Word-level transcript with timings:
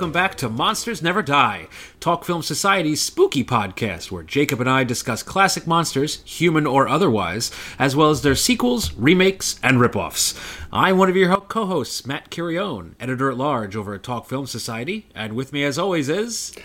welcome 0.00 0.12
back 0.12 0.34
to 0.34 0.48
Monsters 0.48 1.02
Never 1.02 1.20
Die, 1.20 1.68
Talk 2.00 2.24
Film 2.24 2.42
Society's 2.42 3.02
spooky 3.02 3.44
podcast, 3.44 4.10
where 4.10 4.22
Jacob 4.22 4.58
and 4.58 4.70
I 4.70 4.82
discuss 4.82 5.22
classic 5.22 5.66
monsters, 5.66 6.22
human 6.24 6.66
or 6.66 6.88
otherwise, 6.88 7.50
as 7.78 7.94
well 7.94 8.08
as 8.08 8.22
their 8.22 8.34
sequels, 8.34 8.94
remakes, 8.94 9.60
and 9.62 9.76
ripoffs. 9.76 10.40
I'm 10.72 10.96
one 10.96 11.10
of 11.10 11.16
your 11.16 11.36
co 11.36 11.66
hosts, 11.66 12.06
Matt 12.06 12.30
Curione, 12.30 12.94
editor 12.98 13.30
at 13.30 13.36
large 13.36 13.76
over 13.76 13.92
at 13.92 14.02
Talk 14.02 14.26
Film 14.26 14.46
Society, 14.46 15.06
and 15.14 15.34
with 15.34 15.52
me, 15.52 15.64
as 15.64 15.78
always, 15.78 16.08
is. 16.08 16.56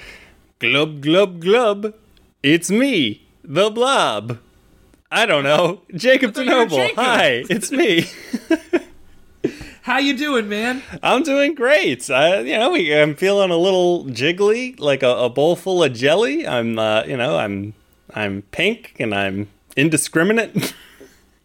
Glub, 0.60 1.02
glub, 1.02 1.42
glub. 1.42 1.94
It's 2.42 2.72
me, 2.72 3.28
the 3.44 3.70
blob. 3.70 4.40
I 5.12 5.26
don't 5.26 5.44
know. 5.44 5.82
Jacob 5.94 6.34
thought 6.34 6.46
you 6.46 6.56
were 6.56 6.66
DeNoble. 6.68 6.76
Jacob. 6.78 6.96
Hi, 6.96 7.44
it's 7.50 7.70
me. 7.70 8.06
How 9.86 10.00
you 10.00 10.18
doing, 10.18 10.50
man? 10.50 10.82
I'm 11.04 11.22
doing 11.22 11.54
great. 11.54 12.10
I, 12.10 12.40
you 12.40 12.58
know, 12.58 12.74
I'm 12.74 13.14
feeling 13.14 13.52
a 13.52 13.56
little 13.56 14.06
jiggly, 14.06 14.80
like 14.80 15.04
a, 15.04 15.10
a 15.10 15.30
bowl 15.30 15.56
full 15.56 15.84
of 15.84 15.94
jelly. 15.94 16.48
I'm, 16.48 16.80
uh, 16.80 17.04
you 17.04 17.16
know, 17.16 17.38
I'm, 17.38 17.76
I'm 18.12 18.42
pink 18.50 18.96
and 18.98 19.14
I'm 19.14 19.48
indiscriminate. 19.78 20.74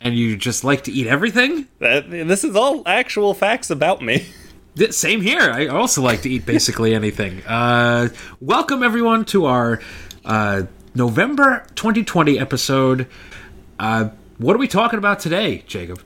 And 0.02 0.14
you 0.16 0.34
just 0.38 0.64
like 0.64 0.84
to 0.84 0.91
eat 0.91 1.06
everything? 1.06 1.68
That- 1.78 2.11
this 2.11 2.42
is 2.42 2.56
all 2.56 2.83
actual 2.86 3.34
facts 3.34 3.68
about 3.68 4.00
me. 4.00 4.24
Same 4.88 5.20
here. 5.20 5.42
I 5.42 5.66
also 5.66 6.00
like 6.00 6.22
to 6.22 6.30
eat 6.30 6.46
basically 6.46 6.94
anything. 7.02 7.42
Uh, 7.44 8.08
welcome 8.41 8.83
everyone 8.83 9.27
to 9.27 9.44
our 9.44 9.83
uh, 10.24 10.62
November 10.94 11.66
2020 11.74 12.38
episode. 12.38 13.08
Uh, 13.78 14.08
what 14.38 14.56
are 14.56 14.58
we 14.58 14.68
talking 14.68 14.98
about 14.98 15.20
today, 15.20 15.64
Jacob? 15.66 16.00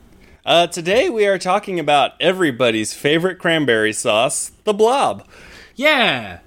Uh, 0.45 0.67
today 0.67 1.09
we 1.09 1.25
are 1.25 1.39
talking 1.39 1.79
about 1.79 2.11
everybody's 2.19 2.93
favorite 2.93 3.39
cranberry 3.39 3.91
sauce, 3.91 4.51
the 4.63 4.73
Blob. 4.73 5.27
Yeah, 5.75 6.39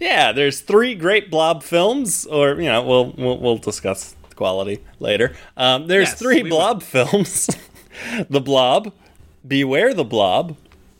Yeah, 0.00 0.32
there's 0.32 0.60
three 0.60 0.94
great 0.94 1.30
blob 1.30 1.62
films, 1.62 2.26
or 2.26 2.56
you 2.56 2.64
know, 2.68 2.82
we'll 2.82 3.12
we'll, 3.16 3.38
we'll 3.38 3.58
discuss 3.58 4.16
quality 4.34 4.82
later. 4.98 5.34
Um, 5.56 5.86
there's 5.86 6.08
Yes, 6.08 6.18
three 6.18 6.42
blob 6.42 6.82
films: 6.82 7.48
the 8.28 8.40
Blob, 8.40 8.92
Beware 9.46 9.94
the 9.94 10.04
Blob, 10.04 10.56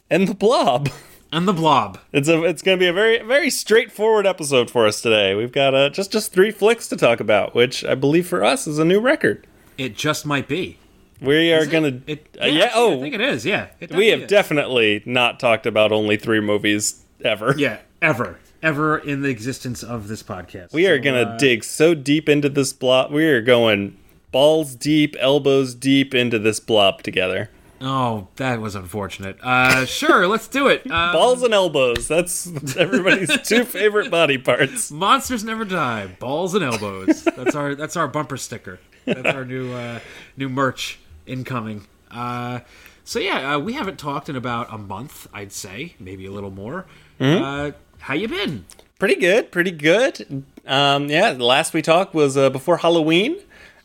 and 0.09 0.29
the 0.29 0.35
Blob. 0.35 0.89
and 1.33 1.49
the 1.49 1.53
Blob. 1.53 1.99
It's 2.13 2.29
a 2.29 2.43
it's 2.45 2.63
going 2.63 2.79
to 2.79 2.83
be 2.83 2.89
a 2.89 2.93
very 2.93 3.19
very 3.19 3.51
straightforward 3.51 4.27
episode 4.27 4.71
for 4.71 4.87
us 4.87 5.01
today. 5.03 5.35
We've 5.35 5.53
got 5.53 5.75
uh, 5.75 5.91
just 5.91 6.13
just 6.13 6.33
three 6.33 6.53
flicks 6.53 6.87
to 6.89 6.97
talk 6.97 7.19
about, 7.19 7.55
which 7.55 7.85
I 7.85 7.97
believe 7.97 8.29
for 8.29 8.45
us 8.45 8.67
is 8.69 8.79
a 8.79 8.85
new 8.85 9.01
record. 9.01 9.47
It 9.77 9.97
just 9.97 10.25
might 10.25 10.47
be. 10.47 10.79
We 11.21 11.53
are 11.53 11.67
going 11.67 12.03
to 12.05 12.11
It, 12.13 12.37
uh, 12.41 12.47
yeah. 12.47 12.71
Oh, 12.75 12.99
I 12.99 13.01
think 13.01 13.15
it 13.15 13.21
is. 13.21 13.47
Yeah, 13.47 13.69
It 13.81 13.93
we 13.93 14.09
have 14.09 14.21
definitely 14.21 14.25
is. 14.25 14.31
definitely 14.31 15.03
not 15.07 15.41
talked 15.41 15.67
about 15.67 15.93
only 15.93 16.17
three 16.17 16.41
movies 16.41 17.05
ever. 17.25 17.55
yeah 17.57 17.79
ever 18.03 18.39
ever 18.63 18.97
in 18.99 19.21
the 19.23 19.29
existence 19.29 19.83
of 19.83 20.09
this 20.09 20.23
podcast. 20.23 20.73
We 20.73 20.87
are 20.87 20.97
So, 20.99 21.03
gonna 21.05 21.23
uh, 21.23 21.37
dig 21.37 21.63
so 21.65 21.95
deep 21.95 22.29
into 22.29 22.49
this 22.49 22.73
blob. 22.73 23.13
We 23.13 23.25
are 23.27 23.41
going 23.43 23.97
balls 24.33 24.75
deep, 24.75 25.15
elbows 25.21 25.75
deep 25.75 26.15
into 26.15 26.39
this 26.39 26.61
blob 26.61 27.03
together. 27.03 27.51
Oh, 27.81 28.29
that 28.37 28.61
was 28.63 28.75
unfortunate. 28.75 29.37
Uh, 29.43 29.85
sure, 29.85 30.27
let's 30.35 30.49
do 30.49 30.69
it. 30.69 30.83
Uh, 30.91 31.13
Balls 31.13 31.43
and 31.43 31.53
elbows. 31.53 32.09
That's 32.09 32.47
everybody's 32.77 33.39
two 33.49 33.65
favorite 33.65 34.11
body 34.11 34.39
parts. 34.39 34.91
Monsters 34.91 35.45
never 35.45 35.65
die. 35.67 36.07
Balls 36.19 36.55
and 36.55 36.65
elbows. 36.65 37.25
That's 37.25 37.55
our 37.55 37.75
that's 37.75 37.97
our 37.97 38.09
bumper 38.09 38.39
sticker. 38.39 38.81
That's 39.05 39.27
our 39.37 39.45
new 39.45 39.73
uh, 39.75 40.01
new 40.39 40.49
merch 40.49 40.99
incoming. 41.27 41.87
Uh, 42.11 42.61
so 43.05 43.19
yeah, 43.19 43.55
uh, 43.55 43.59
we 43.59 43.73
haven't 43.75 43.99
talked 43.99 44.29
in 44.29 44.37
about 44.37 44.73
a 44.73 44.79
month, 44.79 45.27
I'd 45.33 45.53
say, 45.53 45.95
maybe 45.99 46.27
a 46.27 46.31
little 46.31 46.51
more. 46.51 46.87
Uh, 47.21 47.73
how 48.01 48.15
you 48.15 48.29
been? 48.29 48.65
Pretty 48.99 49.17
good. 49.17 49.51
Pretty 49.53 49.71
good. 49.71 50.45
Um, 50.67 51.09
yeah, 51.09 51.33
the 51.33 51.45
last 51.45 51.75
we 51.75 51.83
talked 51.83 52.15
was 52.15 52.37
uh, 52.37 52.51
before 52.51 52.79
Halloween. 52.79 53.37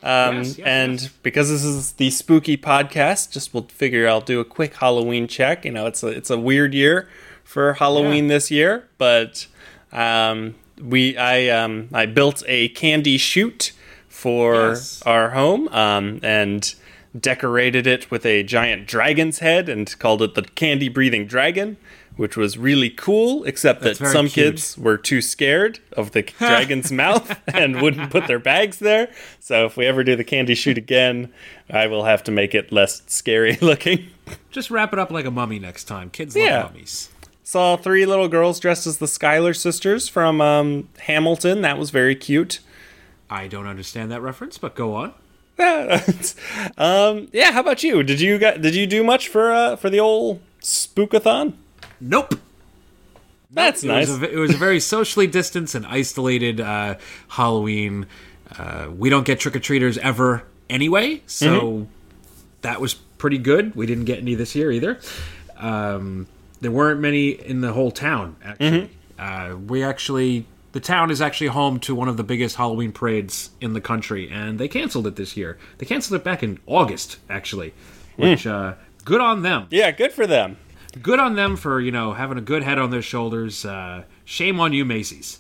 Um, 0.02 0.38
Yes, 0.38 0.58
yes, 0.58 0.68
and 0.68 1.02
yes. 1.02 1.10
because 1.24 1.50
this 1.50 1.64
is 1.66 1.94
the 1.94 2.10
spooky 2.10 2.56
podcast, 2.56 3.32
just 3.32 3.54
we'll 3.54 3.64
figure 3.64 4.08
I'll 4.08 4.22
do 4.22 4.40
a 4.40 4.46
quick 4.46 4.76
Halloween 4.76 5.28
check. 5.28 5.66
You 5.66 5.72
know, 5.72 5.88
it's 5.88 6.04
a 6.04 6.08
it's 6.08 6.30
a 6.30 6.38
weird 6.38 6.74
year 6.74 7.10
for 7.44 7.74
Halloween 7.74 8.26
Yeah. 8.26 8.36
this 8.36 8.50
year, 8.52 8.88
but 8.98 9.48
um, 9.92 10.56
we 10.82 11.18
I 11.18 11.50
um, 11.50 11.90
I 11.94 12.06
built 12.06 12.44
a 12.48 12.70
candy 12.70 13.18
chute 13.18 13.74
for 14.08 14.78
our 15.06 15.32
home 15.32 15.68
um, 15.70 16.20
and 16.24 16.74
decorated 17.18 17.88
it 17.88 18.10
with 18.12 18.26
a 18.26 18.44
giant 18.44 18.88
dragon's 18.88 19.40
head 19.40 19.70
and 19.70 19.98
called 20.00 20.22
it 20.22 20.36
the 20.36 20.42
candy 20.44 20.90
breathing 20.90 21.26
dragon. 21.26 21.78
Which 22.16 22.36
was 22.36 22.58
really 22.58 22.90
cool, 22.90 23.46
except 23.46 23.82
that 23.84 23.96
some 23.96 24.28
cute. 24.28 24.34
kids 24.56 24.78
were 24.78 24.98
too 24.98 25.22
scared 25.22 25.80
of 25.94 26.12
the 26.12 26.22
dragon's 26.38 26.92
mouth 26.92 27.40
and 27.48 27.82
wouldn't 27.82 28.12
put 28.12 28.28
their 28.28 28.40
bags 28.40 28.80
there. 28.80 29.10
So 29.40 29.66
if 29.66 29.78
we 29.78 29.86
ever 29.86 30.04
do 30.04 30.18
the 30.18 30.26
candy 30.26 30.54
shoot 30.54 30.78
again, 30.78 31.32
I 31.70 31.88
will 31.88 32.04
have 32.04 32.22
to 32.26 32.32
make 32.32 32.54
it 32.54 32.74
less 32.74 33.04
scary 33.08 33.56
looking. 33.62 34.08
Just 34.52 34.70
wrap 34.70 34.92
it 34.92 35.00
up 35.00 35.12
like 35.12 35.24
a 35.24 35.32
mummy 35.32 35.60
next 35.60 35.86
time. 35.86 36.10
Kids 36.10 36.36
love 36.36 36.46
Yeah. 36.46 36.64
mummies. 36.64 37.10
Saw 37.42 37.78
three 37.78 38.06
little 38.06 38.28
girls 38.28 38.60
dressed 38.60 38.86
as 38.86 38.98
the 38.98 39.08
Schuyler 39.08 39.54
sisters 39.54 40.10
from 40.10 40.42
um, 40.42 40.90
Hamilton. 41.00 41.62
That 41.62 41.78
was 41.78 41.90
very 41.90 42.16
cute. 42.16 42.60
I 43.30 43.48
don't 43.48 43.66
understand 43.66 44.12
that 44.12 44.22
reference, 44.22 44.58
but 44.58 44.76
go 44.76 44.94
on. 44.94 45.14
um, 46.78 47.28
yeah, 47.32 47.52
how 47.52 47.60
about 47.62 47.84
you? 47.84 48.04
Did 48.04 48.20
you 48.22 48.38
got, 48.40 48.62
did 48.62 48.76
you 48.76 48.88
do 48.88 49.04
much 49.04 49.28
for 49.28 49.52
uh, 49.52 49.76
for 49.76 49.90
the 49.90 50.00
old 50.00 50.42
spookathon? 50.62 51.54
Nope. 52.00 52.36
That's 53.52 53.84
It 53.84 53.88
nice. 53.88 54.10
was, 54.10 54.22
a, 54.22 54.32
it 54.32 54.38
was 54.38 54.54
a 54.54 54.58
very 54.58 54.80
socially 54.80 55.26
distanced 55.28 55.74
and 55.76 55.86
isolated 55.86 56.62
uh, 56.62 56.96
Halloween. 57.30 58.06
Uh, 58.58 58.90
we 58.96 59.10
don't 59.10 59.26
get 59.26 59.40
trick 59.40 59.56
or 59.56 59.60
treaters 59.60 59.98
ever 59.98 60.44
anyway, 60.70 61.22
so 61.26 61.48
Mm-hmm. 61.62 61.84
that 62.62 62.80
was 62.80 62.94
pretty 62.94 63.40
good. 63.40 63.76
We 63.76 63.86
didn't 63.88 64.06
get 64.06 64.20
any 64.20 64.36
this 64.36 64.56
year 64.56 64.72
either. 64.72 65.00
Um, 65.58 66.28
there 66.62 66.72
weren't 66.72 67.00
many 67.00 67.30
in 67.30 67.62
the 67.62 67.74
whole 67.74 67.92
town. 67.92 68.36
Actually, 68.44 68.70
Mm-hmm. 69.18 69.54
uh, 69.54 69.56
we 69.58 69.84
actually 69.84 70.46
the 70.72 70.80
town 70.80 71.10
is 71.12 71.22
actually 71.22 71.48
home 71.48 71.80
to 71.82 71.96
one 71.96 72.08
of 72.08 72.18
the 72.18 72.24
biggest 72.24 72.56
Halloween 72.58 72.92
parades 72.92 73.50
in 73.62 73.74
the 73.74 73.82
country, 73.82 74.30
and 74.30 74.60
they 74.60 74.68
canceled 74.68 75.08
it 75.08 75.16
this 75.16 75.36
year. 75.38 75.58
They 75.78 75.86
canceled 75.86 76.20
it 76.20 76.24
back 76.24 76.44
in 76.44 76.60
August, 76.68 77.18
actually, 77.30 77.74
which 78.18 78.46
uh, 78.48 78.74
good 79.06 79.22
on 79.22 79.42
them 79.42 79.68
yeah, 79.72 79.92
good 79.92 80.12
for 80.12 80.28
them. 80.28 80.58
good 81.02 81.20
on 81.20 81.36
them 81.36 81.56
for 81.56 81.80
you 81.82 81.92
know 81.92 82.14
having 82.14 82.38
a 82.38 82.42
good 82.42 82.64
head 82.64 82.78
on 82.80 82.92
their 82.92 83.02
shoulders. 83.02 83.66
Uh, 83.66 84.04
shame 84.26 84.60
on 84.60 84.74
you, 84.74 84.86
Macy's. 84.86 85.40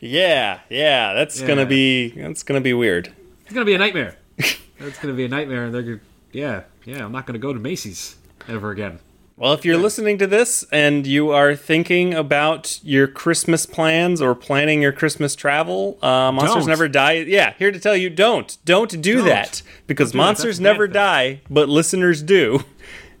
Yeah, 0.00 0.60
yeah, 0.70 1.12
that's 1.12 1.40
Yeah. 1.40 1.46
gonna 1.46 1.66
be 1.66 2.08
that's 2.10 2.42
gonna 2.42 2.60
be 2.60 2.72
weird. 2.72 3.12
It's 3.44 3.52
gonna 3.52 3.66
be 3.66 3.74
a 3.74 3.78
nightmare. 3.78 4.16
It's 4.82 4.98
gonna 4.98 5.12
be 5.12 5.26
a 5.26 5.28
nightmare, 5.28 5.64
and 5.64 5.74
they're 5.74 5.82
gonna, 5.82 6.00
yeah, 6.32 6.62
yeah. 6.86 7.04
I'm 7.04 7.12
not 7.12 7.26
gonna 7.26 7.38
go 7.38 7.52
to 7.52 7.58
Macy's 7.60 8.16
ever 8.48 8.70
again. 8.70 8.98
Well, 9.40 9.54
if 9.54 9.64
you're 9.64 9.78
listening 9.78 10.18
to 10.18 10.26
this 10.26 10.66
and 10.70 11.06
you 11.06 11.30
are 11.30 11.56
thinking 11.56 12.12
about 12.12 12.78
your 12.84 13.08
Christmas 13.08 13.64
plans 13.64 14.20
or 14.20 14.34
planning 14.34 14.82
your 14.82 14.92
Christmas 14.92 15.34
travel, 15.34 15.96
uh, 16.02 16.30
Monsters 16.30 16.56
Don't. 16.64 16.68
Never 16.68 16.88
Die. 16.88 17.12
Yeah, 17.26 17.54
here 17.58 17.72
to 17.72 17.80
tell 17.80 17.96
you 17.96 18.10
don't. 18.10 18.58
Don't 18.66 19.00
do 19.00 19.16
Don't. 19.16 19.24
that. 19.24 19.62
Because 19.86 20.12
do 20.12 20.18
that. 20.18 20.24
monsters 20.24 20.56
That's 20.58 20.60
never 20.60 20.86
thing. 20.86 20.92
die, 20.92 21.40
but 21.48 21.70
listeners 21.70 22.22
do. 22.22 22.64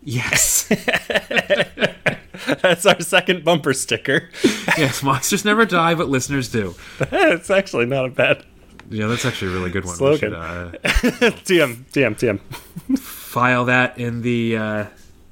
Yes, 0.02 0.68
That's 2.62 2.84
our 2.84 3.00
second 3.00 3.42
bumper 3.42 3.72
sticker. 3.72 4.28
yes. 4.76 5.02
Monsters 5.02 5.46
never 5.46 5.64
die, 5.64 5.94
but 5.94 6.10
listeners 6.10 6.50
do. 6.50 6.74
it's 7.00 7.48
actually 7.48 7.86
not 7.86 8.04
a 8.04 8.08
bad 8.10 8.44
Yeah, 8.90 9.06
that's 9.06 9.24
actually 9.24 9.52
a 9.52 9.54
really 9.54 9.70
good 9.70 9.86
one. 9.86 9.96
Slogan. 9.96 10.18
should 10.18 10.34
uh, 10.34 10.70
TM, 10.82 11.84
TM, 11.92 12.14
TM. 12.18 12.98
file 12.98 13.64
that 13.66 13.96
in 13.98 14.20
the 14.20 14.56
uh, 14.58 14.84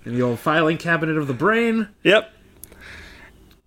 in 0.09 0.15
the 0.15 0.23
old 0.23 0.39
filing 0.39 0.79
cabinet 0.79 1.17
of 1.17 1.27
the 1.29 1.35
brain. 1.35 1.89
Yep. 2.03 2.33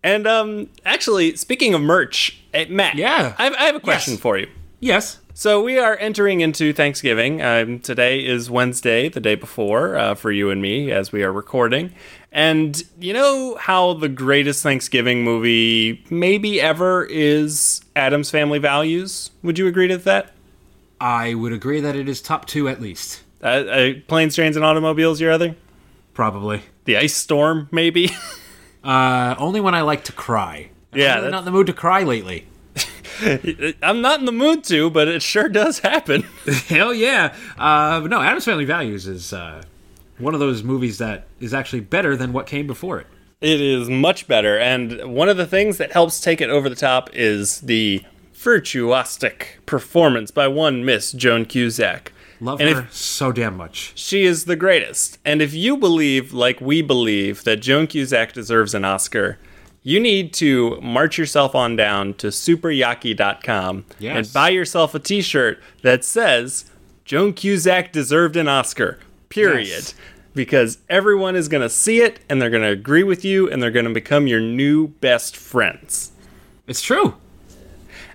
And 0.04 0.26
um, 0.28 0.70
actually, 0.86 1.36
speaking 1.36 1.74
of 1.74 1.82
merch, 1.82 2.40
eh, 2.54 2.66
Matt, 2.70 2.96
Yeah. 2.96 3.36
I 3.38 3.44
have, 3.46 3.54
I 3.54 3.64
have 3.66 3.76
a 3.76 3.80
question 3.80 4.14
Yes. 4.14 4.22
for 4.22 4.38
you. 4.38 4.48
Yes. 4.80 5.20
So 5.34 5.62
we 5.64 5.78
are 5.78 5.96
entering 5.98 6.42
into 6.42 6.74
Thanksgiving. 6.74 7.42
Um, 7.42 7.80
today 7.80 8.20
is 8.26 8.50
Wednesday, 8.50 9.10
the 9.10 9.20
day 9.20 9.36
before, 9.36 9.96
uh, 9.96 10.16
for 10.16 10.32
you 10.32 10.50
and 10.50 10.62
me 10.62 10.92
as 10.92 11.12
we 11.12 11.24
are 11.24 11.32
recording. 11.32 11.94
And 12.32 12.82
you 13.00 13.14
know 13.14 13.56
how 13.56 13.94
the 13.94 14.10
greatest 14.10 14.64
Thanksgiving 14.64 15.24
movie 15.24 16.04
maybe 16.10 16.60
ever 16.60 17.06
is 17.10 17.82
Addams 17.96 18.30
Family 18.32 18.60
Values? 18.60 19.32
Would 19.44 19.58
you 19.60 19.68
agree 19.68 19.88
to 19.88 19.98
that? 20.00 20.32
I 21.00 21.34
would 21.36 21.54
agree 21.54 21.80
that 21.80 21.96
it 21.96 22.10
is 22.10 22.22
top 22.22 22.46
two 22.46 22.68
at 22.68 22.82
least. 22.82 23.22
Uh, 23.44 23.48
uh, 23.48 23.94
Planes, 24.08 24.36
Trains, 24.36 24.56
and 24.56 24.66
Automobiles, 24.66 25.20
your 25.22 25.32
other? 25.32 25.56
Probably. 26.21 26.62
The 26.85 26.97
Ice 26.97 27.15
Storm, 27.15 27.68
maybe? 27.71 28.12
Uh, 28.83 29.35
only 29.38 29.62
when 29.62 29.75
I 29.75 29.81
like 29.81 30.06
to 30.06 30.12
cry. 30.12 30.71
Yeah, 30.91 31.13
I'm 31.13 31.19
really 31.19 31.31
not 31.31 31.39
in 31.39 31.45
the 31.45 31.51
mood 31.51 31.68
to 31.68 31.73
cry 31.73 32.01
lately. 32.01 32.47
I'm 33.83 34.01
not 34.01 34.19
in 34.19 34.25
the 34.25 34.31
mood 34.31 34.63
to, 34.63 34.89
but 34.89 35.07
it 35.07 35.21
sure 35.21 35.47
does 35.47 35.77
happen. 35.77 36.23
Hell 36.68 36.91
yeah! 36.91 37.35
Uh, 37.59 38.01
no, 38.09 38.19
Addams 38.19 38.45
Family 38.45 38.65
Values 38.65 39.06
is 39.06 39.33
uh, 39.33 39.62
one 40.18 40.33
of 40.33 40.39
those 40.39 40.63
movies 40.63 40.97
that 40.97 41.27
is 41.39 41.53
actually 41.53 41.81
better 41.81 42.18
than 42.18 42.33
what 42.33 42.47
came 42.47 42.65
before 42.65 43.00
it. 43.00 43.06
It 43.39 43.62
is 43.62 43.88
much 43.88 44.27
better. 44.27 44.57
And 44.57 45.13
one 45.13 45.29
of 45.29 45.38
the 45.38 45.45
things 45.45 45.77
that 45.77 45.91
helps 45.91 46.19
take 46.19 46.41
it 46.41 46.50
over 46.50 46.68
the 46.68 46.75
top 46.75 47.12
is 47.13 47.62
the 47.62 48.03
virtuosic 48.33 49.63
performance 49.68 50.31
by 50.31 50.47
one 50.47 50.83
Miss 50.83 51.12
Joan 51.12 51.45
Cusack. 51.45 52.13
Love 52.42 52.60
And 52.60 52.70
if- 52.70 52.78
her 52.78 52.88
so 52.92 53.32
damn 53.32 53.56
much. 53.56 53.94
She 53.96 54.24
is 54.24 54.46
the 54.46 54.56
greatest. 54.56 55.20
And 55.24 55.42
if 55.42 55.54
you 55.54 55.78
believe, 55.78 56.34
like 56.34 56.60
we 56.60 56.82
believe, 56.82 57.44
that 57.44 57.58
Joan 57.62 57.86
Cusack 57.88 58.34
deserves 58.34 58.74
an 58.74 58.84
Oscar, 58.84 59.38
you 59.84 60.00
need 60.00 60.34
to 60.34 60.80
march 60.82 61.18
yourself 61.18 61.54
on 61.56 61.76
down 61.76 62.16
to 62.16 62.28
superyaki.com 62.28 63.86
Yes. 64.00 64.16
and 64.18 64.34
buy 64.34 64.50
yourself 64.50 64.94
a 64.96 65.00
t 65.00 65.22
shirt 65.22 65.62
that 65.82 66.04
says 66.04 66.66
Joan 67.06 67.34
Cusack 67.34 67.92
deserved 67.92 68.36
an 68.36 68.48
Oscar, 68.48 69.00
period. 69.30 69.68
Yes. 69.68 69.94
Because 70.34 70.78
everyone 70.90 71.36
is 71.36 71.48
going 71.50 71.62
to 71.62 71.70
see 71.70 72.00
it 72.02 72.20
and 72.30 72.42
they're 72.42 72.50
going 72.50 72.64
to 72.64 72.70
agree 72.70 73.04
with 73.04 73.26
you 73.26 73.50
and 73.50 73.62
they're 73.62 73.70
going 73.72 73.86
to 73.86 73.94
become 73.94 74.28
your 74.28 74.40
new 74.40 74.88
best 74.88 75.36
friends. 75.36 76.12
It's 76.68 76.82
true. 76.82 77.16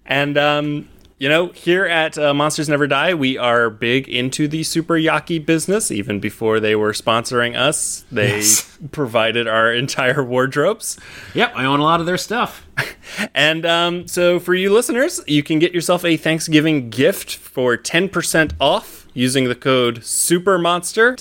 And 0.06 0.38
um, 0.38 0.88
you 1.18 1.28
know, 1.28 1.48
here 1.48 1.84
at 1.86 2.18
uh, 2.18 2.34
Monsters 2.34 2.68
Never 2.68 2.86
Die, 2.86 3.14
we 3.14 3.38
are 3.38 3.70
big 3.70 4.08
into 4.08 4.46
the 4.48 4.62
Super 4.62 4.94
Yaki 4.94 5.44
business. 5.44 5.90
Even 5.90 6.20
before 6.20 6.60
they 6.60 6.76
were 6.76 6.92
sponsoring 6.92 7.56
us, 7.56 8.04
they 8.12 8.36
Yes. 8.36 8.78
provided 8.92 9.48
our 9.48 9.72
entire 9.72 10.22
wardrobes. 10.22 10.98
Yep, 11.34 11.52
I 11.56 11.64
own 11.64 11.80
a 11.80 11.84
lot 11.84 12.00
of 12.00 12.06
their 12.06 12.18
stuff. 12.18 12.66
And 13.34 13.64
um, 13.64 14.08
so, 14.08 14.38
for 14.40 14.52
you 14.52 14.74
listeners, 14.74 15.20
you 15.28 15.42
can 15.42 15.58
get 15.60 15.72
yourself 15.72 16.04
a 16.04 16.16
Thanksgiving 16.16 16.90
gift 16.90 17.36
for 17.36 17.76
ten 17.76 18.08
percent 18.10 18.52
off 18.60 19.06
using 19.14 19.44
the 19.48 19.54
code 19.54 20.04
Super 20.04 20.58
Monster. 20.58 21.16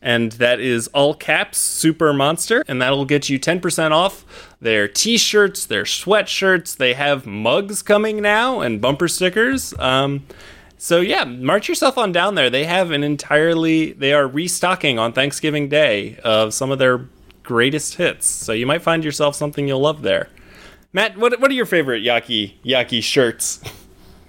And 0.00 0.32
that 0.32 0.60
is 0.60 0.86
all 0.88 1.12
caps 1.14 1.58
Super 1.58 2.12
Monster, 2.12 2.64
and 2.68 2.80
that'll 2.80 3.04
get 3.04 3.28
you 3.28 3.38
10% 3.38 3.90
off 3.90 4.24
their 4.60 4.86
t 4.86 5.18
shirts, 5.18 5.66
their 5.66 5.82
sweatshirts. 5.82 6.76
They 6.76 6.94
have 6.94 7.26
mugs 7.26 7.82
coming 7.82 8.22
now 8.22 8.60
and 8.60 8.80
bumper 8.80 9.08
stickers. 9.08 9.74
Um, 9.78 10.24
so, 10.76 11.00
yeah, 11.00 11.24
march 11.24 11.68
yourself 11.68 11.98
on 11.98 12.12
down 12.12 12.36
there. 12.36 12.48
They 12.48 12.64
have 12.64 12.92
an 12.92 13.02
entirely, 13.02 13.92
they 13.92 14.12
are 14.12 14.28
restocking 14.28 14.98
on 14.98 15.12
Thanksgiving 15.12 15.68
Day 15.68 16.16
of 16.22 16.54
some 16.54 16.70
of 16.70 16.78
their 16.78 17.08
greatest 17.42 17.96
hits. 17.96 18.28
So, 18.28 18.52
you 18.52 18.66
might 18.66 18.82
find 18.82 19.02
yourself 19.02 19.34
something 19.34 19.66
you'll 19.66 19.80
love 19.80 20.02
there. 20.02 20.28
Matt, 20.92 21.18
what, 21.18 21.40
what 21.40 21.50
are 21.50 21.54
your 21.54 21.66
favorite 21.66 22.04
Yaki 22.04 22.54
Yaki 22.64 23.02
shirts? 23.02 23.60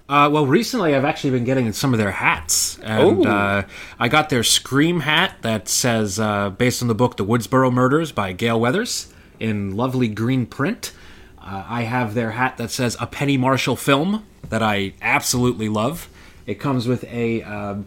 Uh, 0.09 0.27
well, 0.27 0.47
recently 0.47 0.95
I've 0.95 1.06
actually 1.06 1.29
been 1.29 1.44
getting 1.44 1.71
some 1.71 1.94
of 1.94 2.00
their 2.00 2.09
hats, 2.09 2.79
and 2.79 3.27
uh, 3.27 3.63
I 4.00 4.07
got 4.07 4.29
their 4.29 4.44
Scream 4.44 5.01
hat 5.01 5.35
that 5.44 5.69
says, 5.69 6.19
uh, 6.19 6.50
based 6.50 6.81
on 6.81 6.88
the 6.88 6.95
book 6.95 7.15
*The 7.15 7.23
Woodsboro 7.23 7.71
Murders* 7.71 8.11
by 8.11 8.33
Gale 8.33 8.59
Weathers, 8.59 9.13
in 9.39 9.77
lovely 9.77 10.07
green 10.07 10.47
print. 10.47 10.94
Uh, 11.39 11.63
I 11.67 11.83
have 11.83 12.15
their 12.15 12.31
hat 12.31 12.57
that 12.57 12.71
says 12.71 12.97
"A 13.00 13.06
Penny 13.06 13.38
Marshall 13.38 13.75
Film" 13.75 14.25
that 14.50 14.63
I 14.63 14.94
absolutely 15.00 15.69
love. 15.69 16.09
It 16.47 16.55
comes 16.55 16.88
with 16.88 17.03
a 17.03 17.44
um, 17.44 17.85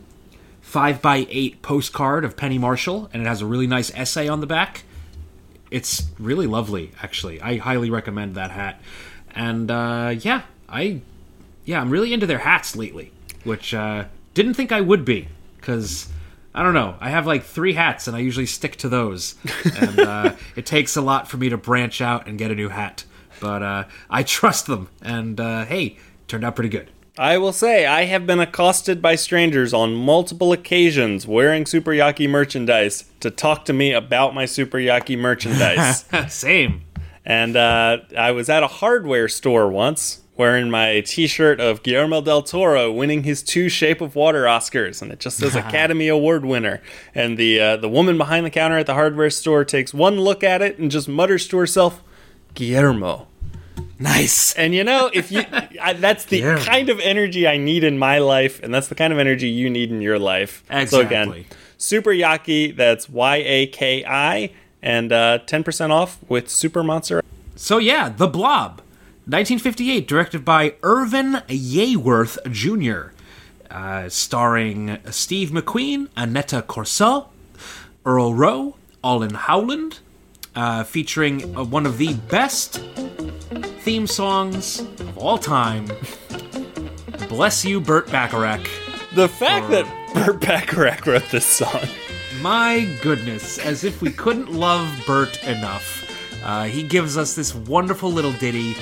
five 0.60 1.02
by 1.02 1.26
eight 1.28 1.60
postcard 1.60 2.24
of 2.24 2.36
Penny 2.36 2.56
Marshall, 2.56 3.10
and 3.12 3.20
it 3.22 3.26
has 3.26 3.42
a 3.42 3.46
really 3.46 3.66
nice 3.66 3.92
essay 3.96 4.28
on 4.28 4.40
the 4.40 4.46
back. 4.46 4.84
It's 5.72 6.04
really 6.20 6.46
lovely, 6.46 6.92
actually. 7.02 7.40
I 7.40 7.56
highly 7.56 7.90
recommend 7.90 8.36
that 8.36 8.52
hat. 8.52 8.80
And 9.34 9.72
uh, 9.72 10.14
yeah, 10.20 10.42
I 10.68 11.00
yeah, 11.64 11.80
I'm 11.80 11.90
really 11.90 12.12
into 12.12 12.26
their 12.26 12.38
hats 12.38 12.76
lately, 12.76 13.12
which 13.44 13.74
uh, 13.74 14.04
didn't 14.34 14.54
think 14.54 14.72
I 14.72 14.80
would 14.80 15.04
be 15.04 15.28
because 15.56 16.08
I 16.54 16.62
don't 16.62 16.74
know. 16.74 16.96
I 17.00 17.10
have 17.10 17.26
like 17.26 17.44
three 17.44 17.72
hats, 17.74 18.06
and 18.06 18.16
I 18.16 18.20
usually 18.20 18.46
stick 18.46 18.76
to 18.76 18.88
those, 18.88 19.36
and 19.78 20.00
uh, 20.00 20.34
it 20.56 20.66
takes 20.66 20.96
a 20.96 21.00
lot 21.02 21.28
for 21.28 21.36
me 21.36 21.48
to 21.48 21.56
branch 21.56 22.00
out 22.00 22.26
and 22.26 22.38
get 22.38 22.50
a 22.50 22.54
new 22.54 22.68
hat. 22.68 23.04
But 23.40 23.62
uh, 23.62 23.84
I 24.10 24.22
trust 24.22 24.66
them, 24.66 24.88
and 25.00 25.40
uh, 25.40 25.64
hey, 25.64 25.98
turned 26.28 26.44
out 26.44 26.56
pretty 26.56 26.68
good. 26.68 26.90
I 27.18 27.36
will 27.36 27.52
say, 27.52 27.84
I 27.84 28.04
have 28.04 28.26
been 28.26 28.40
accosted 28.40 29.02
by 29.02 29.16
strangers 29.16 29.74
on 29.74 29.94
multiple 29.94 30.50
occasions 30.52 31.26
wearing 31.26 31.66
Super 31.66 31.90
Yaki 31.90 32.28
merchandise 32.28 33.04
to 33.20 33.30
talk 33.30 33.66
to 33.66 33.74
me 33.74 33.92
about 33.92 34.34
my 34.34 34.46
Super 34.46 34.78
Yaki 34.78 35.18
merchandise. 35.18 36.06
Same. 36.32 36.84
and 37.22 37.54
uh, 37.54 37.98
I 38.16 38.30
was 38.32 38.48
at 38.48 38.62
a 38.62 38.66
hardware 38.66 39.28
store 39.28 39.68
once 39.68 40.21
wearing 40.36 40.70
my 40.70 41.00
t 41.00 41.26
shirt 41.26 41.60
of 41.60 41.82
Guillermo 41.82 42.20
del 42.22 42.42
Toro 42.42 42.90
winning 42.90 43.22
his 43.24 43.42
two 43.42 43.68
Shape 43.68 44.00
of 44.00 44.14
Water 44.16 44.44
Oscars, 44.44 45.02
and 45.02 45.12
it 45.12 45.20
just 45.20 45.36
says 45.38 45.54
Academy 45.56 46.08
Award 46.08 46.44
winner. 46.44 46.80
And 47.14 47.36
the, 47.38 47.60
uh, 47.60 47.76
the 47.76 47.88
woman 47.88 48.16
behind 48.18 48.46
the 48.46 48.50
counter 48.50 48.78
at 48.78 48.86
the 48.86 48.94
hardware 48.94 49.30
store 49.30 49.64
takes 49.64 49.92
one 49.92 50.20
look 50.20 50.42
at 50.42 50.62
it 50.62 50.78
and 50.78 50.90
just 50.90 51.08
mutters 51.08 51.46
to 51.48 51.56
herself, 51.58 52.02
Guillermo. 52.54 53.26
Nice. 53.98 54.52
And 54.54 54.74
you 54.74 54.82
know, 54.82 55.10
if 55.14 55.30
you, 55.30 55.42
I, 55.80 55.92
that's 55.92 56.24
the 56.24 56.38
Yeah. 56.38 56.58
kind 56.64 56.88
of 56.88 56.98
energy 57.00 57.46
I 57.46 57.56
need 57.56 57.84
in 57.84 57.98
my 57.98 58.18
life, 58.18 58.60
and 58.62 58.74
that's 58.74 58.88
the 58.88 58.94
kind 58.96 59.12
of 59.12 59.18
energy 59.18 59.48
you 59.48 59.70
need 59.70 59.90
in 59.90 60.02
your 60.02 60.18
life. 60.18 60.64
So 60.88 61.00
again, 61.00 61.28
Exactly. 61.28 61.46
Super 61.78 62.10
Yaki, 62.10 62.74
that's 62.76 63.08
Y 63.08 63.36
A 63.36 63.66
K 63.68 64.04
I, 64.04 64.50
and 64.82 65.12
uh, 65.12 65.38
10% 65.46 65.90
off 65.90 66.18
with 66.28 66.48
Super 66.48 66.82
Monster. 66.82 67.22
So 67.54 67.78
yeah, 67.78 68.08
The 68.08 68.26
Blob, 68.26 68.81
1958, 69.24 70.08
directed 70.08 70.44
by 70.44 70.74
Irvin 70.82 71.42
Yeworth 71.46 72.38
Jr., 72.50 73.12
uh, 73.70 74.08
starring 74.08 74.98
Steve 75.10 75.50
McQueen, 75.50 76.08
Aneta 76.16 76.60
Corsaut, 76.60 77.28
Earl 78.04 78.34
Rowe, 78.34 78.74
Olin 79.04 79.34
Howland, 79.34 80.00
uh, 80.56 80.82
featuring 80.82 81.56
uh, 81.56 81.62
one 81.62 81.86
of 81.86 81.98
the 81.98 82.14
best 82.14 82.78
theme 83.82 84.08
songs 84.08 84.80
of 84.80 85.16
all 85.16 85.38
time. 85.38 85.86
Bless 87.28 87.64
you, 87.64 87.80
Burt 87.80 88.10
Bacharach. 88.10 88.68
The 89.14 89.28
fact 89.28 89.70
that 89.70 89.86
Burt 90.14 90.40
Bacharach 90.40 91.06
wrote 91.06 91.30
this 91.30 91.46
song. 91.46 91.88
My 92.40 92.88
goodness, 93.02 93.58
as 93.58 93.84
if 93.84 94.02
we 94.02 94.10
couldn't 94.10 94.52
love 94.52 94.88
Burt 95.06 95.42
enough. 95.44 96.01
Uh, 96.42 96.64
he 96.64 96.82
gives 96.82 97.16
us 97.16 97.34
this 97.34 97.54
wonderful 97.54 98.10
little 98.10 98.32
ditty 98.32 98.74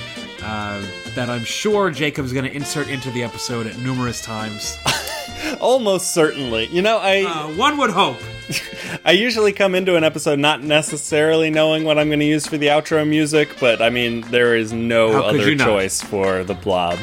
uh, 0.42 0.82
that 1.14 1.28
I'm 1.28 1.44
sure 1.44 1.90
Jacob's 1.90 2.32
going 2.32 2.44
to 2.46 2.52
insert 2.54 2.88
into 2.88 3.10
the 3.10 3.22
episode 3.22 3.66
at 3.66 3.78
numerous 3.78 4.22
times. 4.22 4.78
Almost 5.60 6.12
certainly. 6.14 6.66
You 6.66 6.82
know, 6.82 6.98
I 6.98 7.22
Uh, 7.22 7.48
one 7.56 7.76
would 7.78 7.90
hope. 7.90 8.16
I 9.04 9.12
usually 9.12 9.52
come 9.52 9.74
into 9.74 9.96
an 9.96 10.04
episode 10.04 10.38
not 10.38 10.62
necessarily 10.62 11.50
knowing 11.50 11.84
what 11.84 11.98
I'm 11.98 12.08
going 12.08 12.20
to 12.20 12.26
use 12.26 12.46
for 12.46 12.56
the 12.58 12.66
outro 12.68 13.06
music, 13.06 13.56
but 13.60 13.80
I 13.80 13.90
mean, 13.90 14.22
there 14.30 14.56
is 14.56 14.72
no 14.72 15.22
other 15.22 15.56
choice 15.56 16.00
for 16.02 16.42
the 16.44 16.54
blob 16.54 16.98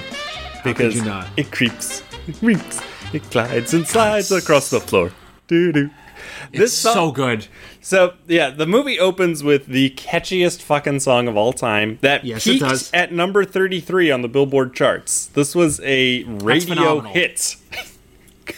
because 0.64 0.96
you 0.96 1.06
not? 1.06 1.28
it 1.38 1.52
creeps, 1.52 2.04
it 2.28 2.38
creeps, 2.40 2.82
it 3.14 3.30
glides 3.30 3.74
and 3.74 3.88
slides 3.88 4.32
across 4.32 4.70
the 4.70 4.82
floor. 4.82 5.12
Doo 5.48 5.72
doo. 5.72 5.90
This 6.52 6.72
It's 6.72 6.74
song, 6.74 6.94
so 6.94 7.12
good. 7.12 7.48
So 7.88 8.16
yeah, 8.28 8.50
the 8.50 8.66
movie 8.66 9.00
opens 9.00 9.46
with 9.46 9.68
the 9.68 9.92
catchiest 9.92 10.62
fucking 10.62 11.00
song 11.00 11.30
of 11.30 11.38
all 11.38 11.54
time 11.54 12.00
that 12.02 12.26
Yes, 12.26 12.46
it 12.46 12.60
peaked 12.60 12.90
at 12.94 13.14
number 13.14 13.46
33 13.46 14.12
on 14.12 14.22
the 14.22 14.28
Billboard 14.28 14.74
charts. 14.74 15.28
This 15.28 15.56
was 15.56 15.80
a 15.80 16.24
radio 16.24 17.00
hit. 17.00 17.56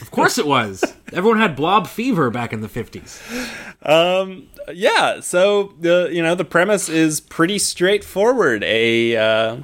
Of 0.01 0.09
course 0.09 0.39
it 0.39 0.47
was. 0.47 0.83
Everyone 1.13 1.37
had 1.37 1.55
blob 1.55 1.85
fever 1.85 2.31
back 2.31 2.53
in 2.53 2.61
the 2.61 2.67
50s. 2.67 3.21
yeah 4.73 5.19
so 5.19 5.73
the 5.79 6.09
you 6.11 6.23
know 6.23 6.33
the 6.33 6.45
premise 6.45 6.89
is 6.89 7.21
pretty 7.21 7.59
straightforward 7.59 8.63
a 8.63 9.15
uh 9.15 9.57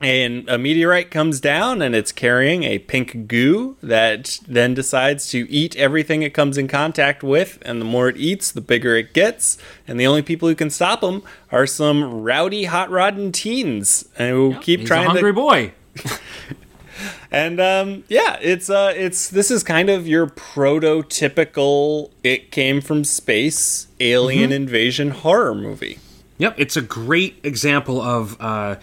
and 0.00 0.48
a 0.48 0.56
meteorite 0.56 1.10
comes 1.10 1.40
down 1.40 1.82
and 1.82 1.94
it's 1.94 2.12
carrying 2.12 2.62
a 2.62 2.78
pink 2.78 3.26
goo 3.26 3.76
that 3.82 4.38
then 4.46 4.72
decides 4.72 5.28
to 5.30 5.50
eat 5.50 5.74
everything 5.76 6.22
it 6.22 6.32
comes 6.32 6.56
in 6.56 6.68
contact 6.68 7.22
with 7.22 7.58
and 7.62 7.80
the 7.80 7.84
more 7.84 8.08
it 8.08 8.16
eats 8.16 8.52
the 8.52 8.60
bigger 8.60 8.94
it 8.94 9.12
gets 9.12 9.58
and 9.88 9.98
the 9.98 10.06
only 10.06 10.22
people 10.22 10.48
who 10.48 10.54
can 10.54 10.70
stop 10.70 11.00
them 11.00 11.22
are 11.50 11.66
some 11.66 12.22
rowdy 12.22 12.64
hot 12.64 12.90
rodding 12.90 13.32
teens 13.32 14.08
who 14.16 14.56
keep 14.60 14.80
He's 14.80 14.90
a 14.90 15.02
hungry 15.02 15.30
to 15.30 15.34
boy. 15.34 15.72
and 17.30 17.60
um, 17.60 18.04
yeah, 18.08 18.38
it's 18.40 18.70
uh, 18.70 18.92
it's 18.96 19.28
this 19.28 19.50
is 19.50 19.62
kind 19.62 19.90
of 19.90 20.06
your 20.06 20.26
prototypical 20.26 22.10
it 22.22 22.50
came 22.50 22.80
from 22.80 23.04
space 23.04 23.88
alien 24.00 24.52
invasion 24.52 25.10
horror 25.10 25.54
movie. 25.54 25.98
Yep, 26.38 26.54
it's 26.56 26.76
a 26.76 26.82
great 26.82 27.38
example 27.42 28.00
of 28.00 28.40
uh, 28.40 28.76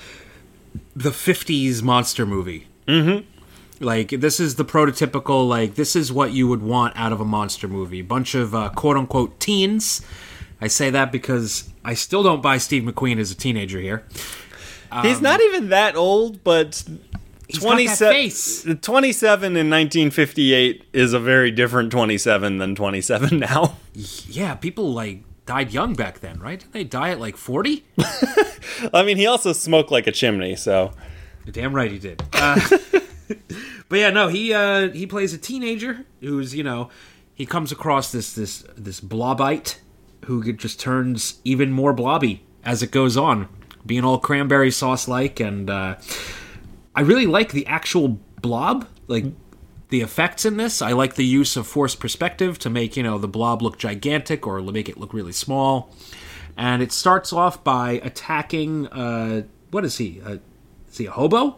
the 0.95 1.09
'50s 1.11 1.81
monster 1.81 2.25
movie. 2.25 2.67
Mm-hmm. 2.87 3.25
Like 3.83 4.09
this 4.09 4.39
is 4.39 4.55
the 4.55 4.65
prototypical. 4.65 5.47
Like 5.47 5.75
this 5.75 5.95
is 5.95 6.11
what 6.11 6.31
you 6.31 6.47
would 6.47 6.61
want 6.61 6.95
out 6.97 7.11
of 7.11 7.19
a 7.19 7.25
monster 7.25 7.67
movie. 7.67 8.01
Bunch 8.01 8.33
of 8.35 8.55
uh, 8.55 8.69
quote 8.69 8.97
unquote 8.97 9.39
teens. 9.39 10.01
I 10.61 10.67
say 10.67 10.89
that 10.91 11.11
because 11.11 11.69
I 11.83 11.93
still 11.95 12.23
don't 12.23 12.41
buy 12.41 12.57
Steve 12.57 12.83
McQueen 12.83 13.19
as 13.19 13.31
a 13.31 13.35
teenager 13.35 13.79
here. 13.79 14.05
He's 15.01 15.19
not 15.19 15.41
even 15.41 15.69
that 15.69 15.97
old, 15.97 16.43
but 16.43 16.83
Um, 16.87 16.99
He's 17.47 17.59
got 17.59 17.65
that 17.65 17.73
27 17.75 18.13
face. 18.13 18.63
27 18.81 19.45
in 19.57 19.69
1958 19.69 20.85
is 20.93 21.13
a 21.13 21.19
very 21.19 21.51
different 21.51 21.91
27 21.91 22.57
than 22.57 22.73
27 22.75 23.37
now. 23.39 23.75
Yeah, 23.93 24.55
people 24.55 24.93
like 24.93 25.23
died 25.45 25.73
young 25.73 25.93
back 25.93 26.19
then, 26.19 26.39
right? 26.39 26.59
Didn't 26.59 26.73
they 26.73 26.83
die 26.83 27.09
at 27.09 27.19
like 27.19 27.37
40? 27.37 27.85
I 28.93 29.03
mean, 29.03 29.17
he 29.17 29.27
also 29.27 29.53
smoked 29.53 29.91
like 29.91 30.07
a 30.07 30.11
chimney, 30.11 30.55
so 30.55 30.91
Damn 31.51 31.75
right 31.75 31.91
he 31.91 31.99
did. 31.99 32.23
Uh, 32.33 32.59
but 33.89 33.99
yeah, 33.99 34.09
no, 34.09 34.27
he 34.27 34.53
uh, 34.53 34.89
he 34.89 35.05
plays 35.05 35.33
a 35.33 35.37
teenager 35.37 36.05
who's 36.19 36.55
you 36.55 36.63
know 36.63 36.89
he 37.33 37.45
comes 37.45 37.71
across 37.71 38.11
this 38.11 38.33
this 38.33 38.65
this 38.75 38.99
blobite 38.99 39.77
who 40.25 40.51
just 40.53 40.79
turns 40.79 41.39
even 41.43 41.71
more 41.71 41.93
blobby 41.93 42.43
as 42.63 42.81
it 42.81 42.89
goes 42.89 43.15
on, 43.15 43.47
being 43.85 44.03
all 44.03 44.17
cranberry 44.17 44.71
sauce 44.71 45.07
like, 45.07 45.39
and 45.39 45.69
uh, 45.69 45.95
I 46.95 47.01
really 47.01 47.27
like 47.27 47.51
the 47.51 47.67
actual 47.67 48.19
blob, 48.41 48.87
like 49.07 49.25
the 49.89 50.01
effects 50.01 50.45
in 50.45 50.57
this. 50.57 50.81
I 50.81 50.91
like 50.93 51.15
the 51.15 51.25
use 51.25 51.55
of 51.57 51.67
forced 51.67 51.99
perspective 51.99 52.57
to 52.59 52.69
make 52.69 52.97
you 52.97 53.03
know 53.03 53.17
the 53.17 53.27
blob 53.27 53.61
look 53.61 53.77
gigantic 53.77 54.45
or 54.47 54.61
make 54.61 54.89
it 54.89 54.97
look 54.97 55.13
really 55.13 55.31
small, 55.31 55.93
and 56.57 56.81
it 56.81 56.91
starts 56.91 57.31
off 57.33 57.63
by 57.63 57.93
attacking. 58.03 58.87
Uh, 58.87 59.43
what 59.71 59.83
is 59.85 59.97
he? 59.97 60.21
Uh, 60.21 60.37
is 60.89 60.97
he 60.97 61.05
a 61.05 61.11
hobo? 61.11 61.57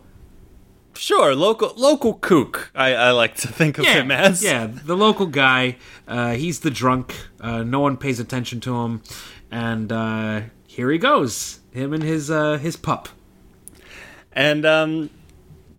sure, 0.95 1.35
local 1.35 1.71
local 1.77 2.15
kook. 2.15 2.71
I, 2.73 2.93
I 2.95 3.11
like 3.11 3.35
to 3.37 3.47
think 3.47 3.77
of 3.77 3.85
him 3.85 4.09
as. 4.11 4.43
yeah, 4.43 4.65
the 4.67 4.97
local 4.97 5.27
guy. 5.27 5.77
Uh, 6.07 6.33
he's 6.33 6.61
the 6.61 6.71
drunk. 6.71 7.13
Uh, 7.39 7.63
no 7.63 7.79
one 7.79 7.97
pays 7.97 8.19
attention 8.19 8.59
to 8.61 8.75
him, 8.81 9.03
and 9.51 9.91
uh, 9.91 10.41
here 10.65 10.89
he 10.91 10.97
goes. 10.97 11.59
Him 11.71 11.93
and 11.93 12.01
his 12.03 12.31
uh, 12.31 12.57
his 12.57 12.75
pup. 12.75 13.09
and 14.33 14.65
um 14.65 15.09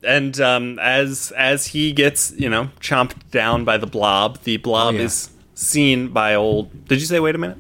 and 0.03 0.41
um 0.41 0.79
as 0.81 1.33
as 1.37 1.67
he 1.69 1.93
gets 1.93 2.33
you 2.37 2.49
know 2.49 2.71
chomped 2.81 3.29
down 3.31 3.65
by 3.65 3.77
the 3.77 3.87
blob 3.87 4.39
the 4.45 4.57
blob 4.57 4.95
Oh, 4.95 4.99
yeah. 4.99 5.05
is 5.05 5.31
seen 5.55 6.09
by 6.09 6.35
old 6.35 6.87
did 6.87 7.01
you 7.01 7.07
say 7.07 7.19
wait 7.21 7.35
a 7.35 7.39
minute 7.39 7.59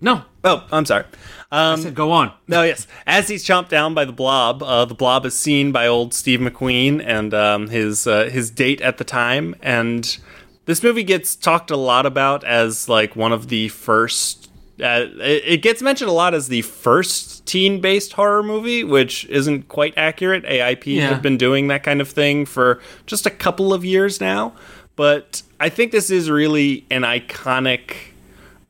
No, 0.00 0.22
oh 0.44 0.66
i'm 0.72 0.84
sorry 0.86 1.04
I 1.52 1.74
said 1.76 1.94
go 1.96 2.12
on. 2.12 2.32
no 2.48 2.62
yes 2.62 2.86
as 3.06 3.28
he's 3.28 3.44
chomped 3.44 3.68
down 3.68 3.92
by 3.92 4.04
the 4.04 4.12
blob 4.12 4.62
uh, 4.62 4.84
the 4.84 4.94
blob 4.94 5.26
is 5.26 5.36
seen 5.38 5.72
by 5.72 5.86
old 5.86 6.14
steve 6.14 6.40
mcqueen 6.40 7.02
and 7.04 7.34
um, 7.34 7.68
his 7.68 8.06
uh, 8.06 8.24
his 8.30 8.50
date 8.50 8.80
at 8.80 8.98
the 8.98 9.04
time 9.04 9.54
and 9.60 10.18
this 10.66 10.82
movie 10.82 11.02
gets 11.02 11.34
talked 11.34 11.70
a 11.70 11.76
lot 11.76 12.06
about 12.06 12.44
as 12.44 12.88
like 12.88 13.16
one 13.16 13.32
of 13.32 13.48
the 13.48 13.68
first 13.68 14.49
uh, 14.82 15.06
it, 15.20 15.42
it 15.46 15.62
gets 15.62 15.82
mentioned 15.82 16.08
a 16.10 16.12
lot 16.12 16.34
as 16.34 16.48
the 16.48 16.62
first 16.62 17.44
teen-based 17.46 18.12
horror 18.14 18.42
movie, 18.42 18.84
which 18.84 19.24
isn't 19.26 19.68
quite 19.68 19.94
accurate. 19.96 20.44
AIP 20.44 20.86
Yeah. 20.86 21.08
had 21.08 21.22
been 21.22 21.36
doing 21.36 21.68
that 21.68 21.82
kind 21.82 22.00
of 22.00 22.08
thing 22.08 22.46
for 22.46 22.80
just 23.06 23.26
a 23.26 23.30
couple 23.30 23.72
of 23.74 23.84
years 23.84 24.20
now, 24.20 24.52
but 24.96 25.42
I 25.58 25.68
think 25.68 25.92
this 25.92 26.10
is 26.10 26.30
really 26.30 26.84
an 26.90 27.02
iconic 27.02 27.92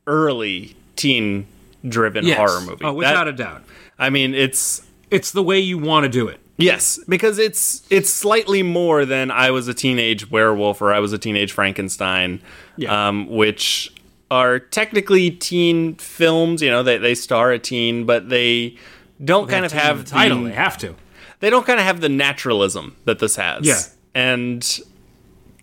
early 0.07 0.75
teen-driven 0.95 2.25
Yes. 2.25 2.37
horror 2.37 2.61
movie. 2.61 2.83
Oh, 2.85 2.93
without 2.93 3.25
That- 3.25 3.27
a 3.27 3.33
doubt. 3.33 3.63
I 3.99 4.09
mean, 4.09 4.33
it's 4.33 4.81
It's 5.11 5.31
the 5.31 5.43
way 5.43 5.59
you 5.59 5.77
want 5.77 6.05
to 6.05 6.09
do 6.09 6.29
it. 6.29 6.39
Yes, 6.57 6.97
because 7.09 7.37
it's 7.37 7.81
it's 7.89 8.09
slightly 8.09 8.63
more 8.63 9.03
than 9.03 9.29
I 9.29 9.51
was 9.51 9.67
a 9.67 9.73
teenage 9.73 10.31
werewolf 10.31 10.81
or 10.81 10.93
I 10.93 10.99
was 10.99 11.11
a 11.11 11.17
teenage 11.17 11.51
Frankenstein, 11.51 12.39
Yeah. 12.77 13.09
um, 13.09 13.27
which 13.29 13.91
are 14.31 14.57
technically 14.57 15.29
teen 15.29 15.93
films. 15.95 16.63
You 16.63 16.71
know, 16.71 16.81
they 16.81 16.97
they 16.97 17.13
star 17.13 17.51
a 17.51 17.59
teen, 17.59 18.05
but 18.05 18.29
they 18.29 18.77
don't 19.23 19.47
kind 19.47 19.63
of 19.65 19.71
have 19.73 20.05
the 20.05 20.09
title. 20.09 20.39
the- 20.43 20.49
They 20.49 20.55
have 20.55 20.77
to. 20.79 20.95
they 21.41 21.49
don't 21.51 21.65
kind 21.67 21.79
of 21.79 21.85
have 21.85 22.01
the 22.01 22.09
naturalism 22.09 22.95
that 23.05 23.19
this 23.19 23.35
has. 23.35 23.65
Yeah. 23.67 23.79
And 24.15 24.65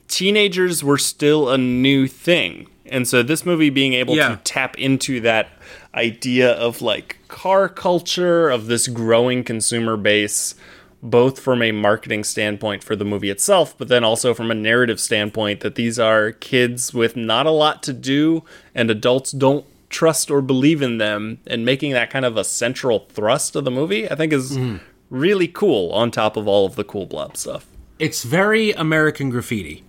teenagers 0.08 0.82
were 0.84 0.98
still 0.98 1.48
a 1.50 1.58
new 1.58 2.06
thing. 2.06 2.68
And 2.86 3.06
so 3.06 3.22
this 3.22 3.44
movie 3.44 3.70
being 3.70 3.92
able 3.92 4.16
Yeah. 4.16 4.30
to 4.30 4.36
tap 4.44 4.78
into 4.78 5.20
that 5.20 5.48
idea 5.94 6.52
of 6.52 6.80
like 6.80 7.16
car 7.28 7.68
culture, 7.68 8.48
of 8.48 8.66
this 8.66 8.86
growing 8.88 9.44
consumer 9.44 9.96
base, 9.96 10.54
both 11.02 11.38
from 11.38 11.62
a 11.62 11.70
marketing 11.72 12.24
standpoint 12.24 12.82
for 12.82 12.96
the 12.96 13.04
movie 13.04 13.30
itself, 13.30 13.76
but 13.78 13.88
then 13.88 14.02
also 14.04 14.34
from 14.34 14.50
a 14.50 14.54
narrative 14.54 14.98
standpoint 14.98 15.60
that 15.60 15.76
these 15.76 15.98
are 15.98 16.32
kids 16.32 16.92
with 16.92 17.14
not 17.16 17.46
a 17.46 17.50
lot 17.50 17.82
to 17.84 17.92
do 17.92 18.42
and 18.74 18.90
adults 18.90 19.30
don't 19.32 19.64
trust 19.90 20.30
or 20.30 20.42
believe 20.42 20.82
in 20.82 20.98
them 20.98 21.38
and 21.46 21.64
making 21.64 21.92
that 21.92 22.10
kind 22.10 22.24
of 22.24 22.36
a 22.36 22.44
central 22.44 23.06
thrust 23.10 23.54
of 23.56 23.64
the 23.64 23.70
movie, 23.70 24.10
I 24.10 24.14
think 24.16 24.32
is 24.32 24.58
really 25.08 25.48
cool 25.48 25.90
on 25.92 26.10
top 26.10 26.36
of 26.36 26.46
all 26.48 26.66
of 26.66 26.74
the 26.74 26.84
cool 26.84 27.06
blob 27.06 27.36
stuff. 27.36 27.66
It's 27.98 28.22
very 28.24 28.72
American 28.72 29.30
graffiti. 29.30 29.82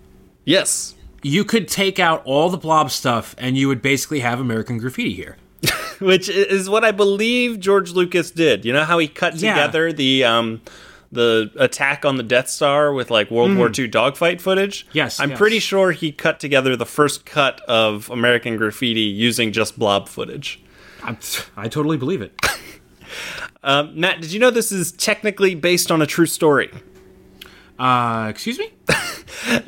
Yes. 0.46 0.96
You 1.22 1.44
could 1.44 1.68
take 1.68 2.00
out 2.00 2.22
all 2.24 2.50
the 2.50 2.58
blob 2.58 2.92
stuff, 2.92 3.36
and 3.38 3.58
you 3.58 3.68
would 3.68 3.82
basically 3.82 4.22
have 4.22 4.40
American 4.40 4.78
graffiti 4.78 5.14
here. 5.14 5.36
Which 6.00 6.30
is 6.30 6.70
what 6.70 6.86
I 6.86 6.92
believe 6.92 7.60
George 7.60 7.92
Lucas 7.92 8.32
did. 8.32 8.64
You 8.64 8.72
know 8.72 8.86
how 8.86 9.00
he 9.00 9.08
cut 9.10 9.36
Yeah. 9.36 9.54
together 9.54 9.92
the 9.92 10.24
um 10.24 10.62
the 11.12 11.52
attack 11.58 12.06
on 12.06 12.18
the 12.18 12.24
Death 12.24 12.50
Star 12.50 12.94
with 12.94 13.10
like 13.10 13.32
World 13.32 13.56
War 13.56 13.72
II 13.76 13.88
dogfight 13.88 14.42
footage? 14.42 14.86
Mm. 14.88 14.90
Yes, 14.94 15.20
I'm 15.20 15.32
yes. 15.32 15.38
pretty 15.38 15.60
sure 15.60 15.92
he 15.92 16.12
cut 16.12 16.40
together 16.40 16.76
the 16.76 16.86
first 16.86 17.26
cut 17.26 17.62
of 17.62 18.10
American 18.10 18.58
Graffiti 18.58 19.02
using 19.02 19.52
just 19.52 19.78
blob 19.80 20.08
footage. 20.08 20.62
I, 21.04 21.18
I 21.56 21.68
totally 21.68 21.98
believe 21.98 22.22
it. 22.22 22.40
Um, 23.64 24.00
Matt, 24.00 24.22
did 24.22 24.32
you 24.32 24.40
know 24.40 24.52
this 24.52 24.72
is 24.72 24.92
technically 24.94 25.54
based 25.54 25.92
on 25.92 26.02
a 26.02 26.06
true 26.06 26.26
story? 26.26 26.72
Uh, 27.78 28.28
excuse 28.30 28.60
me? 28.60 28.72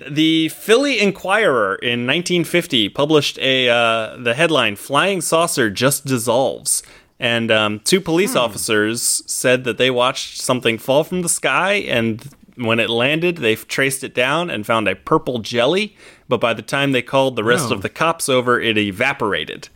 The 0.09 0.49
Philly 0.49 0.99
Inquirer 0.99 1.75
in 1.75 2.05
1950 2.05 2.89
published 2.89 3.39
a 3.39 3.69
uh, 3.69 4.17
the 4.17 4.33
headline 4.33 4.75
"Flying 4.75 5.21
Saucer 5.21 5.69
Just 5.69 6.05
Dissolves," 6.05 6.83
and 7.21 7.51
um, 7.51 7.79
two 7.85 8.01
police 8.01 8.35
officers 8.35 9.21
said 9.25 9.63
that 9.63 9.77
they 9.77 9.89
watched 9.91 10.41
something 10.41 10.77
fall 10.77 11.03
from 11.05 11.21
the 11.21 11.29
sky, 11.29 11.73
and 11.75 12.27
when 12.55 12.79
it 12.79 12.89
landed, 12.89 13.37
they 13.37 13.55
traced 13.55 14.03
it 14.03 14.13
down 14.13 14.49
and 14.49 14.65
found 14.65 14.87
a 14.87 14.95
purple 14.95 15.39
jelly. 15.39 15.95
But 16.27 16.41
by 16.41 16.53
the 16.53 16.61
time 16.61 16.91
they 16.91 17.01
called 17.01 17.35
the 17.35 17.43
rest 17.43 17.71
of 17.71 17.81
the 17.81 17.89
cops 17.89 18.27
over, 18.27 18.59
it 18.59 18.77
evaporated. 18.77 19.69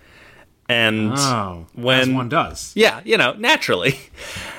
And 0.68 1.12
Oh, 1.16 1.68
as 1.78 1.84
when 1.84 2.16
one 2.16 2.30
does. 2.30 2.72
yeah, 2.76 3.02
you 3.06 3.18
know, 3.18 3.34
naturally. 3.34 4.00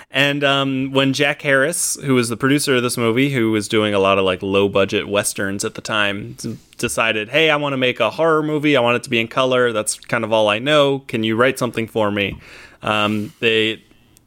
And 0.08 0.44
um, 0.44 0.92
when 0.92 1.12
Jack 1.12 1.42
Harris, 1.42 1.98
who 2.02 2.14
was 2.14 2.30
the 2.30 2.38
producer 2.38 2.76
of 2.76 2.82
this 2.82 2.96
movie, 2.96 3.28
who 3.34 3.50
was 3.50 3.68
doing 3.68 3.92
a 3.92 3.98
lot 3.98 4.16
of 4.18 4.24
like 4.24 4.40
low 4.40 4.66
budget 4.66 5.08
westerns 5.08 5.62
at 5.62 5.74
the 5.74 5.82
time, 5.82 6.36
decided, 6.78 7.28
hey, 7.28 7.50
I 7.50 7.56
want 7.56 7.74
to 7.74 7.76
make 7.76 8.00
a 8.00 8.08
horror 8.08 8.42
movie. 8.42 8.78
I 8.78 8.80
want 8.80 8.96
it 8.96 9.02
to 9.02 9.10
be 9.10 9.20
in 9.20 9.28
color. 9.28 9.72
That's 9.72 9.98
kind 9.98 10.24
of 10.24 10.32
all 10.32 10.48
I 10.48 10.58
know. 10.58 11.00
Can 11.00 11.22
you 11.22 11.36
write 11.36 11.58
something 11.58 11.86
for 11.86 12.10
me? 12.10 12.38
Um, 12.86 13.32
they 13.40 13.82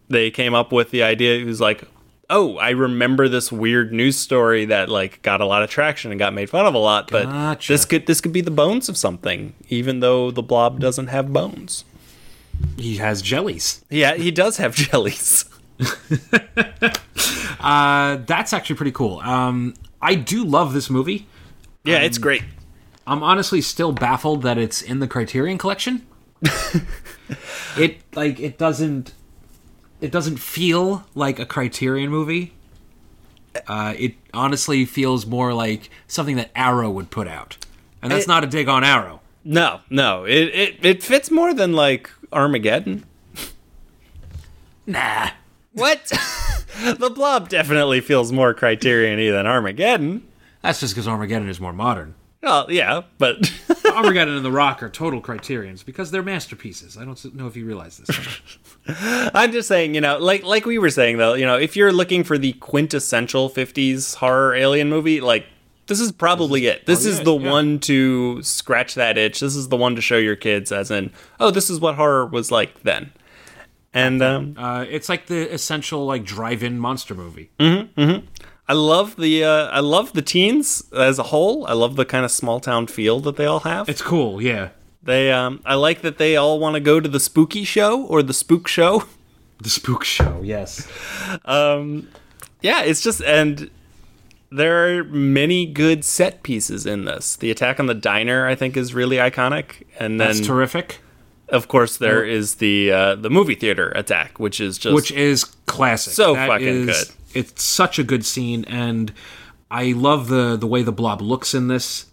they 0.09 0.31
came 0.31 0.53
up 0.53 0.71
with 0.71 0.91
the 0.91 1.03
idea. 1.03 1.37
He 1.37 1.43
was 1.45 1.61
like, 1.61 1.83
oh, 2.29 2.57
I 2.57 2.71
remember 2.71 3.27
this 3.27 3.51
weird 3.51 3.91
news 3.91 4.17
story 4.17 4.65
that 4.65 4.89
like 4.89 5.21
got 5.21 5.41
a 5.41 5.45
lot 5.45 5.63
of 5.63 5.69
traction 5.69 6.11
and 6.11 6.19
got 6.19 6.33
made 6.33 6.49
fun 6.49 6.65
of 6.65 6.73
a 6.73 6.79
lot. 6.79 7.09
But 7.09 7.25
Gotcha. 7.25 7.73
this 7.73 7.85
could 7.85 8.05
this 8.05 8.21
could 8.21 8.33
be 8.33 8.41
the 8.41 8.51
bones 8.51 8.89
of 8.89 8.97
something, 8.97 9.53
even 9.69 9.99
though 9.99 10.31
the 10.31 10.43
blob 10.43 10.79
doesn't 10.79 11.07
have 11.07 11.31
bones. 11.33 11.85
He 12.77 12.97
has 12.97 13.21
jellies. 13.21 13.83
Yeah, 13.89 14.15
he 14.15 14.31
does 14.31 14.57
have 14.57 14.75
jellies. 14.89 15.45
Uh, 17.59 18.17
that's 18.25 18.53
actually 18.53 18.77
pretty 18.77 18.91
cool. 18.91 19.19
Um, 19.19 19.73
I 20.01 20.15
do 20.15 20.45
love 20.45 20.73
this 20.73 20.89
movie. 20.89 21.27
Yeah, 21.83 21.99
it's 21.99 22.17
great. 22.17 22.43
I'm 23.05 23.21
honestly 23.21 23.59
still 23.59 23.91
baffled 23.91 24.43
that 24.43 24.57
it's 24.57 24.81
in 24.81 24.99
the 24.99 25.07
Criterion 25.07 25.57
collection. 25.57 26.07
it 27.77 27.99
like 28.15 28.39
it 28.39 28.57
doesn't 28.57 29.13
it 30.01 30.11
doesn't 30.11 30.37
feel 30.37 31.05
like 31.15 31.39
a 31.39 31.45
Criterion 31.45 32.09
movie. 32.09 32.53
Uh, 33.67 33.93
it 33.97 34.13
honestly 34.33 34.85
feels 34.85 35.25
more 35.25 35.53
like 35.53 35.89
something 36.07 36.35
that 36.37 36.51
Arrow 36.55 36.89
would 36.91 37.09
put 37.09 37.27
out, 37.27 37.57
and 38.01 38.11
that's 38.11 38.25
It- 38.25 38.27
not 38.27 38.43
a 38.43 38.47
dig 38.47 38.67
on 38.69 38.83
Arrow. 38.83 39.21
No, 39.43 39.79
no, 39.89 40.25
it, 40.25 40.49
it 40.53 40.85
it 40.85 41.03
fits 41.03 41.31
more 41.31 41.53
than 41.53 41.73
like 41.73 42.09
Armageddon. 42.31 43.05
Nah, 44.85 45.29
What? 45.73 46.05
the 46.97 47.09
Blob 47.13 47.47
definitely 47.49 48.01
feels 48.01 48.31
more 48.31 48.53
Criterion-y 48.53 49.29
than 49.31 49.45
Armageddon. 49.47 50.27
that's 50.61 50.79
just 50.79 50.93
because 50.93 51.07
Armageddon 51.07 51.47
is 51.49 51.59
more 51.61 51.73
modern. 51.73 52.15
Well, 52.41 52.71
yeah, 52.71 53.01
but 53.17 53.51
Armageddon 53.85 54.35
and 54.37 54.45
The 54.45 54.51
Rock 54.51 54.81
are 54.81 54.89
total 54.89 55.19
Criterions 55.19 55.83
because 55.83 56.11
they're 56.11 56.23
masterpieces. 56.23 56.97
I 56.97 57.03
don't 57.03 57.35
know 57.35 57.47
if 57.47 57.57
you 57.57 57.65
realize 57.65 57.97
this. 57.97 58.39
I'm 59.33 59.51
just 59.51 59.67
saying, 59.67 59.93
you 59.93 60.01
know, 60.01 60.17
like 60.17 60.43
like 60.43 60.65
we 60.65 60.77
were 60.77 60.89
saying 60.89 61.17
though, 61.17 61.33
you 61.33 61.45
know, 61.45 61.57
if 61.57 61.75
you're 61.75 61.91
looking 61.91 62.23
for 62.23 62.37
the 62.37 62.53
quintessential 62.53 63.49
50s 63.49 64.15
horror 64.15 64.55
alien 64.55 64.89
movie, 64.89 65.19
like 65.19 65.47
this 65.87 65.99
is 65.99 66.13
probably 66.13 66.67
it. 66.67 66.85
This 66.85 67.03
is 67.03 67.21
the 67.21 67.35
yeah. 67.35 67.49
one 67.49 67.79
to 67.79 68.41
scratch 68.41 68.95
that 68.95 69.17
itch. 69.17 69.41
This 69.41 69.55
is 69.55 69.67
the 69.67 69.75
one 69.75 69.95
to 69.95 70.01
show 70.01 70.17
your 70.17 70.35
kids 70.35 70.71
as 70.71 70.91
in, 70.91 71.11
oh, 71.39 71.51
this 71.51 71.69
is 71.69 71.79
what 71.79 71.95
horror 71.95 72.25
was 72.25 72.51
like 72.51 72.83
then. 72.83 73.11
And 73.93 74.21
um 74.21 74.55
uh, 74.57 74.85
it's 74.87 75.09
like 75.09 75.25
the 75.25 75.51
essential 75.51 76.05
like 76.05 76.23
drive-in 76.23 76.79
monster 76.79 77.15
movie. 77.15 77.49
I 78.69 78.73
love 78.73 79.15
the 79.15 79.43
uh, 79.43 79.65
I 79.67 79.79
love 79.79 80.13
the 80.13 80.21
teens 80.21 80.83
as 80.95 81.17
a 81.17 81.23
whole. 81.23 81.65
I 81.65 81.73
love 81.73 81.95
the 81.95 82.05
kind 82.05 82.23
of 82.23 82.29
small 82.31 82.59
town 82.59 82.85
feel 82.87 83.19
that 83.21 83.35
they 83.35 83.45
all 83.47 83.61
have. 83.61 83.89
It's 83.89 84.01
cool, 84.03 84.41
yeah. 84.41 84.69
They, 85.01 85.31
um, 85.31 85.61
I 85.65 85.73
like 85.75 86.01
that 86.01 86.17
they 86.19 86.35
all 86.35 86.59
want 86.59 86.75
to 86.75 86.79
go 86.79 86.99
to 86.99 87.09
the 87.09 87.19
spooky 87.19 87.63
show 87.63 88.03
or 88.05 88.21
the 88.21 88.33
spook 88.33 88.67
show. 88.67 89.03
The 89.61 89.69
spook 89.69 90.05
show, 90.05 90.39
yes. 90.41 90.87
um, 91.43 92.07
Yeah, 92.61 92.83
it's 92.83 93.01
just 93.01 93.21
and 93.21 93.69
there 94.51 94.99
are 94.99 95.03
many 95.03 95.65
good 95.65 96.05
set 96.05 96.43
pieces 96.43 96.85
in 96.85 97.03
this. 97.03 97.35
The 97.35 97.51
attack 97.51 97.77
on 97.79 97.87
the 97.87 97.93
diner, 97.93 98.47
I 98.47 98.55
think, 98.55 98.77
is 98.77 98.93
really 98.93 99.17
iconic, 99.17 99.83
and 99.99 100.17
then 100.17 100.27
That's 100.29 100.39
terrific. 100.47 100.99
of 101.49 101.67
course 101.67 101.97
there 101.97 102.23
is 102.23 102.55
the 102.55 102.91
uh, 102.91 103.15
the 103.15 103.29
movie 103.29 103.55
theater 103.55 103.89
attack, 103.95 104.39
which 104.39 104.61
is 104.61 104.77
just 104.77 104.95
Which 104.95 105.11
is 105.11 105.43
classic. 105.65 106.13
So 106.13 106.35
That 106.35 106.47
fucking 106.47 106.87
is- 106.89 107.05
good. 107.07 107.15
It's 107.33 107.63
such 107.63 107.99
a 107.99 108.03
good 108.03 108.25
scene, 108.25 108.65
and 108.65 109.13
I 109.69 109.91
love 109.91 110.27
the 110.29 110.55
the 110.57 110.67
way 110.67 110.81
the 110.83 110.91
blob 110.91 111.21
looks 111.21 111.53
in 111.53 111.67
this. 111.67 112.07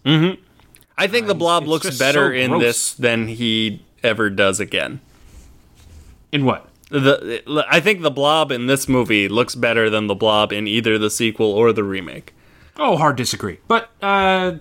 I 0.99 1.07
think 1.07 1.27
the 1.27 1.35
blob 1.35 1.67
looks 1.67 1.97
better 1.97 2.29
so 2.29 2.33
in 2.53 2.59
this 2.59 2.93
than 2.93 3.27
he 3.27 3.83
ever 4.03 4.29
does 4.29 4.59
again. 4.59 4.99
In 6.31 6.45
what? 6.45 6.69
The 6.89 7.43
I 7.69 7.79
think 7.79 8.01
the 8.01 8.11
blob 8.11 8.51
in 8.51 8.67
this 8.67 8.87
movie 8.87 9.27
looks 9.27 9.55
better 9.55 9.89
than 9.89 10.07
the 10.07 10.15
blob 10.15 10.53
in 10.53 10.67
either 10.67 10.97
the 10.97 11.09
sequel 11.09 11.51
or 11.51 11.73
the 11.73 11.83
remake. 11.83 12.33
Oh, 12.77 12.95
hard 12.95 13.15
disagree. 13.15 13.57
But 13.67 13.89
uh, 14.01 14.57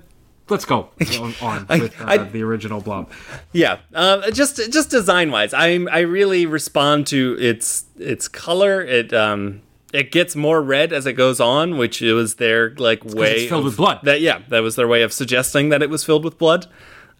let's 0.49 0.65
go 0.65 0.89
on, 1.21 1.35
on 1.41 1.67
with 1.81 2.01
uh, 2.01 2.05
I- 2.07 2.17
the 2.19 2.43
original 2.43 2.81
blob. 2.81 3.11
Yeah, 3.53 3.79
uh, 3.95 4.31
just 4.31 4.57
just 4.73 4.91
design 4.91 5.31
wise, 5.31 5.55
I 5.55 5.85
I 5.91 6.01
really 6.01 6.47
respond 6.47 7.07
to 7.09 7.37
its 7.39 7.85
its 7.99 8.27
color. 8.27 8.81
It 8.81 9.13
um 9.13 9.63
it 9.97 10.13
gets 10.13 10.37
more 10.37 10.61
red 10.63 10.93
as 10.93 11.07
it 11.07 11.15
goes 11.15 11.41
on, 11.41 11.77
which 11.79 12.01
was 12.01 12.35
their 12.37 12.71
like 12.77 13.05
way 13.05 13.37
it's 13.37 13.49
filled 13.49 13.61
of- 13.61 13.65
with 13.67 13.77
blood. 13.77 14.01
That 14.03 14.21
yeah, 14.21 14.41
that 14.49 14.61
was 14.61 14.77
their 14.77 14.89
way 14.89 15.03
of 15.03 15.13
suggesting 15.13 15.71
that 15.71 15.83
it 15.83 15.91
was 15.91 16.05
filled 16.05 16.25
with 16.25 16.37
blood. 16.39 16.67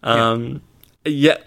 Um, 0.03 0.61
yeah. 1.05 1.37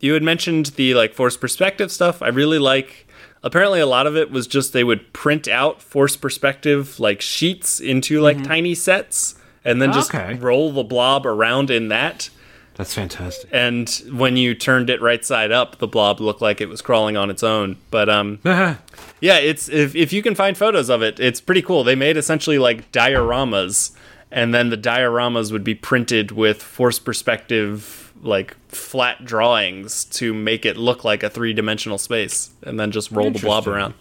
you 0.00 0.14
had 0.14 0.22
mentioned 0.22 0.66
the 0.76 0.94
like 0.94 1.14
forced 1.14 1.40
perspective 1.40 1.90
stuff. 1.92 2.22
I 2.22 2.28
really 2.28 2.58
like. 2.58 3.06
Apparently, 3.42 3.80
a 3.80 3.86
lot 3.86 4.06
of 4.06 4.16
it 4.16 4.30
was 4.30 4.46
just 4.46 4.74
they 4.74 4.84
would 4.84 5.12
print 5.14 5.48
out 5.48 5.80
forced 5.80 6.20
perspective 6.20 7.00
like 7.00 7.22
sheets 7.22 7.80
into 7.80 8.20
like 8.20 8.42
tiny 8.44 8.74
sets, 8.74 9.34
and 9.64 9.80
then 9.80 9.92
just 9.92 10.10
Mm-hmm. 10.12 10.32
Okay. 10.32 10.38
roll 10.40 10.72
the 10.72 10.82
blob 10.84 11.24
around 11.26 11.70
in 11.70 11.88
that. 11.88 12.28
That's 12.74 12.94
fantastic. 12.94 13.48
And 13.52 13.88
when 14.12 14.36
you 14.36 14.54
turned 14.54 14.88
it 14.90 15.00
right 15.02 15.22
side 15.24 15.52
up, 15.52 15.78
the 15.78 15.86
blob 15.86 16.20
looked 16.20 16.40
like 16.42 16.60
it 16.62 16.68
was 16.68 16.80
crawling 16.82 17.16
on 17.16 17.28
its 17.30 17.42
own. 17.42 17.76
But 17.90 18.08
um, 18.08 18.40
yeah, 19.20 19.36
it's 19.36 19.68
if 19.68 19.94
if 19.94 20.12
you 20.12 20.22
can 20.22 20.34
find 20.34 20.56
photos 20.56 20.88
of 20.88 21.02
it, 21.02 21.20
it's 21.20 21.40
pretty 21.40 21.62
cool. 21.62 21.84
They 21.84 21.94
made 21.94 22.16
essentially 22.16 22.58
like 22.58 22.90
dioramas, 22.92 23.92
and 24.30 24.54
then 24.54 24.70
the 24.70 24.78
dioramas 24.78 25.52
would 25.52 25.64
be 25.64 25.74
printed 25.74 26.32
with 26.32 26.62
forced 26.62 27.04
perspective 27.04 28.12
like 28.22 28.56
flat 28.68 29.24
drawings 29.24 30.04
to 30.04 30.34
make 30.34 30.66
it 30.66 30.76
look 30.76 31.04
like 31.04 31.22
a 31.22 31.30
three 31.30 31.52
dimensional 31.52 31.98
space, 31.98 32.50
and 32.62 32.78
then 32.80 32.90
just 32.90 33.10
roll 33.10 33.30
the 33.30 33.38
blob 33.38 33.68
around. 33.68 33.94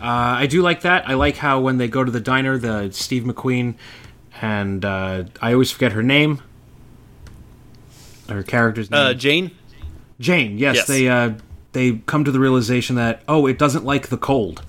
Uh, 0.00 0.38
I 0.40 0.46
do 0.46 0.62
like 0.62 0.82
that. 0.82 1.08
I 1.08 1.14
like 1.14 1.36
how 1.36 1.60
when 1.60 1.78
they 1.78 1.88
go 1.88 2.04
to 2.04 2.10
the 2.10 2.20
diner, 2.20 2.56
the 2.56 2.90
Steve 2.92 3.24
McQueen, 3.24 3.74
and 4.40 4.84
uh, 4.84 5.24
I 5.42 5.52
always 5.52 5.70
forget 5.70 5.92
her 5.92 6.02
name. 6.02 6.40
Her 8.28 8.42
character's 8.42 8.90
name. 8.90 9.00
Uh, 9.00 9.14
Jane, 9.14 9.50
Jane. 10.20 10.58
Yes, 10.58 10.76
yes. 10.76 10.86
they 10.86 11.08
uh, 11.08 11.32
they 11.72 11.98
come 12.06 12.24
to 12.24 12.30
the 12.30 12.40
realization 12.40 12.96
that 12.96 13.22
oh, 13.28 13.46
it 13.46 13.58
doesn't 13.58 13.84
like 13.84 14.08
the 14.08 14.16
cold 14.18 14.62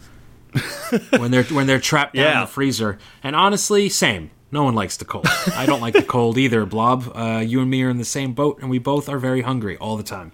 when 1.17 1.31
they're 1.31 1.43
when 1.45 1.67
they're 1.67 1.79
trapped 1.79 2.15
down 2.15 2.33
in 2.33 2.39
the 2.41 2.47
freezer. 2.47 2.97
And 3.23 3.35
honestly, 3.35 3.89
same. 3.89 4.31
No 4.51 4.63
one 4.63 4.73
likes 4.73 4.97
the 4.97 5.05
cold. 5.05 5.27
I 5.55 5.67
don't 5.67 5.79
like 5.79 5.93
the 5.93 6.01
cold 6.01 6.37
either, 6.37 6.65
Blob. 6.65 7.11
Uh, 7.15 7.37
you 7.45 7.61
and 7.61 7.69
me 7.69 7.83
are 7.83 7.89
in 7.89 7.97
the 7.99 8.05
same 8.05 8.33
boat, 8.33 8.59
and 8.61 8.69
we 8.69 8.79
both 8.79 9.07
are 9.07 9.19
very 9.19 9.41
hungry 9.43 9.77
all 9.77 9.95
the 9.95 10.01
time. 10.03 10.31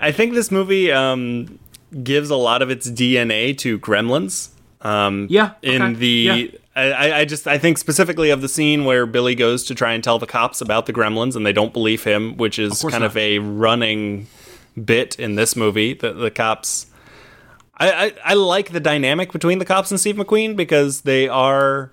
I 0.00 0.12
think 0.12 0.34
this 0.34 0.52
movie 0.52 0.92
um, 0.92 1.58
gives 2.04 2.30
a 2.30 2.36
lot 2.36 2.62
of 2.62 2.70
its 2.70 2.88
DNA 2.88 3.58
to 3.58 3.80
Gremlins. 3.80 4.50
Um, 4.80 5.26
Yeah, 5.28 5.54
In 5.60 5.82
okay, 5.82 5.94
the, 5.94 6.08
yeah. 6.08 6.34
I- 6.76 7.12
I, 7.20 7.24
just 7.24 7.48
I 7.48 7.58
think 7.58 7.76
specifically 7.78 8.30
of 8.30 8.40
the 8.40 8.48
scene 8.48 8.84
where 8.84 9.04
Billy 9.06 9.34
goes 9.34 9.64
to 9.64 9.74
try 9.74 9.94
and 9.94 10.04
tell 10.04 10.20
the 10.20 10.28
cops 10.28 10.60
about 10.60 10.86
the 10.86 10.92
Gremlins 10.92 11.34
and 11.34 11.44
they 11.44 11.52
don't 11.52 11.72
believe 11.72 12.04
him, 12.04 12.36
which 12.36 12.60
is 12.60 12.80
course 12.80 12.92
kind 12.92 13.02
of 13.02 13.16
a 13.16 13.40
running 13.40 14.28
bit 14.84 15.18
in 15.18 15.34
this 15.34 15.56
movie. 15.56 15.94
The, 15.94 16.12
the 16.12 16.30
cops. 16.30 16.86
I, 17.76 17.90
I 18.06 18.12
I 18.24 18.34
like 18.34 18.72
the 18.72 18.80
dynamic 18.80 19.32
between 19.32 19.58
the 19.58 19.64
cops 19.64 19.90
and 19.90 20.00
Steve 20.00 20.16
McQueen 20.16 20.56
because 20.56 21.02
they 21.02 21.28
are. 21.28 21.90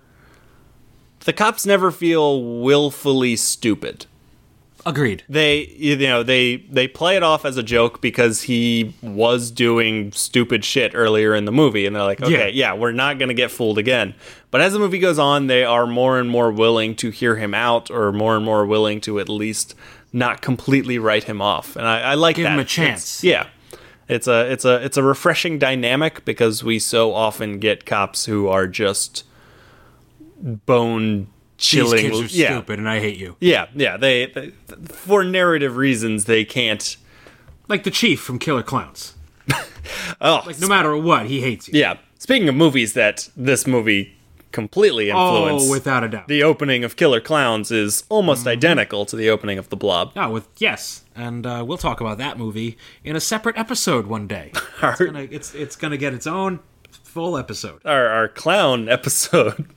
The 1.21 1.33
cops 1.33 1.65
never 1.65 1.91
feel 1.91 2.61
willfully 2.61 3.35
stupid 3.35 4.05
Agreed. 4.87 5.23
they 5.27 5.65
you 5.77 5.97
know 5.97 6.21
they 6.21 6.57
they 6.57 6.87
play 6.87 7.15
it 7.15 7.23
off 7.23 7.43
as 7.43 7.57
a 7.57 7.63
joke 7.63 8.01
because 8.01 8.43
he 8.43 8.93
was 9.01 9.49
doing 9.49 10.11
stupid 10.11 10.63
shit 10.63 10.91
earlier 10.93 11.33
in 11.33 11.45
the 11.45 11.51
movie 11.51 11.87
and 11.87 11.95
they're 11.95 12.03
like 12.03 12.21
okay 12.21 12.51
yeah, 12.51 12.73
we're 12.75 12.91
not 12.91 13.17
going 13.17 13.29
to 13.29 13.33
get 13.33 13.49
fooled 13.49 13.79
again 13.79 14.13
but 14.51 14.61
as 14.61 14.73
the 14.73 14.79
movie 14.79 14.99
goes 14.99 15.17
on 15.17 15.47
they 15.47 15.63
are 15.63 15.87
more 15.87 16.19
and 16.19 16.29
more 16.29 16.51
willing 16.51 16.95
to 16.97 17.09
hear 17.09 17.35
him 17.35 17.55
out 17.55 17.89
or 17.89 18.11
more 18.11 18.35
and 18.35 18.45
more 18.45 18.63
willing 18.63 19.01
to 19.01 19.19
at 19.19 19.27
least 19.27 19.73
not 20.15 20.41
completely 20.41 20.97
write 20.97 21.25
him 21.25 21.41
off 21.41 21.75
and 21.75 21.85
i, 21.87 21.99
I 21.99 22.13
like 22.15 22.37
Give 22.37 22.43
that 22.45 22.53
him 22.53 22.59
a 22.59 22.61
It's- 22.61 22.73
chance. 22.75 23.23
yeah 23.23 23.47
it's 24.07 24.27
a 24.27 24.51
it's 24.51 24.63
a 24.65 24.83
it's 24.85 24.97
a 24.97 25.03
refreshing 25.03 25.57
dynamic 25.59 26.23
because 26.25 26.63
we 26.63 26.77
so 26.79 27.13
often 27.13 27.59
get 27.59 27.85
cops 27.85 28.25
who 28.25 28.47
are 28.47 28.67
just 28.67 29.23
bone 30.41 31.27
chilling. 31.57 32.03
These 32.11 32.21
kids 32.21 32.35
are 32.35 32.37
yeah 32.37 32.47
stupid, 32.57 32.79
and 32.79 32.89
I 32.89 32.99
hate 32.99 33.17
you. 33.17 33.35
yeah, 33.39 33.67
yeah. 33.73 33.97
They, 33.97 34.27
they 34.27 34.51
for 34.87 35.23
narrative 35.23 35.77
reasons 35.77 36.25
they 36.25 36.45
can't. 36.45 36.97
Like 37.67 37.83
the 37.83 37.91
chief 37.91 38.21
from 38.21 38.37
Killer 38.39 38.63
Clowns. 38.63 39.15
Oh, 40.21 40.41
Like 40.45 40.59
no 40.59 40.67
matter 40.67 40.95
what, 40.97 41.25
he 41.27 41.41
hates 41.41 41.67
you. 41.67 41.79
yeah. 41.79 41.97
Speaking 42.17 42.47
of 42.49 42.55
movies 42.55 42.93
that 42.93 43.29
this 43.35 43.67
movie 43.67 44.14
completely 44.55 45.09
influenced, 45.11 45.67
Oh, 45.67 45.71
without 45.71 46.03
a 46.03 46.09
doubt. 46.09 46.27
the 46.27 46.41
opening 46.41 46.83
of 46.83 46.95
Killer 46.95 47.21
Clowns 47.21 47.69
is 47.71 48.03
almost 48.09 48.39
Mm-hmm. 48.41 48.47
identical 48.57 49.05
to 49.05 49.15
the 49.15 49.29
opening 49.29 49.59
of 49.59 49.69
The 49.69 49.75
Blob. 49.75 50.13
Oh, 50.15 50.31
with 50.31 50.47
yes, 50.57 51.03
and 51.15 51.45
uh, 51.45 51.63
we'll 51.67 51.77
talk 51.77 52.01
about 52.01 52.17
that 52.17 52.37
movie 52.39 52.77
in 53.03 53.15
a 53.15 53.19
separate 53.19 53.57
episode 53.57 54.07
one 54.07 54.25
day. 54.27 54.51
It's 54.81 54.99
gonna, 55.01 55.27
it's, 55.29 55.53
it's 55.53 55.75
gonna 55.75 55.97
get 55.97 56.13
its 56.13 56.25
own 56.27 56.59
full 57.03 57.37
episode. 57.37 57.81
Our 57.85 58.07
our 58.07 58.27
clown 58.27 58.89
episode. 58.97 59.67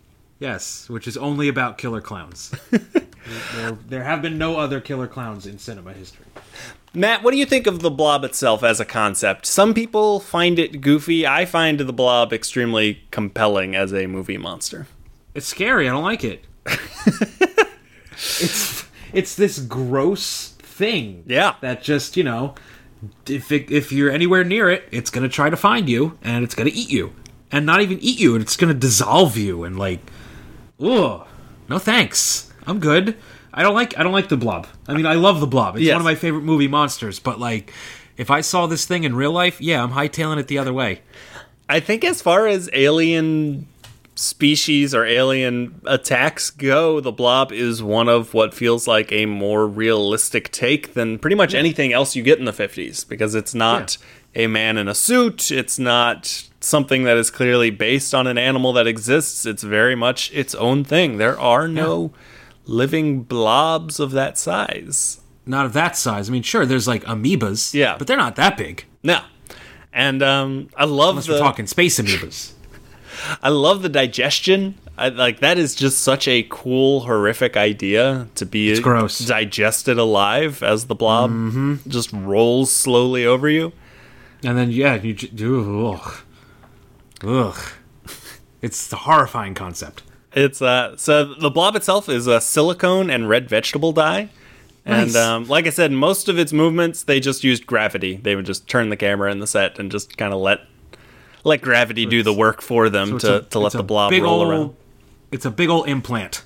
Yes, 0.40 0.88
which 0.88 1.06
is 1.08 1.16
only 1.16 1.48
about 1.48 1.78
killer 1.78 2.00
clowns. 2.00 2.52
there, 2.70 3.72
there 3.88 4.04
have 4.04 4.22
been 4.22 4.38
no 4.38 4.56
other 4.56 4.80
killer 4.80 5.06
clowns 5.08 5.46
in 5.46 5.58
cinema 5.58 5.92
history. 5.92 6.24
Matt, 6.94 7.22
what 7.22 7.32
do 7.32 7.36
you 7.36 7.46
think 7.46 7.66
of 7.66 7.80
The 7.80 7.90
Blob 7.90 8.24
itself 8.24 8.64
as 8.64 8.80
a 8.80 8.84
concept? 8.84 9.46
Some 9.46 9.74
people 9.74 10.20
find 10.20 10.58
it 10.58 10.80
goofy. 10.80 11.26
I 11.26 11.44
find 11.44 11.78
The 11.78 11.92
Blob 11.92 12.32
extremely 12.32 13.02
compelling 13.10 13.76
as 13.76 13.92
a 13.92 14.06
movie 14.06 14.38
monster. 14.38 14.86
It's 15.34 15.46
scary. 15.46 15.88
I 15.88 15.92
don't 15.92 16.02
like 16.02 16.24
it. 16.24 16.44
it's 18.12 18.84
it's 19.12 19.34
this 19.36 19.58
gross 19.58 20.48
thing. 20.58 21.24
Yeah. 21.26 21.54
That 21.60 21.82
just 21.82 22.16
you 22.16 22.24
know, 22.24 22.54
if 23.26 23.52
it, 23.52 23.70
if 23.70 23.92
you're 23.92 24.10
anywhere 24.10 24.44
near 24.44 24.70
it, 24.70 24.88
it's 24.90 25.10
gonna 25.10 25.28
try 25.28 25.50
to 25.50 25.56
find 25.56 25.88
you 25.88 26.18
and 26.22 26.44
it's 26.44 26.54
gonna 26.54 26.70
eat 26.72 26.90
you, 26.90 27.12
and 27.52 27.66
not 27.66 27.80
even 27.82 27.98
eat 28.00 28.18
you, 28.18 28.34
and 28.34 28.42
it's 28.42 28.56
gonna 28.56 28.74
dissolve 28.74 29.36
you 29.36 29.64
and 29.64 29.78
like, 29.78 30.00
ugh, 30.80 31.26
no 31.68 31.78
thanks, 31.78 32.52
I'm 32.66 32.80
good. 32.80 33.16
I 33.58 33.62
don't 33.62 33.74
like 33.74 33.98
I 33.98 34.04
don't 34.04 34.12
like 34.12 34.28
the 34.28 34.36
blob. 34.36 34.68
I 34.86 34.94
mean, 34.94 35.04
I 35.04 35.14
love 35.14 35.40
the 35.40 35.46
blob. 35.48 35.74
It's 35.76 35.84
Yes. 35.84 35.94
one 35.94 36.00
of 36.02 36.04
my 36.04 36.14
favorite 36.14 36.44
movie 36.44 36.68
monsters. 36.68 37.18
But 37.18 37.40
like, 37.40 37.72
if 38.16 38.30
I 38.30 38.40
saw 38.40 38.66
this 38.68 38.84
thing 38.86 39.02
in 39.02 39.16
real 39.16 39.32
life, 39.32 39.60
yeah, 39.60 39.82
I'm 39.82 39.90
hightailing 39.90 40.38
it 40.38 40.46
the 40.46 40.58
other 40.58 40.72
way. 40.72 41.00
I 41.68 41.80
think 41.80 42.04
as 42.04 42.22
far 42.22 42.46
as 42.46 42.70
alien 42.72 43.66
species 44.14 44.94
or 44.94 45.04
alien 45.04 45.80
attacks 45.86 46.50
go, 46.50 47.00
the 47.00 47.10
blob 47.10 47.50
is 47.50 47.82
one 47.82 48.08
of 48.08 48.32
what 48.32 48.54
feels 48.54 48.86
like 48.86 49.10
a 49.10 49.26
more 49.26 49.66
realistic 49.66 50.52
take 50.52 50.94
than 50.94 51.18
pretty 51.18 51.36
much 51.36 51.52
anything 51.52 51.92
else 51.92 52.14
you 52.14 52.22
get 52.22 52.38
in 52.38 52.44
the 52.44 52.52
50s 52.52 53.08
because 53.08 53.34
it's 53.34 53.54
not 53.54 53.98
a 54.36 54.46
man 54.46 54.76
in 54.76 54.86
a 54.88 54.94
suit, 54.94 55.50
it's 55.50 55.78
not 55.80 56.48
something 56.60 57.04
that 57.04 57.16
is 57.16 57.30
clearly 57.30 57.70
based 57.70 58.14
on 58.14 58.26
an 58.28 58.38
animal 58.38 58.72
that 58.72 58.86
exists, 58.86 59.44
it's 59.46 59.62
very 59.62 59.94
much 59.96 60.32
its 60.32 60.54
own 60.54 60.84
thing. 60.84 61.18
There 61.18 61.38
are 61.38 61.66
no 61.68 62.12
living 62.68 63.22
blobs 63.22 63.98
of 63.98 64.12
that 64.12 64.38
size. 64.38 65.20
Not 65.46 65.66
of 65.66 65.72
that 65.72 65.96
size. 65.96 66.28
I 66.28 66.32
mean, 66.32 66.42
sure, 66.42 66.66
there's 66.66 66.86
like 66.86 67.02
amoebas. 67.04 67.74
Yeah. 67.74 67.96
but 67.98 68.06
they're 68.06 68.16
not 68.16 68.36
that 68.36 68.56
big. 68.56 68.84
No. 69.02 69.20
And 69.92 70.22
um, 70.22 70.68
I 70.76 70.84
love 70.84 71.10
Unless 71.10 71.26
the 71.26 71.32
we're 71.32 71.38
talking 71.38 71.66
space 71.66 71.98
amoebas. 71.98 72.52
I 73.42 73.48
love 73.48 73.82
the 73.82 73.88
digestion. 73.88 74.76
I, 74.96 75.08
like 75.08 75.40
that 75.40 75.58
is 75.58 75.74
just 75.74 76.00
such 76.00 76.28
a 76.28 76.46
cool, 76.50 77.00
horrific 77.00 77.56
idea 77.56 78.28
to 78.34 78.44
be 78.44 78.70
it's 78.70 78.80
gross. 78.80 79.18
digested 79.20 79.98
alive 79.98 80.62
as 80.62 80.86
the 80.86 80.94
blob 80.94 81.30
just 81.88 82.12
rolls 82.12 82.70
slowly 82.70 83.24
over 83.24 83.48
you. 83.48 83.72
And 84.44 84.56
then 84.58 84.70
yeah, 84.70 84.94
you 84.96 85.14
do 85.14 85.88
ugh. 85.88 86.14
Ugh. 87.24 87.58
It's 88.60 88.92
a 88.92 88.96
horrifying 88.96 89.54
concept. 89.54 90.02
It's 90.44 90.62
uh 90.62 90.96
so 90.96 91.34
the 91.34 91.50
blob 91.50 91.74
itself 91.76 92.08
is 92.08 92.26
a 92.26 92.40
silicone 92.40 93.10
and 93.10 93.28
red 93.28 93.48
vegetable 93.48 93.92
dye, 93.92 94.28
And 94.84 95.12
Nice. 95.12 95.16
um, 95.16 95.44
like 95.48 95.66
I 95.66 95.70
said, 95.70 95.90
most 95.92 96.28
of 96.28 96.38
its 96.38 96.52
movements 96.52 97.02
they 97.02 97.20
just 97.20 97.42
used 97.44 97.66
gravity. 97.66 98.16
They 98.22 98.36
would 98.36 98.46
just 98.46 98.68
turn 98.68 98.88
the 98.90 98.96
camera 98.96 99.30
in 99.32 99.38
the 99.40 99.46
set 99.46 99.78
and 99.78 99.90
just 99.90 100.16
kind 100.16 100.32
of 100.32 100.40
let 100.40 100.60
let 101.44 101.60
gravity 101.60 102.04
do 102.06 102.22
the 102.22 102.32
work 102.32 102.60
for 102.62 102.88
them 102.90 103.14
It's 103.16 103.24
to, 103.24 103.36
a- 103.36 103.42
to 103.42 103.58
let 103.58 103.72
the 103.72 103.82
blob 103.82 104.12
roll 104.12 104.40
ol- 104.42 104.50
around. 104.50 104.74
It's 105.32 105.44
a 105.44 105.50
big 105.50 105.68
old 105.68 105.88
implant. 105.88 106.42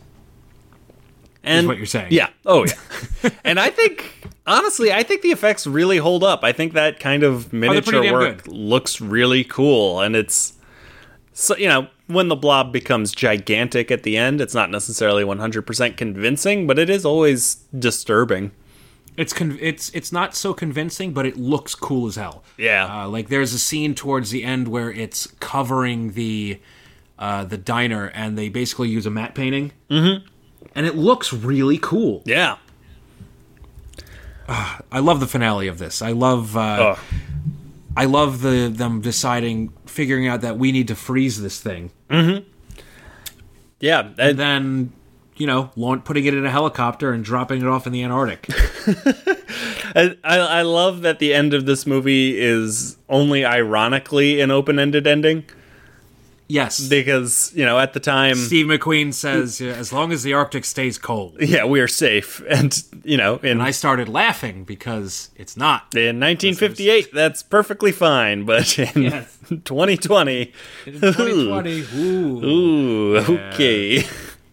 And 1.44 1.66
what 1.66 1.76
you're 1.76 1.86
saying. 1.86 2.08
Yeah. 2.12 2.28
Oh 2.46 2.64
yeah. 2.64 3.30
and 3.44 3.58
I 3.58 3.70
think 3.70 4.28
honestly, 4.46 4.92
I 4.92 5.02
think 5.02 5.22
the 5.22 5.30
effects 5.32 5.66
really 5.66 5.98
hold 5.98 6.22
up. 6.22 6.44
I 6.44 6.52
think 6.52 6.72
that 6.74 7.00
kind 7.00 7.24
of 7.24 7.52
miniature 7.52 8.12
work 8.12 8.42
looks 8.46 9.00
really 9.00 9.42
cool, 9.42 10.00
and 10.00 10.14
it's 10.14 10.52
so 11.32 11.56
you 11.56 11.68
know 11.68 11.88
when 12.12 12.28
the 12.28 12.36
blob 12.36 12.72
becomes 12.72 13.12
gigantic 13.12 13.90
at 13.90 14.02
the 14.02 14.16
end, 14.16 14.40
it's 14.40 14.54
not 14.54 14.70
necessarily 14.70 15.24
100% 15.24 15.96
convincing, 15.96 16.66
but 16.66 16.78
it 16.78 16.88
is 16.90 17.04
always 17.04 17.56
disturbing. 17.76 18.52
It's 19.16 19.34
con- 19.34 19.58
it's 19.60 19.90
it's 19.90 20.10
not 20.10 20.34
so 20.34 20.54
convincing, 20.54 21.12
but 21.12 21.26
it 21.26 21.36
looks 21.36 21.74
cool 21.74 22.06
as 22.06 22.16
hell. 22.16 22.42
Yeah. 22.56 23.04
Uh, 23.04 23.08
like 23.08 23.28
there's 23.28 23.52
a 23.52 23.58
scene 23.58 23.94
towards 23.94 24.30
the 24.30 24.42
end 24.42 24.68
where 24.68 24.90
it's 24.90 25.26
covering 25.38 26.12
the 26.12 26.60
uh, 27.18 27.44
the 27.44 27.58
diner, 27.58 28.06
and 28.06 28.38
they 28.38 28.48
basically 28.48 28.88
use 28.88 29.04
a 29.04 29.10
matte 29.10 29.34
painting, 29.34 29.72
mm-hmm. 29.90 30.26
and 30.74 30.86
it 30.86 30.96
looks 30.96 31.30
really 31.32 31.78
cool. 31.78 32.22
Yeah. 32.24 32.56
I 34.48 34.98
love 34.98 35.20
the 35.20 35.26
finale 35.26 35.68
of 35.68 35.78
this. 35.78 36.02
I 36.02 36.12
love 36.12 36.56
uh. 36.56 36.96
I 37.96 38.04
love 38.06 38.42
the 38.42 38.68
them 38.72 39.00
deciding, 39.00 39.72
figuring 39.86 40.26
out 40.26 40.40
that 40.40 40.58
we 40.58 40.72
need 40.72 40.88
to 40.88 40.94
freeze 40.94 41.40
this 41.40 41.60
thing, 41.60 41.90
mm-hmm. 42.08 42.48
Yeah. 43.80 44.00
and 44.00 44.18
And 44.18 44.38
then 44.38 44.92
you 45.36 45.46
know, 45.46 45.70
putting 46.04 46.24
it 46.24 46.34
in 46.34 46.44
a 46.46 46.50
helicopter 46.50 47.12
and 47.12 47.24
dropping 47.24 47.62
it 47.62 47.66
off 47.66 47.86
in 47.86 47.92
the 47.92 48.04
Antarctic. 48.04 48.46
I, 49.94 50.16
I 50.22 50.38
I 50.38 50.62
love 50.62 51.02
that 51.02 51.18
the 51.18 51.34
end 51.34 51.54
of 51.54 51.66
this 51.66 51.86
movie 51.86 52.38
is 52.38 52.96
only 53.08 53.44
ironically 53.44 54.40
an 54.40 54.50
open-ended 54.50 55.06
ending 55.06 55.44
yes. 56.52 56.88
because, 56.88 57.52
you 57.54 57.64
know, 57.64 57.78
at 57.78 57.92
the 57.92 58.00
time 58.00 58.34
Steve 58.34 58.66
McQueen 58.66 59.12
says, 59.12 59.60
"Yeah, 59.60 59.72
as 59.72 59.92
long 59.92 60.12
as 60.12 60.22
the 60.22 60.34
Arctic 60.34 60.64
stays 60.64 60.98
cold. 60.98 61.36
yeah, 61.40 61.64
we 61.64 61.80
are 61.80 61.88
safe 61.88 62.42
and, 62.48 62.82
you 63.04 63.16
know, 63.16 63.36
in 63.36 63.50
And 63.52 63.62
I 63.62 63.70
started 63.70 64.08
laughing 64.08 64.64
because 64.64 65.30
it's 65.36 65.56
not. 65.56 65.94
In 65.94 66.20
1958, 66.20 67.12
that's 67.12 67.42
perfectly 67.42 67.92
fine, 67.92 68.44
but 68.44 68.78
in 68.96 69.02
Yes. 69.02 69.38
2020, 69.48 70.52
2020, 70.84 71.84
ooh, 71.96 72.44
ooh, 72.44 73.16
okay. 73.18 74.04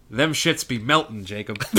them 0.10 0.34
shits 0.34 0.68
be 0.68 0.80
melting, 0.80 1.26
Jacob. 1.26 1.64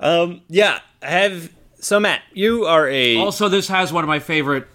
Um, 0.00 0.42
yeah, 0.48 0.80
have 1.00 1.50
so 1.78 2.00
Matt, 2.00 2.22
you 2.32 2.64
are 2.64 2.88
a 2.88 3.16
also, 3.18 3.48
this 3.48 3.68
has 3.68 3.92
one 3.92 4.04
of 4.04 4.08
my 4.08 4.18
favorite 4.18 4.66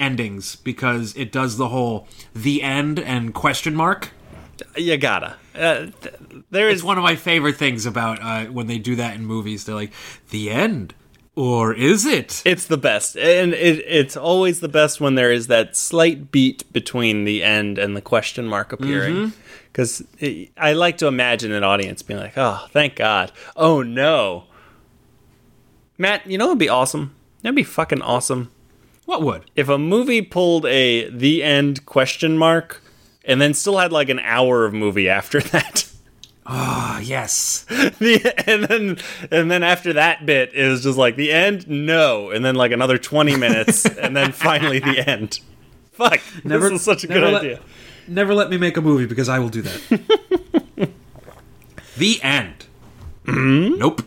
endings 0.00 0.56
because 0.56 1.14
it 1.16 1.30
does 1.30 1.56
the 1.56 1.68
whole 1.68 2.08
the 2.34 2.62
end 2.62 2.98
and 2.98 3.34
question 3.34 3.74
mark. 3.74 4.10
you 4.76 4.96
gotta. 4.96 5.36
Uh, 5.54 5.86
th- 6.00 6.14
there 6.50 6.68
It's 6.68 6.82
one 6.82 6.96
of 6.98 7.04
my 7.04 7.16
favorite 7.16 7.56
things 7.56 7.86
about 7.86 8.20
uh, 8.22 8.46
when 8.50 8.66
they 8.66 8.78
do 8.78 8.96
that 8.96 9.14
in 9.14 9.26
movies. 9.26 9.64
They're 9.64 9.74
like, 9.74 9.92
the 10.30 10.50
end, 10.50 10.94
or 11.34 11.72
is 11.74 12.06
it? 12.06 12.42
it's 12.44 12.66
the 12.66 12.76
best, 12.76 13.16
and 13.16 13.52
it, 13.52 13.84
it's 13.86 14.16
always 14.16 14.60
the 14.60 14.68
best 14.68 15.00
when 15.00 15.14
there 15.14 15.32
is 15.32 15.46
that 15.48 15.76
slight 15.76 16.30
beat 16.32 16.70
between 16.72 17.24
the 17.24 17.42
end 17.42 17.78
and 17.78 17.96
the 17.96 18.00
question 18.02 18.46
mark 18.46 18.72
appearing. 18.72 19.32
Because 19.72 20.02
I 20.56 20.72
like 20.72 20.98
to 20.98 21.06
imagine 21.06 21.52
an 21.52 21.62
audience 21.62 22.02
being 22.02 22.18
like, 22.18 22.36
"Oh, 22.36 22.66
thank 22.70 22.96
God! 22.96 23.32
Oh 23.56 23.82
no!" 23.82 24.44
Matt, 25.98 26.26
you 26.26 26.38
know 26.38 26.46
it'd 26.46 26.58
be 26.58 26.68
awesome? 26.68 27.14
That'd 27.42 27.54
be 27.56 27.62
fucking 27.62 28.02
awesome. 28.02 28.50
What 29.10 29.22
would? 29.22 29.50
if 29.56 29.68
a 29.68 29.76
movie 29.76 30.22
pulled 30.22 30.64
a 30.66 31.10
the 31.10 31.42
end 31.42 31.84
question 31.84 32.38
mark 32.38 32.80
and 33.24 33.40
then 33.40 33.54
still 33.54 33.78
had 33.78 33.90
like 33.92 34.08
an 34.08 34.20
hour 34.20 34.64
of 34.64 34.72
movie 34.72 35.08
after 35.08 35.40
that 35.52 35.86
Ah, 36.46 36.98
yes. 37.00 37.64
the, 37.68 38.32
and 38.46 38.64
then 38.64 38.98
and 39.32 39.50
then 39.50 39.62
after 39.64 39.92
that 39.94 40.24
bit 40.26 40.52
it 40.54 40.68
was 40.68 40.84
just 40.84 40.96
like 40.96 41.16
the 41.16 41.32
end 41.32 41.68
no 41.68 42.30
and 42.30 42.44
then 42.44 42.54
like 42.54 42.70
another 42.72 42.98
20 42.98 43.36
minutes 43.36 43.84
and 44.02 44.16
then 44.16 44.30
finally 44.32 44.78
the 44.78 45.02
end 45.08 45.40
fuck 45.92 46.20
Never- 46.44 46.70
this 46.70 46.78
is 46.80 46.84
such 46.84 47.02
a 47.04 47.08
good 47.08 47.22
let- 47.22 47.42
idea 47.42 47.60
Never 48.08 48.32
let 48.34 48.48
me 48.50 48.58
make 48.58 48.76
a 48.76 48.80
movie 48.80 49.06
because 49.06 49.28
I 49.28 49.38
will 49.40 49.50
do 49.50 49.62
that. 49.62 50.90
the 51.96 52.20
end. 52.22 52.66
Nope. 53.26 54.02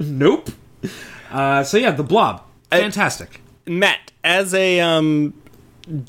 nope. 0.00 0.50
Uh, 1.30 1.62
so 1.62 1.76
yeah, 1.76 1.92
the 1.92 2.02
Blob. 2.02 2.42
Fantastic. 2.70 3.40
Matt 3.68 4.12
as 4.24 4.54
a 4.54 4.80
um 4.80 5.34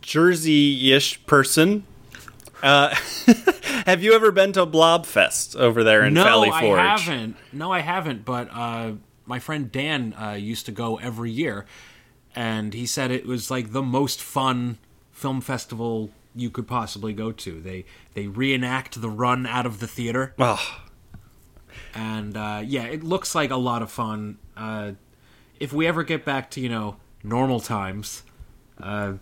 jersey-ish 0.02 1.26
person 1.26 1.84
uh, 2.62 2.90
have 3.86 4.04
you 4.04 4.14
ever 4.14 4.32
been 4.32 4.52
to 4.54 4.66
Blobfest 4.66 5.56
over 5.56 5.84
there 5.84 6.04
in 6.04 6.14
no, 6.14 6.24
Valley 6.24 6.50
I 6.50 6.98
haven't. 6.98 7.38
No, 7.54 7.72
I 7.72 7.80
haven't. 7.80 8.26
But 8.26 8.50
uh, 8.52 8.94
my 9.26 9.40
friend 9.40 9.72
Dan 9.72 10.14
uh, 10.14 10.32
used 10.32 10.66
to 10.66 10.72
go 10.72 10.98
every 10.98 11.32
year, 11.32 11.66
and 12.36 12.74
he 12.74 12.86
said 12.86 13.12
it 13.12 13.26
was 13.26 13.50
like 13.50 13.72
the 13.72 13.82
most 13.82 14.22
fun 14.22 14.78
film 15.12 15.42
festival 15.42 16.10
you 16.36 16.50
could 16.50 16.68
possibly 16.68 17.14
go 17.14 17.32
to. 17.32 17.62
They 17.62 17.86
they 18.14 18.28
reenact 18.28 19.02
the 19.02 19.10
run 19.10 19.46
out 19.46 19.66
of 19.66 19.80
the 19.80 19.88
theater. 19.88 20.34
Oh, 20.38 20.82
and 21.94 22.36
uh, 22.36 22.62
yeah, 22.66 22.84
it 22.84 23.04
looks 23.04 23.36
like 23.36 23.52
a 23.52 23.58
lot 23.58 23.82
of 23.82 23.92
fun. 23.92 24.38
Uh, 24.58 24.94
if 25.60 25.72
we 25.72 25.88
ever 25.88 26.04
get 26.04 26.26
back 26.26 26.52
to 26.52 26.62
you 26.62 26.70
know 26.70 26.98
normal 27.24 27.60
times, 27.60 28.24
uh, 28.82 29.14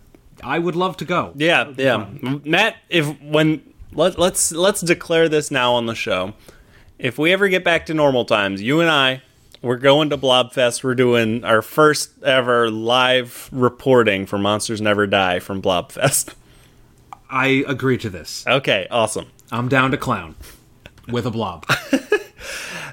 I 0.42 0.58
would 0.58 0.76
love 0.76 0.96
to 0.98 1.04
go. 1.04 1.32
Yeah, 1.36 1.72
yeah. 1.76 2.08
Matt, 2.44 2.76
if 2.88 3.20
when 3.20 3.62
let, 3.92 4.18
let's 4.18 4.52
let's 4.52 4.80
declare 4.80 5.28
this 5.28 5.50
now 5.50 5.74
on 5.74 5.86
the 5.86 5.94
show. 5.94 6.34
If 6.98 7.18
we 7.18 7.32
ever 7.32 7.48
get 7.48 7.64
back 7.64 7.86
to 7.86 7.94
normal 7.94 8.24
times, 8.24 8.60
you 8.60 8.80
and 8.80 8.90
I, 8.90 9.22
we're 9.62 9.76
going 9.76 10.10
to 10.10 10.18
Blobfest. 10.18 10.82
We're 10.82 10.94
doing 10.94 11.44
our 11.44 11.62
first 11.62 12.22
ever 12.22 12.70
live 12.70 13.48
reporting 13.52 14.26
for 14.26 14.38
Monsters 14.38 14.80
Never 14.80 15.06
Die 15.06 15.38
from 15.40 15.62
Blobfest. 15.62 16.34
I 17.30 17.64
agree 17.66 17.98
to 17.98 18.10
this. 18.10 18.44
Okay, 18.46 18.86
awesome. 18.90 19.26
I'm 19.50 19.68
down 19.68 19.90
to 19.90 19.96
clown 19.96 20.34
with 21.08 21.26
a 21.26 21.30
blob. 21.30 21.66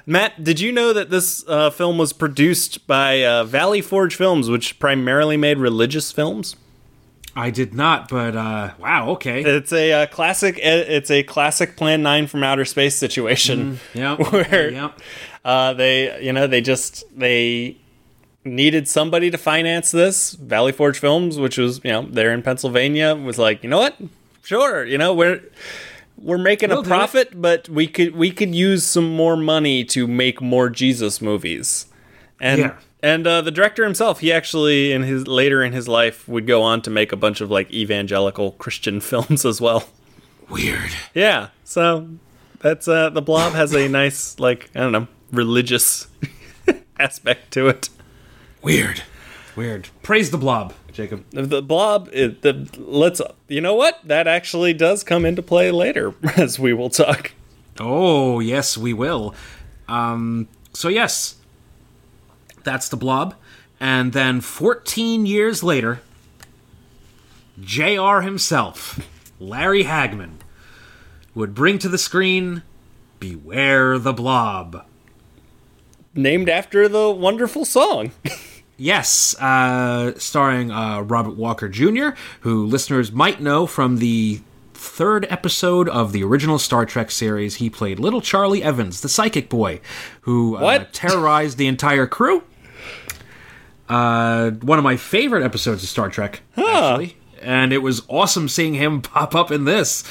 Matt, 0.06 0.42
did 0.42 0.60
you 0.60 0.72
know 0.72 0.92
that 0.92 1.10
this 1.10 1.44
uh, 1.48 1.70
film 1.70 1.98
was 1.98 2.12
produced 2.12 2.86
by 2.86 3.24
uh, 3.24 3.44
Valley 3.44 3.80
Forge 3.80 4.14
Films, 4.14 4.48
which 4.50 4.78
primarily 4.78 5.36
made 5.36 5.58
religious 5.58 6.12
films? 6.12 6.56
I 7.34 7.50
did 7.50 7.74
not, 7.74 8.08
but 8.08 8.34
uh, 8.34 8.72
wow, 8.78 9.10
okay. 9.10 9.42
It's 9.42 9.72
a 9.72 9.92
uh, 9.92 10.06
classic. 10.06 10.58
It's 10.62 11.10
a 11.10 11.22
classic 11.22 11.76
Plan 11.76 12.02
Nine 12.02 12.26
from 12.26 12.42
outer 12.42 12.64
space 12.64 12.96
situation. 12.96 13.78
Yep. 13.94 14.32
where 14.32 14.70
yep. 14.70 14.98
Uh, 15.44 15.74
they, 15.74 16.22
you 16.22 16.32
know, 16.32 16.46
they 16.46 16.60
just 16.60 17.04
they 17.16 17.76
needed 18.44 18.88
somebody 18.88 19.30
to 19.30 19.38
finance 19.38 19.90
this. 19.90 20.32
Valley 20.32 20.72
Forge 20.72 20.98
Films, 20.98 21.38
which 21.38 21.58
was, 21.58 21.80
you 21.84 21.90
know, 21.90 22.02
there 22.02 22.32
in 22.32 22.42
Pennsylvania, 22.42 23.14
was 23.14 23.38
like, 23.38 23.62
you 23.62 23.68
know 23.68 23.78
what? 23.78 23.96
Sure, 24.42 24.84
you 24.84 24.96
know, 24.96 25.12
we're 25.12 25.42
we're 26.18 26.38
making 26.38 26.70
We'll 26.70 26.80
a 26.80 26.84
profit, 26.84 27.40
but 27.40 27.68
we 27.68 27.86
could 27.86 28.14
we 28.16 28.30
could 28.30 28.54
use 28.54 28.84
some 28.84 29.14
more 29.14 29.36
money 29.36 29.84
to 29.86 30.06
make 30.06 30.40
more 30.40 30.68
Jesus 30.70 31.20
movies. 31.20 31.86
And 32.40 32.60
Yeah. 32.60 32.76
and 33.02 33.26
uh, 33.26 33.42
the 33.42 33.50
director 33.50 33.84
himself, 33.84 34.20
he 34.20 34.32
actually 34.32 34.92
in 34.92 35.02
his 35.02 35.26
later 35.26 35.62
in 35.62 35.72
his 35.72 35.88
life 35.88 36.26
would 36.28 36.46
go 36.46 36.62
on 36.62 36.82
to 36.82 36.90
make 36.90 37.12
a 37.12 37.16
bunch 37.16 37.40
of 37.40 37.50
like 37.50 37.70
evangelical 37.72 38.52
Christian 38.52 39.00
films 39.10 39.44
as 39.44 39.60
well. 39.60 39.88
Weird. 40.48 40.90
Yeah. 41.14 41.48
So 41.64 42.08
that's 42.60 42.88
uh 42.88 43.10
the 43.10 43.22
blob 43.22 43.52
has 43.52 43.74
a 43.74 43.88
nice 43.88 44.38
like 44.38 44.70
I 44.74 44.80
don't 44.80 44.92
know 44.92 45.06
religious 45.32 46.06
aspect 46.98 47.52
to 47.52 47.68
it. 47.68 47.88
Weird. 48.62 49.02
Weird. 49.54 49.88
Praise 50.02 50.30
the 50.30 50.38
blob, 50.38 50.72
Jacob. 50.96 51.24
The 51.30 51.62
blob 51.62 52.08
it, 52.12 52.42
the 52.42 52.68
let's 52.78 53.20
you 53.48 53.60
know 53.60 53.74
what 53.74 54.00
that 54.04 54.26
actually 54.26 54.72
does 54.72 55.04
come 55.04 55.26
into 55.26 55.42
play 55.42 55.70
later 55.70 56.14
as 56.36 56.58
we 56.58 56.72
will 56.72 56.90
talk. 56.90 57.32
Oh, 57.78 58.40
yes, 58.40 58.78
we 58.78 58.94
will. 58.94 59.34
Um, 59.86 60.48
so, 60.72 60.88
yes, 60.88 61.36
that's 62.64 62.88
the 62.88 62.96
blob. 62.96 63.34
And 63.78 64.14
then 64.14 64.40
14 64.40 65.26
years 65.26 65.62
later, 65.62 66.00
JR 67.60 68.20
himself, 68.20 69.00
Larry 69.38 69.84
Hagman, 69.84 70.36
would 71.34 71.54
bring 71.54 71.78
to 71.80 71.88
the 71.90 71.98
screen 71.98 72.62
Beware 73.20 73.98
the 73.98 74.14
Blob. 74.14 74.86
Named 76.14 76.48
after 76.48 76.88
the 76.88 77.10
wonderful 77.10 77.66
song. 77.66 78.12
Yes, 78.78 79.34
uh, 79.40 80.12
starring 80.18 80.70
uh, 80.70 81.00
Robert 81.00 81.36
Walker 81.36 81.68
Jr., 81.68 82.10
who 82.40 82.66
listeners 82.66 83.10
might 83.10 83.40
know 83.40 83.66
from 83.66 83.98
the 83.98 84.40
third 84.74 85.26
episode 85.30 85.88
of 85.88 86.12
the 86.12 86.22
original 86.22 86.58
Star 86.58 86.84
Trek 86.84 87.10
series, 87.10 87.56
he 87.56 87.70
played 87.70 87.98
little 87.98 88.20
Charlie 88.20 88.62
Evans, 88.62 89.00
the 89.00 89.08
psychic 89.08 89.48
boy, 89.48 89.80
who 90.22 90.56
uh, 90.56 90.84
terrorized 90.92 91.56
the 91.56 91.66
entire 91.66 92.06
crew. 92.06 92.42
Uh, 93.88 94.50
one 94.50 94.78
of 94.78 94.84
my 94.84 94.96
favorite 94.96 95.42
episodes 95.44 95.82
of 95.82 95.88
Star 95.88 96.10
Trek, 96.10 96.42
actually. 96.56 97.16
And 97.46 97.72
it 97.72 97.78
was 97.78 98.02
awesome 98.08 98.48
seeing 98.48 98.74
him 98.74 99.00
pop 99.02 99.36
up 99.36 99.52
in 99.52 99.64
this. 99.66 100.02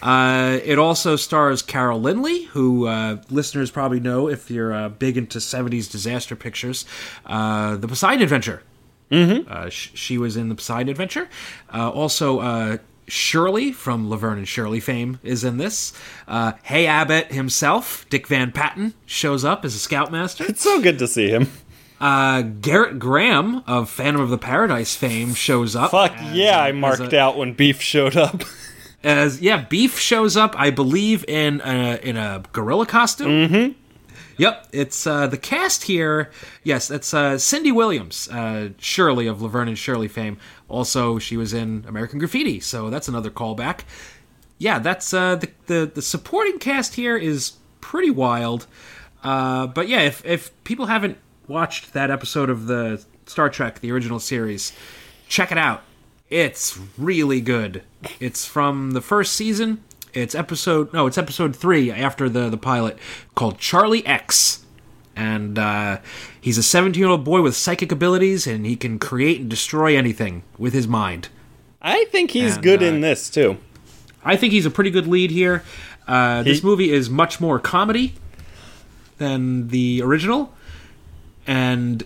Uh, 0.00 0.58
it 0.64 0.78
also 0.78 1.16
stars 1.16 1.60
Carol 1.60 2.00
Lynley, 2.00 2.46
who 2.46 2.86
uh, 2.86 3.22
listeners 3.28 3.70
probably 3.70 4.00
know 4.00 4.26
if 4.28 4.50
you're 4.50 4.72
uh, 4.72 4.88
big 4.88 5.18
into 5.18 5.38
70s 5.38 5.90
disaster 5.90 6.34
pictures. 6.34 6.86
Uh, 7.26 7.76
the 7.76 7.86
Poseidon 7.86 8.22
Adventure. 8.22 8.62
Mm-hmm. 9.10 9.50
Uh, 9.50 9.68
sh- 9.68 9.90
she 9.94 10.16
was 10.16 10.36
in 10.36 10.48
the 10.48 10.54
Poseidon 10.54 10.88
Adventure. 10.88 11.28
Uh, 11.72 11.90
also, 11.90 12.40
uh, 12.40 12.78
Shirley 13.06 13.72
from 13.72 14.08
Laverne 14.08 14.38
and 14.38 14.48
Shirley 14.48 14.80
fame 14.80 15.18
is 15.22 15.44
in 15.44 15.56
this. 15.58 15.92
Uh, 16.26 16.52
hey 16.62 16.86
Abbott 16.86 17.32
himself, 17.32 18.06
Dick 18.10 18.26
Van 18.28 18.52
Patten, 18.52 18.94
shows 19.06 19.44
up 19.44 19.64
as 19.64 19.74
a 19.74 19.78
scoutmaster. 19.78 20.44
It's 20.46 20.62
so 20.62 20.80
good 20.80 20.98
to 20.98 21.06
see 21.08 21.28
him. 21.28 21.50
Uh, 22.00 22.42
Gerrit 22.42 22.98
Graham 22.98 23.62
of 23.66 23.90
Phantom 23.90 24.22
of 24.22 24.30
the 24.30 24.38
Paradise 24.38 24.94
fame 24.94 25.34
shows 25.34 25.74
up. 25.74 25.90
Fuck 25.90 26.12
as- 26.16 26.36
yeah, 26.36 26.60
I 26.62 26.72
marked 26.72 27.12
a- 27.12 27.18
out 27.18 27.36
when 27.36 27.52
Beef 27.54 27.80
showed 27.80 28.16
up. 28.16 28.42
as 29.02 29.40
yeah, 29.40 29.64
Beef 29.64 29.98
shows 29.98 30.36
up. 30.36 30.54
I 30.58 30.70
believe 30.70 31.24
in 31.26 31.60
a, 31.64 31.96
in 32.02 32.16
a 32.16 32.42
gorilla 32.52 32.86
costume. 32.86 33.48
Mm-hmm. 33.48 33.72
Yep, 34.36 34.68
it's 34.70 35.04
uh, 35.04 35.26
the 35.26 35.36
cast 35.36 35.82
here. 35.84 36.30
Yes, 36.62 36.86
that's 36.86 37.12
uh, 37.12 37.38
Cindy 37.38 37.72
Williams, 37.72 38.28
uh, 38.28 38.68
Shirley 38.78 39.26
of 39.26 39.42
Laverne 39.42 39.66
and 39.66 39.76
Shirley 39.78 40.06
fame. 40.06 40.38
Also, 40.68 41.18
she 41.18 41.36
was 41.36 41.52
in 41.52 41.84
American 41.88 42.20
Graffiti, 42.20 42.60
so 42.60 42.88
that's 42.90 43.08
another 43.08 43.30
callback. 43.30 43.80
Yeah, 44.58 44.78
that's 44.78 45.12
uh, 45.12 45.34
the, 45.36 45.50
the 45.66 45.90
the 45.92 46.02
supporting 46.02 46.60
cast 46.60 46.94
here 46.94 47.16
is 47.16 47.54
pretty 47.80 48.10
wild. 48.10 48.68
Uh, 49.24 49.66
but 49.66 49.88
yeah, 49.88 50.02
if 50.02 50.24
if 50.24 50.52
people 50.62 50.86
haven't 50.86 51.18
watched 51.48 51.92
that 51.94 52.10
episode 52.10 52.50
of 52.50 52.66
the 52.66 53.04
Star 53.26 53.48
Trek, 53.50 53.80
the 53.80 53.90
original 53.90 54.20
series, 54.20 54.72
check 55.28 55.50
it 55.50 55.58
out. 55.58 55.82
It's 56.30 56.78
really 56.98 57.40
good. 57.40 57.82
It's 58.20 58.46
from 58.46 58.92
the 58.92 59.00
first 59.00 59.32
season. 59.32 59.82
It's 60.12 60.34
episode 60.34 60.92
no, 60.92 61.06
it's 61.06 61.18
episode 61.18 61.54
three 61.56 61.90
after 61.90 62.28
the 62.28 62.48
the 62.48 62.56
pilot 62.56 62.98
called 63.34 63.58
Charlie 63.58 64.04
X, 64.06 64.64
and 65.14 65.58
uh, 65.58 65.98
he's 66.40 66.58
a 66.58 66.62
17 66.62 67.00
year 67.00 67.08
old 67.10 67.24
boy 67.24 67.42
with 67.42 67.54
psychic 67.56 67.92
abilities, 67.92 68.46
and 68.46 68.64
he 68.66 68.76
can 68.76 68.98
create 68.98 69.40
and 69.40 69.48
destroy 69.50 69.96
anything 69.96 70.42
with 70.58 70.72
his 70.72 70.88
mind. 70.88 71.28
I 71.80 72.04
think 72.06 72.32
he's 72.32 72.54
And, 72.54 72.62
good 72.62 72.82
uh, 72.82 72.86
in 72.86 73.00
this 73.00 73.30
too. 73.30 73.58
I 74.24 74.36
think 74.36 74.52
he's 74.52 74.66
a 74.66 74.70
pretty 74.70 74.90
good 74.90 75.06
lead 75.06 75.30
here. 75.30 75.62
Uh, 76.06 76.42
this 76.42 76.62
movie 76.64 76.90
is 76.90 77.10
much 77.10 77.38
more 77.40 77.58
comedy 77.58 78.14
than 79.18 79.68
the 79.68 80.00
original, 80.02 80.54
and 81.48 82.04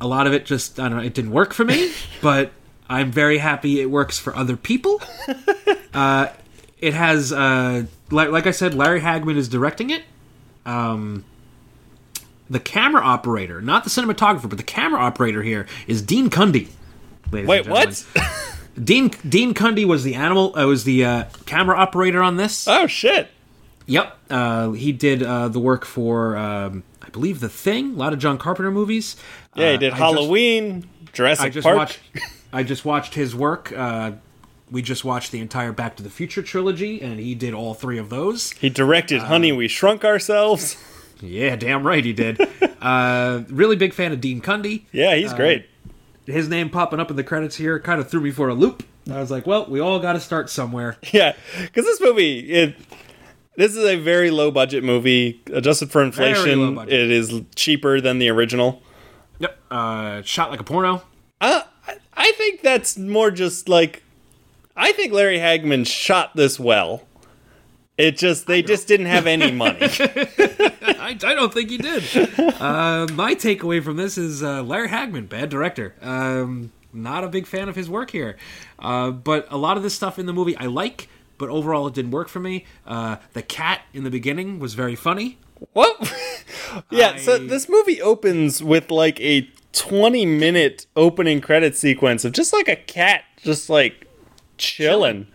a 0.00 0.06
lot 0.06 0.26
of 0.26 0.34
it 0.34 0.44
just 0.44 0.78
I 0.78 0.90
don't 0.90 0.98
know. 0.98 1.04
It 1.04 1.14
didn't 1.14 1.30
work 1.30 1.54
for 1.54 1.64
me, 1.64 1.92
but 2.20 2.52
I'm 2.90 3.10
very 3.10 3.38
happy 3.38 3.80
it 3.80 3.86
works 3.86 4.18
for 4.18 4.36
other 4.36 4.56
people. 4.56 5.00
uh, 5.94 6.28
it 6.78 6.92
has, 6.92 7.32
uh, 7.32 7.84
like, 8.10 8.28
like 8.28 8.46
I 8.46 8.50
said, 8.50 8.74
Larry 8.74 9.00
Hagman 9.00 9.36
is 9.36 9.48
directing 9.48 9.88
it. 9.88 10.02
Um, 10.66 11.24
the 12.50 12.60
camera 12.60 13.02
operator, 13.02 13.62
not 13.62 13.84
the 13.84 13.90
cinematographer, 13.90 14.50
but 14.50 14.58
the 14.58 14.64
camera 14.64 15.00
operator 15.00 15.42
here 15.42 15.66
is 15.86 16.02
Dean 16.02 16.28
Cundy. 16.28 16.68
Wait, 17.30 17.66
what? 17.66 18.04
Dean 18.82 19.08
Dean 19.26 19.54
Cundy 19.54 19.86
was 19.86 20.04
the 20.04 20.14
animal. 20.14 20.56
Uh, 20.58 20.66
was 20.66 20.84
the 20.84 21.04
uh, 21.04 21.24
camera 21.46 21.76
operator 21.76 22.22
on 22.22 22.36
this. 22.36 22.68
oh 22.68 22.86
shit. 22.86 23.28
Yep, 23.86 24.16
uh, 24.30 24.70
he 24.72 24.92
did 24.92 25.22
uh, 25.22 25.48
the 25.48 25.60
work 25.60 25.84
for 25.84 26.36
um, 26.36 26.84
I 27.02 27.10
believe 27.10 27.40
The 27.40 27.48
Thing. 27.48 27.92
A 27.94 27.96
lot 27.96 28.12
of 28.12 28.18
John 28.18 28.38
Carpenter 28.38 28.70
movies. 28.70 29.16
Yeah, 29.54 29.70
he 29.70 29.74
Uh, 29.74 29.78
did 29.78 29.90
just- 29.90 29.98
Halloween, 30.00 30.88
Jurassic 31.12 31.46
I 31.46 31.48
just 31.50 31.64
Park. 31.64 31.76
watched. 31.76 32.00
I 32.52 32.62
just 32.62 32.84
watched 32.84 33.14
his 33.14 33.34
work. 33.34 33.72
Uh, 33.76 34.12
we 34.70 34.80
just 34.80 35.04
watched 35.04 35.30
the 35.32 35.40
entire 35.40 35.72
Back 35.72 35.96
to 35.96 36.02
the 36.02 36.08
Future 36.10 36.42
trilogy, 36.42 37.00
and 37.02 37.20
he 37.20 37.34
did 37.34 37.52
all 37.52 37.74
three 37.74 37.98
of 37.98 38.08
those. 38.10 38.52
He 38.52 38.70
directed 38.70 39.20
Uh, 39.20 39.24
Honey, 39.26 39.52
We 39.52 39.68
Shrunk 39.68 40.04
Ourselves. 40.04 40.76
Yeah, 41.20 41.54
damn 41.56 41.86
right 41.86 42.04
he 42.04 42.12
did. 42.12 42.40
uh, 42.80 43.42
really 43.48 43.76
big 43.76 43.92
fan 43.92 44.12
of 44.12 44.20
Dean 44.20 44.40
Cundy. 44.40 44.84
Yeah, 44.92 45.14
he's 45.14 45.32
great. 45.32 45.66
His 46.26 46.48
name 46.48 46.70
popping 46.70 47.00
up 47.00 47.10
in 47.10 47.16
the 47.16 47.22
credits 47.24 47.56
here 47.56 47.78
kind 47.78 48.00
of 48.00 48.08
threw 48.10 48.20
me 48.20 48.30
for 48.30 48.48
a 48.48 48.54
loop. 48.54 48.82
I 49.10 49.20
was 49.20 49.30
like, 49.30 49.46
well, 49.46 49.66
we 49.68 49.78
all 49.80 49.98
got 50.00 50.14
to 50.14 50.20
start 50.20 50.48
somewhere. 50.48 50.96
Yeah, 51.12 51.34
because 51.60 51.84
this 51.84 52.00
movie, 52.00 52.40
it 52.40 52.74
this 53.56 53.76
is 53.76 53.84
a 53.84 53.96
very 53.96 54.30
low 54.30 54.50
budget 54.50 54.84
movie. 54.84 55.42
Adjusted 55.52 55.90
for 55.90 56.02
inflation, 56.02 56.78
it 56.78 57.10
is 57.10 57.42
cheaper 57.54 58.00
than 58.00 58.18
the 58.18 58.28
original. 58.30 58.82
Yep. 59.38 59.58
Uh, 59.70 60.22
shot 60.22 60.50
like 60.50 60.60
a 60.60 60.64
porno. 60.64 61.02
Uh, 61.40 61.62
I- 61.86 61.96
I 62.16 62.32
think 62.32 62.62
that's 62.62 62.96
more 62.96 63.30
just 63.30 63.68
like 63.68 64.02
I 64.76 64.92
think 64.92 65.12
Larry 65.12 65.38
Hagman 65.38 65.86
shot 65.86 66.34
this 66.36 66.58
well. 66.58 67.02
It 67.98 68.16
just 68.16 68.46
they 68.46 68.62
just 68.62 68.88
didn't 68.88 69.06
have 69.06 69.26
any 69.26 69.50
money. 69.52 69.78
I, 69.88 71.10
I 71.22 71.34
don't 71.34 71.52
think 71.52 71.70
he 71.70 71.78
did. 71.78 72.02
uh, 72.60 73.06
my 73.12 73.34
takeaway 73.34 73.82
from 73.82 73.96
this 73.96 74.16
is 74.18 74.42
uh, 74.42 74.62
Larry 74.62 74.88
Hagman, 74.88 75.28
bad 75.28 75.48
director. 75.48 75.94
Um, 76.02 76.72
not 76.92 77.24
a 77.24 77.28
big 77.28 77.46
fan 77.46 77.68
of 77.68 77.76
his 77.76 77.88
work 77.90 78.10
here. 78.10 78.36
Uh, 78.78 79.10
but 79.10 79.46
a 79.50 79.56
lot 79.56 79.76
of 79.76 79.82
this 79.82 79.94
stuff 79.94 80.18
in 80.18 80.26
the 80.26 80.32
movie 80.32 80.56
I 80.56 80.66
like, 80.66 81.08
but 81.38 81.48
overall 81.48 81.86
it 81.86 81.94
didn't 81.94 82.10
work 82.12 82.28
for 82.28 82.40
me. 82.40 82.64
Uh, 82.86 83.16
the 83.32 83.42
cat 83.42 83.82
in 83.92 84.04
the 84.04 84.10
beginning 84.10 84.58
was 84.58 84.74
very 84.74 84.94
funny. 84.96 85.38
What? 85.72 86.12
yeah, 86.90 87.16
so 87.16 87.38
this 87.38 87.68
movie 87.68 88.00
opens 88.02 88.62
with 88.62 88.90
like 88.90 89.20
a 89.20 89.48
20 89.72 90.26
minute 90.26 90.86
opening 90.96 91.40
credit 91.40 91.76
sequence 91.76 92.24
of 92.24 92.32
just 92.32 92.52
like 92.52 92.68
a 92.68 92.76
cat 92.76 93.24
just 93.42 93.68
like 93.70 94.06
chilling. 94.58 95.26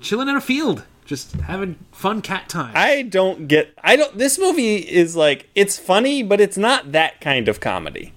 Chilling 0.00 0.28
in 0.28 0.36
a 0.36 0.40
field, 0.40 0.84
just 1.04 1.32
having 1.32 1.76
fun 1.92 2.20
cat 2.20 2.48
time. 2.48 2.72
I 2.74 3.02
don't 3.02 3.48
get 3.48 3.72
I 3.82 3.96
don't 3.96 4.16
this 4.18 4.38
movie 4.38 4.76
is 4.76 5.16
like 5.16 5.48
it's 5.54 5.78
funny 5.78 6.22
but 6.22 6.40
it's 6.40 6.56
not 6.58 6.92
that 6.92 7.20
kind 7.20 7.48
of 7.48 7.60
comedy. 7.60 8.12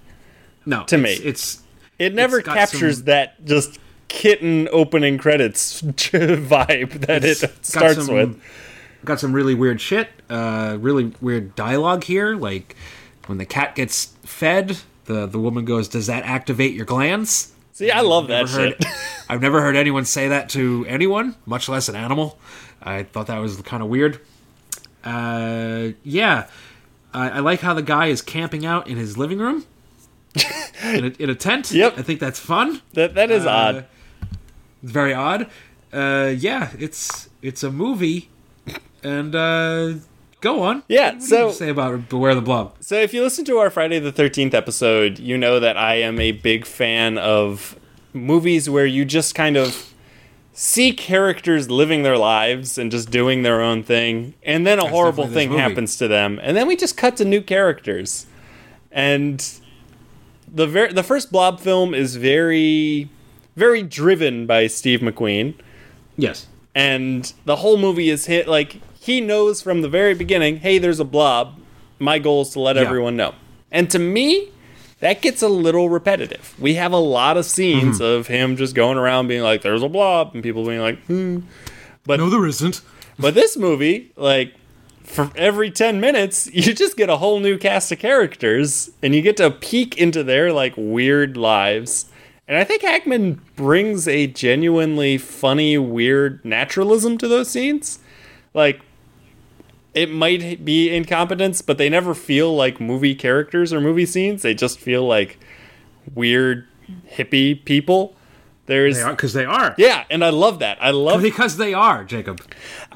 no, 0.66 0.84
to 0.84 0.96
it's, 0.96 1.02
me. 1.02 1.12
it's 1.28 1.62
It 1.98 2.14
never 2.14 2.38
It's 2.40 2.48
captures 2.48 2.96
some- 2.98 3.04
that 3.06 3.44
just 3.44 3.78
kitten 4.10 4.68
opening 4.72 5.16
credits 5.16 5.80
vibe 5.82 7.06
that 7.06 7.24
It's 7.24 7.42
it 7.44 7.64
starts 7.64 8.04
some- 8.06 8.14
with. 8.14 8.42
got 9.04 9.18
some 9.20 9.32
really 9.32 9.54
weird 9.54 9.80
shit. 9.80 10.08
Uh, 10.28 10.76
really 10.80 11.12
weird 11.22 11.54
dialogue 11.54 12.04
here. 12.04 12.34
Like 12.36 12.76
when 13.26 13.38
the 13.38 13.46
cat 13.46 13.74
gets 13.74 14.06
fed, 14.24 14.78
the 15.06 15.26
the 15.26 15.38
woman 15.38 15.64
goes, 15.64 15.88
"Does 15.88 16.06
that 16.08 16.24
activate 16.24 16.74
your 16.74 16.84
glands?" 16.86 17.52
See, 17.72 17.90
I 17.90 18.00
love 18.02 18.28
that 18.28 18.48
heard- 18.50 18.76
shit. 18.82 18.84
I've 19.30 19.40
never 19.40 19.62
heard 19.62 19.76
anyone 19.76 20.04
say 20.04 20.28
that 20.28 20.48
to 20.50 20.84
anyone, 20.88 21.36
much 21.46 21.68
less 21.68 21.88
an 21.88 21.94
animal. 21.96 22.38
I 22.82 23.04
thought 23.04 23.28
that 23.28 23.38
was 23.38 23.56
kind 23.62 23.82
of 23.82 23.88
weird. 23.88 24.20
Uh, 25.04 25.90
yeah, 26.02 26.46
I, 27.14 27.30
I 27.30 27.38
like 27.38 27.60
how 27.60 27.74
the 27.74 27.82
guy 27.82 28.06
is 28.06 28.20
camping 28.22 28.66
out 28.66 28.86
in 28.88 28.96
his 28.96 29.16
living 29.16 29.38
room 29.38 29.64
in, 30.84 31.04
a, 31.06 31.08
in 31.22 31.30
a 31.30 31.34
tent. 31.34 31.70
Yep. 31.70 31.94
I 31.98 32.02
think 32.02 32.20
that's 32.20 32.38
fun. 32.38 32.82
That 32.94 33.14
that 33.14 33.30
is 33.30 33.46
Uh, 33.46 33.50
odd. 33.50 33.86
It's 34.82 34.92
very 34.92 35.12
odd. 35.14 35.48
Uh, 35.92 36.32
yeah, 36.36 36.70
it's 36.78 37.28
it's 37.42 37.62
a 37.62 37.70
movie, 37.70 38.28
and 39.02 39.34
uh, 39.34 39.94
go 40.40 40.62
on. 40.62 40.82
Yeah, 40.88 41.10
What 41.12 41.20
do 41.20 41.26
so- 41.26 41.46
you 41.48 41.52
say 41.52 41.68
about 41.70 42.08
Beware 42.08 42.34
the 42.34 42.40
Blob? 42.40 42.74
So 42.80 42.94
if 42.96 43.12
you 43.12 43.22
listen 43.22 43.44
to 43.46 43.58
our 43.58 43.70
Friday 43.70 43.98
the 43.98 44.12
13th 44.12 44.54
episode, 44.54 45.18
you 45.18 45.36
know 45.36 45.58
that 45.60 45.76
I 45.76 45.96
am 45.96 46.20
a 46.20 46.32
big 46.32 46.64
fan 46.64 47.18
of 47.18 47.78
movies 48.12 48.68
where 48.70 48.86
you 48.86 49.04
just 49.04 49.34
kind 49.34 49.56
of 49.56 49.92
see 50.52 50.92
characters 50.92 51.70
living 51.70 52.02
their 52.02 52.18
lives 52.18 52.76
and 52.76 52.90
just 52.90 53.10
doing 53.10 53.42
their 53.42 53.60
own 53.60 53.82
thing, 53.82 54.34
and 54.42 54.66
then 54.66 54.78
a 54.78 54.86
horrible 54.88 55.26
thing 55.26 55.48
movie. 55.50 55.60
happens 55.60 55.96
to 55.96 56.06
them, 56.08 56.38
and 56.42 56.56
then 56.56 56.66
we 56.68 56.76
just 56.76 56.96
cut 56.96 57.16
to 57.16 57.24
new 57.24 57.40
characters. 57.42 58.26
And 58.92 59.44
the 60.52 60.66
ver- 60.66 60.92
the 60.92 61.02
first 61.04 61.30
Blob 61.32 61.60
film 61.60 61.94
is 61.94 62.16
very 62.16 63.08
very 63.56 63.82
driven 63.82 64.46
by 64.46 64.66
Steve 64.66 65.00
McQueen 65.00 65.54
Yes. 66.16 66.46
and 66.74 67.32
the 67.44 67.56
whole 67.56 67.76
movie 67.76 68.10
is 68.10 68.26
hit 68.26 68.46
like 68.48 68.80
he 69.00 69.20
knows 69.20 69.62
from 69.62 69.82
the 69.82 69.88
very 69.88 70.14
beginning 70.14 70.58
hey 70.58 70.78
there's 70.78 71.00
a 71.00 71.04
blob 71.04 71.58
my 71.98 72.18
goal 72.18 72.42
is 72.42 72.50
to 72.50 72.60
let 72.60 72.76
Yeah. 72.76 72.82
everyone 72.82 73.16
know 73.16 73.34
and 73.72 73.90
to 73.90 73.98
me 73.98 74.48
that 75.00 75.22
gets 75.22 75.40
a 75.42 75.48
little 75.48 75.88
repetitive 75.88 76.54
we 76.58 76.74
have 76.74 76.92
a 76.92 76.98
lot 76.98 77.36
of 77.36 77.44
scenes 77.46 77.96
Mm-hmm. 78.00 78.18
of 78.18 78.26
him 78.28 78.56
just 78.56 78.74
going 78.74 78.98
around 78.98 79.28
being 79.28 79.42
like 79.42 79.62
there's 79.62 79.82
a 79.82 79.88
blob 79.88 80.32
and 80.34 80.42
people 80.42 80.64
being 80.64 80.80
like 80.80 80.98
hmm 81.06 81.40
But 82.04 82.18
No, 82.20 82.28
there 82.30 82.46
isn't. 82.46 82.82
but 83.18 83.34
this 83.34 83.56
movie 83.56 84.12
like 84.16 84.54
for 85.04 85.30
every 85.34 85.70
10 85.70 85.98
minutes 86.00 86.46
you 86.52 86.72
just 86.74 86.96
get 86.96 87.08
a 87.08 87.16
whole 87.16 87.40
new 87.40 87.56
cast 87.58 87.90
of 87.90 87.98
characters 87.98 88.90
and 89.02 89.14
you 89.14 89.22
get 89.22 89.36
to 89.38 89.50
peek 89.50 89.96
into 89.98 90.22
their 90.22 90.52
like 90.52 90.74
weird 90.76 91.36
lives 91.36 92.09
And 92.50 92.58
I 92.58 92.64
think 92.64 92.82
Hagman 92.82 93.38
brings 93.54 94.08
a 94.08 94.26
genuinely 94.26 95.18
funny, 95.18 95.78
weird 95.78 96.44
naturalism 96.44 97.16
to 97.18 97.28
those 97.28 97.48
scenes. 97.48 98.00
Like, 98.52 98.80
it 99.94 100.10
might 100.10 100.64
be 100.64 100.92
incompetence, 100.92 101.62
but 101.62 101.78
they 101.78 101.88
never 101.88 102.12
feel 102.12 102.52
like 102.56 102.80
movie 102.80 103.14
characters 103.14 103.72
or 103.72 103.80
movie 103.80 104.04
scenes. 104.04 104.42
They 104.42 104.52
just 104.54 104.80
feel 104.80 105.06
like 105.06 105.38
weird 106.12 106.66
hippie 107.08 107.64
people. 107.64 108.16
There's 108.66 109.00
Because 109.04 109.32
they 109.32 109.44
are. 109.44 109.76
yeah, 109.78 110.02
and 110.10 110.24
I 110.24 110.30
love 110.30 110.58
that. 110.58 110.76
I 110.80 110.90
love 110.90 111.22
Because 111.22 111.56
they 111.56 111.72
are, 111.72 112.02
Jacob. 112.02 112.40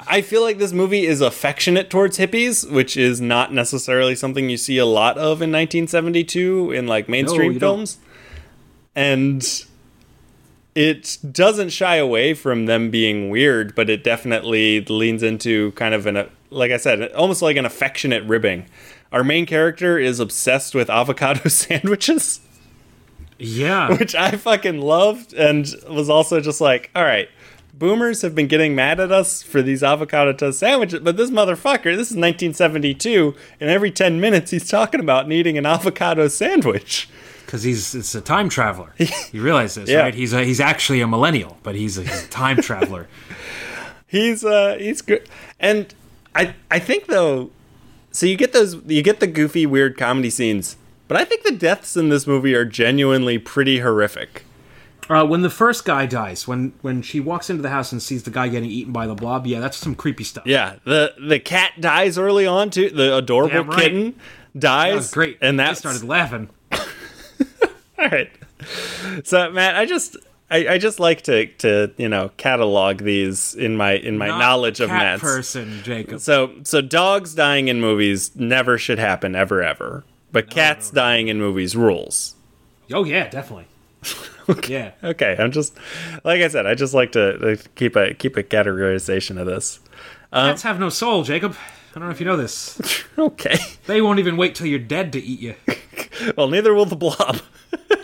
I 0.05 0.19
feel 0.21 0.41
like 0.41 0.57
this 0.57 0.73
movie 0.73 1.05
is 1.05 1.21
affectionate 1.21 1.89
towards 1.89 2.17
hippies, 2.17 2.69
which 2.69 2.97
is 2.97 3.21
not 3.21 3.53
necessarily 3.53 4.15
something 4.15 4.49
you 4.49 4.57
see 4.57 4.77
a 4.77 4.85
lot 4.85 5.17
of 5.17 5.41
in 5.41 5.49
1972 5.51 6.71
in 6.73 6.87
like 6.87 7.07
mainstream 7.07 7.53
don't. 7.53 7.59
films. 7.59 7.99
And 8.95 9.45
it 10.73 11.17
doesn't 11.31 11.69
shy 11.69 11.95
away 11.95 12.33
from 12.33 12.65
them 12.65 12.89
being 12.89 13.29
weird, 13.29 13.75
but 13.75 13.89
it 13.89 14.03
definitely 14.03 14.81
leans 14.81 15.23
into 15.23 15.71
kind 15.73 15.93
of 15.93 16.05
an 16.05 16.29
like 16.51 16.71
I 16.71 16.77
said, 16.77 17.11
almost 17.13 17.41
like 17.41 17.57
an 17.57 17.65
affectionate 17.65 18.23
ribbing. 18.23 18.65
Our 19.11 19.23
main 19.23 19.45
character 19.45 19.97
is 19.97 20.19
obsessed 20.19 20.73
with 20.75 20.89
avocado 20.89 21.49
sandwiches 21.49 22.39
Yeah. 23.39 23.91
which 23.97 24.15
I 24.15 24.31
fucking 24.31 24.79
loved 24.79 25.33
and 25.33 25.67
was 25.89 26.09
also 26.09 26.39
just 26.39 26.61
like, 26.61 26.91
all 26.95 27.03
right, 27.03 27.27
boomers 27.73 28.21
have 28.21 28.35
been 28.35 28.47
getting 28.47 28.73
mad 28.75 28.99
at 29.01 29.11
us 29.11 29.41
for 29.43 29.61
these 29.61 29.83
avocado 29.83 30.31
toast 30.33 30.59
sandwiches, 30.59 31.01
but 31.01 31.17
this 31.17 31.29
motherfucker, 31.29 31.95
this 31.95 32.09
is 32.11 32.17
1972, 32.17 33.35
and 33.59 33.69
every 33.69 33.91
10 33.91 34.21
minutes 34.21 34.51
he's 34.51 34.69
talking 34.69 34.99
about 35.01 35.27
needing 35.27 35.57
an 35.57 35.65
avocado 35.65 36.27
sandwich. 36.29 37.09
Because 37.45 37.63
he's 37.63 37.93
it's 37.95 38.15
a 38.15 38.21
time 38.21 38.49
traveler. 38.49 38.93
You 39.31 39.41
realize 39.41 39.75
this, 39.75 39.89
Yeah. 39.89 39.99
right? 40.01 40.13
He's 40.13 40.33
a, 40.33 40.43
he's 40.43 40.59
actually 40.59 41.01
a 41.01 41.07
millennial, 41.07 41.57
but 41.63 41.75
he's 41.75 41.97
a, 41.97 42.01
he's 42.03 42.23
a 42.25 42.29
time 42.29 42.57
traveler. 42.61 43.07
He's 44.07 44.45
uh 44.45 44.77
he's 44.79 45.01
good. 45.01 45.27
And 45.59 45.93
I 46.35 46.53
I 46.71 46.79
think 46.79 47.07
though 47.07 47.49
so 48.11 48.25
you 48.25 48.37
get 48.37 48.53
those 48.53 48.75
you 48.85 49.01
get 49.01 49.19
the 49.19 49.27
goofy 49.27 49.65
weird 49.65 49.97
comedy 49.97 50.29
scenes, 50.29 50.77
but 51.07 51.17
I 51.17 51.25
think 51.25 51.43
the 51.43 51.51
deaths 51.51 51.97
in 51.97 52.09
this 52.09 52.25
movie 52.25 52.55
are 52.55 52.65
genuinely 52.65 53.37
pretty 53.37 53.79
horrific. 53.79 54.43
Uh, 55.09 55.25
when 55.25 55.41
the 55.41 55.49
first 55.49 55.85
guy 55.85 56.05
dies, 56.05 56.47
when 56.47 56.73
when 56.81 57.01
she 57.01 57.19
walks 57.19 57.49
into 57.49 57.61
the 57.61 57.69
house 57.69 57.91
and 57.91 58.01
sees 58.01 58.23
the 58.23 58.31
guy 58.31 58.47
getting 58.47 58.69
eaten 58.69 58.93
by 58.93 59.05
the 59.05 59.15
blob, 59.15 59.45
yeah, 59.47 59.59
that's 59.59 59.77
some 59.77 59.95
creepy 59.95 60.23
stuff. 60.23 60.45
Yeah, 60.47 60.77
the 60.85 61.13
the 61.19 61.39
cat 61.39 61.73
dies 61.81 62.17
early 62.17 62.47
on 62.47 62.69
too. 62.69 62.89
The 62.91 63.17
adorable 63.17 63.65
right. 63.65 63.79
kitten 63.79 64.15
dies. 64.57 64.91
that 64.91 64.95
was 64.95 65.11
great. 65.11 65.37
and 65.41 65.59
that 65.59 65.77
started 65.77 66.03
laughing. 66.03 66.49
all 67.99 68.07
right. 68.09 68.29
So 69.23 69.51
Matt, 69.51 69.75
I 69.75 69.85
just 69.85 70.17
I, 70.49 70.67
I 70.67 70.77
just 70.77 70.99
like 70.99 71.23
to 71.23 71.47
to 71.47 71.91
you 71.97 72.07
know 72.09 72.29
catalog 72.37 72.99
these 72.99 73.55
in 73.55 73.75
my 73.75 73.93
in 73.93 74.17
my 74.17 74.27
Not 74.27 74.39
knowledge 74.39 74.79
of 74.79 74.89
Matt's. 74.89 75.21
person, 75.21 75.81
Jacob. 75.83 76.19
So 76.19 76.51
so 76.63 76.81
dogs 76.81 77.33
dying 77.35 77.67
in 77.67 77.81
movies 77.81 78.35
never 78.35 78.77
should 78.77 78.99
happen 78.99 79.35
ever 79.35 79.63
ever. 79.63 80.03
But 80.31 80.49
cats 80.49 80.89
dying 80.91 81.29
in 81.29 81.39
movies 81.39 81.75
rules. 81.75 82.35
Oh 82.91 83.03
yeah, 83.03 83.27
definitely. 83.29 83.67
Yeah. 84.67 84.91
Okay, 85.03 85.35
I'm 85.39 85.51
just 85.51 85.75
like 86.23 86.39
I 86.41 86.47
said, 86.49 86.67
I 86.67 86.75
just 86.75 86.93
like 86.93 87.13
to 87.13 87.57
keep 87.73 87.95
a 87.95 88.13
keep 88.13 88.37
a 88.37 88.43
categorization 88.43 89.39
of 89.39 89.47
this. 89.47 89.79
Um, 90.31 90.51
cats 90.51 90.61
have 90.61 90.79
no 90.79 90.89
soul, 90.89 91.23
Jacob. 91.23 91.55
I 91.95 91.99
don't 91.99 92.09
know 92.09 92.11
if 92.11 92.19
you 92.19 92.27
know 92.27 92.37
this. 92.37 92.79
Okay. 93.17 93.57
They 93.87 94.01
won't 94.01 94.19
even 94.19 94.35
wait 94.35 94.53
till 94.55 94.67
you're 94.67 94.77
dead 94.77 95.13
to 95.13 95.19
eat 95.23 95.39
you. 95.39 95.55
Well, 96.37 96.47
neither 96.47 96.73
will 96.73 96.85
the 96.85 96.95
blob. 96.95 97.39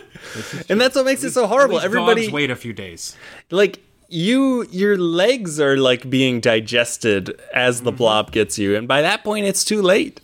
and 0.68 0.80
that's 0.80 0.96
what 0.96 1.04
makes 1.04 1.24
it 1.24 1.32
so 1.32 1.46
horrible. 1.46 1.74
least 1.76 1.84
Everybody 1.84 2.30
wait 2.30 2.50
a 2.50 2.56
few 2.56 2.72
days. 2.72 3.16
like 3.50 3.80
you 4.08 4.66
your 4.70 4.96
legs 4.98 5.58
are 5.58 5.76
like 5.76 6.08
being 6.10 6.40
digested 6.40 7.40
as 7.54 7.76
Mm-hmm. 7.76 7.84
the 7.86 7.92
blob 7.92 8.30
gets 8.32 8.58
you 8.58 8.76
and 8.76 8.86
by 8.86 9.00
that 9.02 9.24
point 9.24 9.46
it's 9.46 9.64
too 9.64 9.80
late 9.80 10.20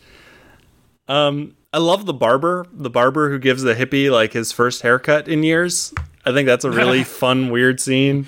um 1.08 1.54
i 1.72 1.78
love 1.78 2.04
the 2.04 2.12
barber 2.12 2.66
the 2.70 2.90
barber 2.90 3.30
who 3.30 3.38
gives 3.38 3.62
the 3.62 3.74
hippie 3.74 4.10
like 4.10 4.34
his 4.34 4.52
first 4.52 4.82
haircut 4.82 5.26
in 5.26 5.42
years 5.42 5.94
i 6.26 6.32
think 6.32 6.46
that's 6.46 6.66
a 6.66 6.70
really 6.70 7.02
fun 7.22 7.48
weird 7.50 7.80
scene 7.80 8.26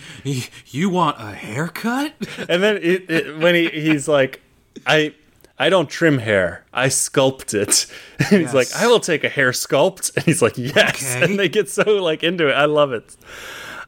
You 0.67 0.89
want 0.89 1.19
a 1.21 1.33
haircut? 1.35 2.15
and 2.49 2.63
then 2.63 2.79
it, 2.79 3.11
it, 3.11 3.39
when 3.39 3.55
he 3.55 3.69
he's 3.69 4.09
like 4.09 4.41
i 4.87 5.15
I 5.61 5.69
don't 5.69 5.91
trim 5.91 6.19
hair. 6.19 6.65
I 6.73 6.87
sculpt 6.89 7.53
it. 7.55 7.87
And 8.33 8.41
he's 8.41 8.55
like, 8.55 8.69
I 8.75 8.87
will 8.87 8.99
take 9.01 9.25
a 9.25 9.29
hair 9.29 9.51
sculpt. 9.51 10.13
And 10.17 10.25
he's 10.25 10.41
like, 10.41 10.57
yes. 10.57 11.15
Okay. 11.17 11.25
And 11.25 11.39
they 11.39 11.49
get 11.51 11.69
so 11.69 11.83
like 12.03 12.23
into 12.25 12.49
it. 12.49 12.53
I 12.55 12.65
love 12.65 12.93
it. 12.93 13.15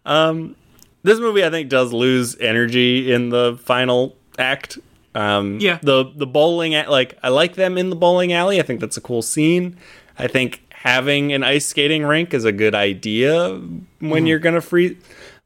Um, 0.04 0.54
this 1.02 1.18
movie 1.18 1.42
I 1.44 1.50
think 1.50 1.70
does 1.70 1.92
lose 1.92 2.36
energy 2.38 3.10
in 3.12 3.30
the 3.30 3.58
final 3.64 4.14
act. 4.38 4.78
Um, 5.14 5.58
Yeah. 5.60 5.78
The 5.82 6.12
the 6.14 6.26
bowling 6.26 6.74
at 6.74 6.90
like 6.90 7.18
I 7.22 7.30
like 7.30 7.54
them 7.54 7.78
in 7.78 7.88
the 7.90 7.96
bowling 7.96 8.32
alley. 8.34 8.60
I 8.60 8.62
think 8.62 8.80
that's 8.80 8.98
a 8.98 9.02
cool 9.02 9.22
scene. 9.22 9.76
I 10.18 10.28
think 10.28 10.60
having 10.70 11.32
an 11.32 11.42
ice 11.42 11.64
skating 11.66 12.04
rink 12.04 12.34
is 12.34 12.44
a 12.44 12.52
good 12.52 12.74
idea 12.74 13.58
when 14.00 14.26
you're 14.26 14.38
gonna 14.40 14.60
freeze. 14.60 14.96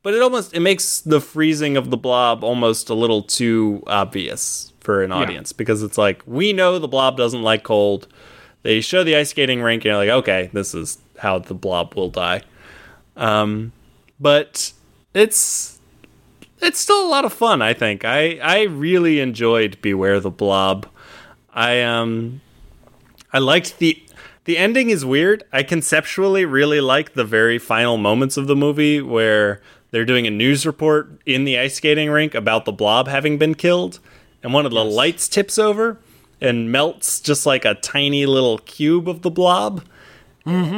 But 0.02 0.14
it 0.14 0.22
almost 0.22 0.54
it 0.54 0.60
makes 0.60 1.00
the 1.00 1.20
freezing 1.20 1.76
of 1.76 1.90
the 1.90 1.96
blob 1.96 2.42
almost 2.42 2.90
a 2.90 2.94
little 2.94 3.22
too 3.22 3.82
obvious 3.86 4.72
for 4.86 5.02
an 5.02 5.10
audience 5.10 5.52
because 5.52 5.82
it's 5.82 5.98
like 5.98 6.22
we 6.26 6.52
know 6.52 6.78
the 6.78 6.86
blob 6.86 7.16
doesn't 7.16 7.42
like 7.42 7.64
cold. 7.64 8.06
They 8.62 8.80
show 8.80 9.02
the 9.02 9.16
ice 9.16 9.30
skating 9.30 9.60
rink 9.60 9.80
and 9.80 9.90
you're 9.90 9.96
like, 9.96 10.08
okay, 10.08 10.48
this 10.52 10.74
is 10.74 10.98
how 11.18 11.40
the 11.40 11.54
blob 11.54 11.94
will 11.94 12.08
die. 12.08 12.42
Um, 13.16 13.72
but 14.20 14.72
it's 15.12 15.80
it's 16.60 16.78
still 16.78 17.04
a 17.04 17.10
lot 17.10 17.24
of 17.24 17.32
fun. 17.32 17.62
I 17.62 17.74
think 17.74 18.04
I 18.04 18.38
I 18.38 18.62
really 18.62 19.18
enjoyed 19.18 19.76
Beware 19.82 20.20
the 20.20 20.30
Blob. 20.30 20.86
I 21.52 21.82
um 21.82 22.40
I 23.32 23.38
liked 23.38 23.78
the 23.78 24.00
the 24.44 24.56
ending 24.56 24.90
is 24.90 25.04
weird. 25.04 25.42
I 25.52 25.64
conceptually 25.64 26.44
really 26.44 26.80
like 26.80 27.14
the 27.14 27.24
very 27.24 27.58
final 27.58 27.96
moments 27.96 28.36
of 28.36 28.46
the 28.46 28.54
movie 28.54 29.02
where 29.02 29.60
they're 29.90 30.04
doing 30.04 30.28
a 30.28 30.30
news 30.30 30.64
report 30.64 31.20
in 31.26 31.44
the 31.44 31.58
ice 31.58 31.74
skating 31.74 32.08
rink 32.08 32.36
about 32.36 32.64
the 32.64 32.72
blob 32.72 33.08
having 33.08 33.38
been 33.38 33.56
killed, 33.56 33.98
and 34.46 34.54
one 34.54 34.64
of 34.64 34.70
the 34.70 34.84
lights 34.84 35.26
tips 35.26 35.58
over 35.58 35.98
and 36.40 36.70
melts 36.70 37.18
just 37.18 37.46
like 37.46 37.64
a 37.64 37.74
tiny 37.74 38.26
little 38.26 38.58
cube 38.58 39.08
of 39.08 39.22
the 39.22 39.30
blob, 39.30 39.82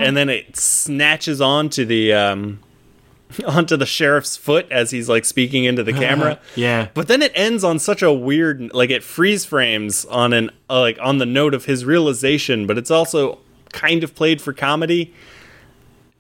and 0.01 0.17
then 0.17 0.31
it 0.31 0.57
snatches 0.57 1.43
onto 1.43 1.85
the 1.85 2.15
um, 2.15 2.61
onto 3.47 3.77
the 3.77 3.85
sheriff's 3.85 4.39
foot 4.39 4.67
as 4.71 4.91
he's 4.91 5.07
like 5.07 5.27
speaking 5.27 5.65
into 5.65 5.85
the 5.85 5.93
camera. 6.05 6.41
Yeah. 6.57 6.89
But 6.95 7.09
then 7.09 7.21
it 7.21 7.31
ends 7.35 7.63
on 7.63 7.79
such 7.79 8.01
a 8.01 8.11
weird, 8.11 8.73
like 8.73 8.89
it 8.89 9.05
freeze 9.05 9.45
frames 9.45 10.07
on 10.07 10.33
an 10.33 10.49
uh, 10.71 10.81
like 10.81 10.99
on 11.03 11.19
the 11.19 11.27
note 11.27 11.53
of 11.53 11.67
his 11.67 11.85
realization, 11.85 12.67
but 12.67 12.79
it's 12.79 12.91
also 12.91 13.39
kind 13.73 14.03
of 14.03 14.15
played 14.15 14.41
for 14.41 14.55
comedy. 14.55 15.13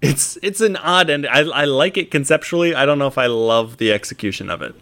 It's 0.02 0.36
it's 0.42 0.60
an 0.60 0.76
odd 0.76 1.08
end. 1.08 1.26
I 1.26 1.40
I 1.48 1.64
like 1.64 1.96
it 1.96 2.10
conceptually. 2.10 2.74
I 2.74 2.84
don't 2.84 2.98
know 2.98 3.06
if 3.06 3.16
I 3.16 3.24
love 3.24 3.78
the 3.78 3.90
execution 3.90 4.50
of 4.50 4.60
it. 4.60 4.74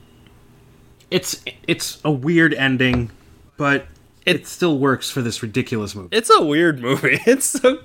It's 1.10 1.42
it's 1.66 2.00
a 2.04 2.10
weird 2.10 2.52
ending, 2.54 3.10
but 3.56 3.86
it 4.24 4.46
still 4.46 4.78
works 4.78 5.10
for 5.10 5.22
this 5.22 5.42
ridiculous 5.42 5.94
movie. 5.94 6.08
It's 6.16 6.30
a 6.30 6.42
weird 6.42 6.80
movie. 6.80 7.20
It's 7.26 7.46
so. 7.46 7.78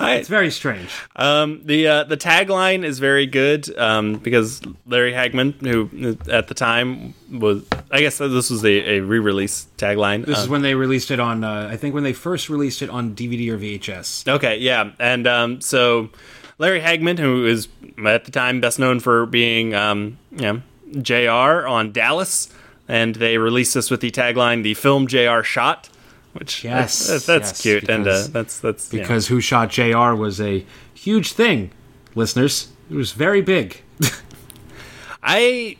I, 0.00 0.14
It's 0.16 0.28
very 0.28 0.50
strange. 0.50 0.90
Um, 1.14 1.62
the 1.64 1.86
uh, 1.86 2.04
the 2.04 2.16
tagline 2.16 2.82
is 2.84 2.98
very 2.98 3.26
good 3.26 3.76
um, 3.78 4.14
because 4.14 4.60
Larry 4.86 5.12
Hagman, 5.12 5.54
who 5.60 6.16
at 6.28 6.48
the 6.48 6.54
time 6.54 7.14
was, 7.30 7.62
I 7.92 8.00
guess 8.00 8.18
this 8.18 8.50
was 8.50 8.64
a, 8.64 8.96
a 8.96 9.00
re-release 9.00 9.68
tagline. 9.78 10.26
This 10.26 10.38
Uh, 10.38 10.42
is 10.42 10.48
when 10.48 10.62
they 10.62 10.74
released 10.74 11.12
it 11.12 11.20
on. 11.20 11.44
Uh, 11.44 11.68
I 11.70 11.76
think 11.76 11.94
when 11.94 12.02
they 12.02 12.12
first 12.12 12.48
released 12.48 12.82
it 12.82 12.90
on 12.90 13.14
DVD 13.14 13.50
or 13.50 13.58
VHS. 13.58 14.26
okay, 14.34 14.58
yeah, 14.58 14.90
and 14.98 15.28
um, 15.28 15.60
so 15.60 16.10
Larry 16.58 16.80
Hagman, 16.80 17.18
who 17.20 17.46
is 17.46 17.68
at 18.04 18.24
the 18.24 18.32
time 18.32 18.60
best 18.60 18.80
known 18.80 18.98
for 18.98 19.26
being 19.26 19.74
um, 19.76 20.18
you 20.32 20.38
know, 20.42 20.62
J.R. 21.00 21.66
on 21.66 21.92
Dallas, 21.92 22.48
and 22.88 23.14
they 23.16 23.38
released 23.38 23.74
this 23.74 23.90
with 23.90 24.00
the 24.00 24.10
tagline 24.10 24.62
"The 24.62 24.74
film 24.74 25.06
J.R. 25.06 25.42
shot." 25.42 25.88
Which 26.32 26.62
Yes, 26.62 27.08
that's, 27.08 27.26
that's 27.26 27.50
yes, 27.50 27.60
cute 27.62 27.88
and 27.88 28.02
uh, 28.06 28.10
because- 28.10 28.32
that's 28.32 28.60
that's 28.60 28.92
yeah. 28.92 29.00
Because 29.02 29.26
Who 29.28 29.40
Shot 29.40 29.68
J.R. 29.70 30.14
was 30.14 30.40
a 30.40 30.64
huge 30.94 31.32
thing, 31.32 31.72
listeners. 32.14 32.68
It 32.88 32.94
was 32.94 33.10
very 33.12 33.40
big. 33.42 33.82
I 35.22 35.76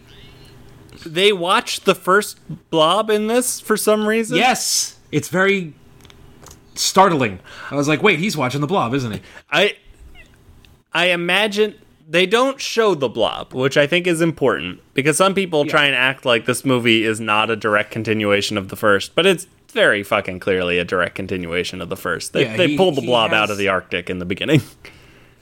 they 1.06 1.32
watched 1.32 1.84
the 1.84 1.94
first 1.94 2.38
blob 2.70 3.10
in 3.10 3.26
this 3.28 3.60
for 3.60 3.76
some 3.76 4.06
reason. 4.06 4.36
yes, 4.36 4.98
it's 5.12 5.28
very 5.28 5.72
startling. 6.74 7.38
I 7.70 7.74
was 7.76 7.88
like, 7.88 8.02
wait, 8.02 8.18
he's 8.18 8.36
watching 8.36 8.60
the 8.60 8.66
Blob, 8.66 8.92
isn't 8.94 9.12
he? 9.12 9.20
I 9.50 9.76
I 10.92 11.06
imagine 11.06 11.74
they 12.10 12.26
don't 12.26 12.60
show 12.60 12.94
the 12.96 13.08
blob, 13.08 13.54
which 13.54 13.76
I 13.76 13.86
think 13.86 14.06
is 14.08 14.20
important 14.20 14.80
because 14.94 15.16
some 15.16 15.32
people 15.32 15.64
try 15.64 15.84
and 15.86 15.94
act 15.94 16.24
like 16.26 16.44
this 16.44 16.64
movie 16.64 17.04
is 17.04 17.20
not 17.20 17.50
a 17.50 17.56
direct 17.56 17.92
continuation 17.92 18.58
of 18.58 18.68
the 18.68 18.74
first, 18.76 19.14
but 19.14 19.26
it's 19.26 19.46
very 19.68 20.02
fucking 20.02 20.40
clearly 20.40 20.78
a 20.78 20.84
direct 20.84 21.14
continuation 21.14 21.80
of 21.80 21.88
the 21.88 21.96
first. 21.96 22.32
They, 22.32 22.42
Yeah, 22.42 22.56
they 22.56 22.68
he- 22.70 22.76
pulled 22.76 22.96
the 22.96 23.02
he 23.02 23.06
blob 23.06 23.32
out 23.32 23.50
of 23.50 23.58
the 23.58 23.68
Arctic 23.68 24.10
in 24.10 24.18
the 24.18 24.24
beginning. 24.26 24.60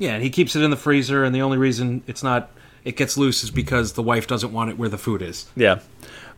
Yeah, 0.00 0.14
and 0.14 0.22
he 0.22 0.30
keeps 0.30 0.54
it 0.54 0.62
in 0.62 0.70
the 0.70 0.76
freezer, 0.76 1.24
and 1.24 1.34
the 1.34 1.42
only 1.42 1.58
reason 1.58 2.04
it's 2.06 2.22
not 2.22 2.50
it 2.84 2.94
gets 2.96 3.18
loose 3.18 3.42
is 3.42 3.50
because 3.50 3.94
the 3.94 4.02
wife 4.02 4.28
doesn't 4.28 4.52
want 4.52 4.70
it 4.70 4.78
where 4.78 4.88
the 4.88 4.96
food 4.96 5.22
is. 5.22 5.46
Yeah, 5.56 5.80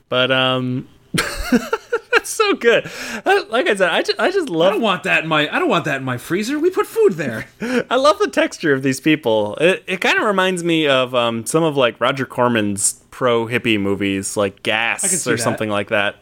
but 0.08 0.30
um, 0.30 0.88
that's 2.12 2.30
so 2.30 2.54
good. 2.54 2.84
Like 3.24 3.68
I 3.68 3.74
said, 3.74 3.90
I 3.90 4.02
just, 4.02 4.18
I 4.20 4.30
just 4.30 4.48
love. 4.48 4.68
I 4.68 4.70
don't 4.74 4.82
want 4.82 5.02
that 5.04 5.22
in 5.24 5.28
my 5.28 5.48
I 5.54 5.58
don't 5.58 5.68
want 5.68 5.84
that 5.86 5.96
in 5.96 6.04
my 6.04 6.18
freezer. 6.18 6.58
We 6.58 6.70
put 6.70 6.86
food 6.86 7.14
there. 7.14 7.46
I 7.90 7.96
love 7.96 8.18
the 8.18 8.28
texture 8.28 8.72
of 8.72 8.82
these 8.82 9.00
people. 9.00 9.56
It, 9.56 9.84
it 9.86 10.00
kind 10.00 10.18
of 10.18 10.24
reminds 10.24 10.62
me 10.64 10.86
of 10.86 11.14
um, 11.14 11.46
some 11.46 11.62
of 11.62 11.76
like 11.76 12.00
Roger 12.00 12.26
Corman's 12.26 13.02
pro 13.10 13.46
hippie 13.46 13.80
movies, 13.80 14.36
like 14.36 14.62
Gas 14.62 15.26
or 15.26 15.32
that. 15.32 15.38
something 15.38 15.68
like 15.70 15.88
that. 15.88 16.16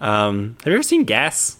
Um, 0.00 0.56
have 0.60 0.68
you 0.68 0.74
ever 0.74 0.82
seen 0.82 1.04
Gas? 1.04 1.58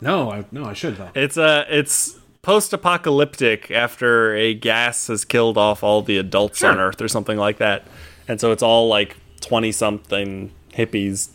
no, 0.00 0.30
I 0.30 0.44
no, 0.50 0.64
I 0.64 0.72
should 0.72 0.96
though. 0.96 1.10
It's 1.14 1.36
uh, 1.36 1.64
it's 1.68 2.18
post-apocalyptic 2.42 3.70
after 3.70 4.34
a 4.34 4.54
gas 4.54 5.08
has 5.08 5.26
killed 5.26 5.58
off 5.58 5.82
all 5.82 6.00
the 6.00 6.16
adults 6.16 6.64
on 6.64 6.78
Earth 6.78 7.02
or 7.02 7.08
something 7.08 7.36
like 7.36 7.58
that, 7.58 7.86
and 8.26 8.40
so 8.40 8.50
it's 8.50 8.62
all 8.62 8.88
like 8.88 9.16
twenty-something 9.42 10.50
hippies 10.72 11.28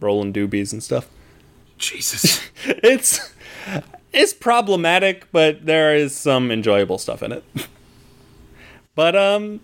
rolling 0.00 0.32
doobies 0.32 0.72
and 0.72 0.82
stuff. 0.82 1.08
Jesus. 1.78 2.40
It's 2.66 3.32
it's 4.12 4.32
problematic, 4.34 5.26
but 5.32 5.64
there 5.64 5.94
is 5.94 6.14
some 6.14 6.50
enjoyable 6.50 6.98
stuff 6.98 7.22
in 7.22 7.32
it. 7.32 7.44
but 8.94 9.16
um, 9.16 9.60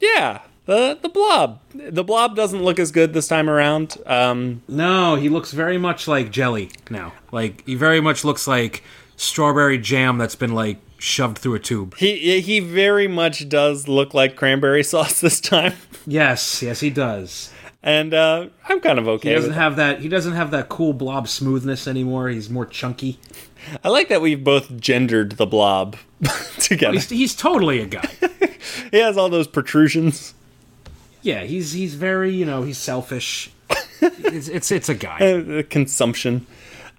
yeah, 0.00 0.40
the 0.66 0.98
the 1.00 1.08
blob, 1.08 1.60
the 1.74 2.04
blob 2.04 2.34
doesn't 2.36 2.62
look 2.62 2.78
as 2.78 2.90
good 2.90 3.12
this 3.12 3.28
time 3.28 3.50
around. 3.50 3.96
Um, 4.06 4.62
No, 4.68 5.16
he 5.16 5.28
looks 5.28 5.52
very 5.52 5.78
much 5.78 6.08
like 6.08 6.30
jelly 6.30 6.70
now. 6.90 7.12
Like 7.32 7.64
he 7.66 7.74
very 7.74 8.00
much 8.00 8.24
looks 8.24 8.46
like 8.46 8.82
strawberry 9.16 9.78
jam 9.78 10.16
that's 10.18 10.36
been 10.36 10.54
like 10.54 10.78
shoved 10.98 11.38
through 11.38 11.54
a 11.54 11.58
tube. 11.60 11.96
he 11.96 12.40
he 12.40 12.60
very 12.60 13.08
much 13.08 13.48
does 13.48 13.88
look 13.88 14.14
like 14.14 14.36
cranberry 14.36 14.82
sauce 14.92 15.20
this 15.20 15.40
time, 15.40 15.74
Yes, 16.06 16.62
yes, 16.62 16.80
he 16.80 16.90
does. 16.90 17.52
And 17.82 18.12
uh, 18.14 18.48
I'm 18.68 18.80
kind 18.80 18.98
of 18.98 19.06
okay. 19.08 19.28
He 19.30 19.34
doesn't 19.34 19.52
have 19.52 19.76
that. 19.76 20.00
He 20.00 20.08
doesn't 20.08 20.32
have 20.34 20.50
that 20.50 20.68
cool 20.68 20.92
blob 20.92 21.28
smoothness 21.28 21.86
anymore. 21.86 22.28
He's 22.28 22.50
more 22.50 22.66
chunky. 22.66 23.18
I 23.84 23.88
like 23.88 24.08
that 24.08 24.20
we've 24.20 24.42
both 24.42 24.78
gendered 24.80 25.32
the 25.32 25.46
blob 25.46 25.96
together. 26.58 26.94
He's, 26.94 27.08
he's 27.08 27.34
totally 27.34 27.80
a 27.80 27.86
guy. 27.86 28.08
He 28.90 28.98
has 28.98 29.16
all 29.16 29.28
those 29.28 29.46
protrusions. 29.46 30.34
yeah, 31.22 31.44
he's 31.44 31.72
he's 31.72 31.94
very 31.94 32.32
you 32.34 32.44
know 32.44 32.62
he's 32.62 32.76
selfish. 32.78 33.50
it's, 34.00 34.48
it's 34.48 34.70
it's 34.70 34.88
a 34.88 34.94
guy. 34.94 35.18
uh, 35.18 35.62
consumption. 35.70 36.46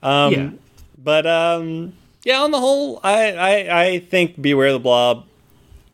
Um, 0.01 0.33
yeah, 0.33 0.49
But 0.97 1.27
um, 1.27 1.93
yeah, 2.23 2.41
on 2.41 2.51
the 2.51 2.59
whole, 2.59 2.99
I, 3.03 3.31
I 3.33 3.83
I 3.83 3.99
think 3.99 4.41
Beware 4.41 4.71
the 4.71 4.79
Blob. 4.79 5.25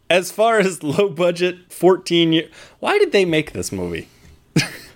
As 0.10 0.32
far 0.32 0.60
as 0.60 0.82
low 0.84 1.10
budget, 1.10 1.72
fourteen 1.72 2.32
year, 2.34 2.50
why 2.80 2.98
did 3.00 3.12
they 3.12 3.26
make 3.26 3.52
this 3.54 3.72
movie? 3.72 4.08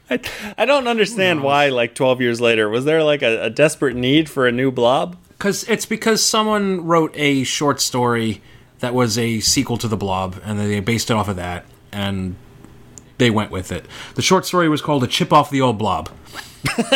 I, 0.09 0.19
I 0.57 0.65
don't 0.65 0.87
understand 0.87 1.43
why. 1.43 1.69
Like 1.69 1.95
twelve 1.95 2.21
years 2.21 2.39
later, 2.41 2.69
was 2.69 2.85
there 2.85 3.03
like 3.03 3.21
a, 3.21 3.43
a 3.45 3.49
desperate 3.49 3.95
need 3.95 4.29
for 4.29 4.47
a 4.47 4.51
new 4.51 4.71
Blob? 4.71 5.17
because 5.39 5.63
it's 5.69 5.85
because 5.85 6.21
someone 6.21 6.85
wrote 6.85 7.13
a 7.15 7.43
short 7.45 7.79
story 7.79 8.41
that 8.79 8.93
was 8.93 9.17
a 9.17 9.39
sequel 9.39 9.77
to 9.77 9.87
the 9.87 9.95
Blob, 9.97 10.39
and 10.43 10.59
they 10.59 10.79
based 10.81 11.09
it 11.09 11.13
off 11.13 11.29
of 11.29 11.37
that, 11.37 11.65
and 11.93 12.35
they 13.17 13.29
went 13.29 13.49
with 13.49 13.71
it. 13.71 13.85
The 14.15 14.21
short 14.21 14.45
story 14.45 14.67
was 14.67 14.81
called 14.81 15.03
"A 15.03 15.07
Chip 15.07 15.31
Off 15.31 15.49
the 15.49 15.61
Old 15.61 15.77
Blob." 15.77 16.09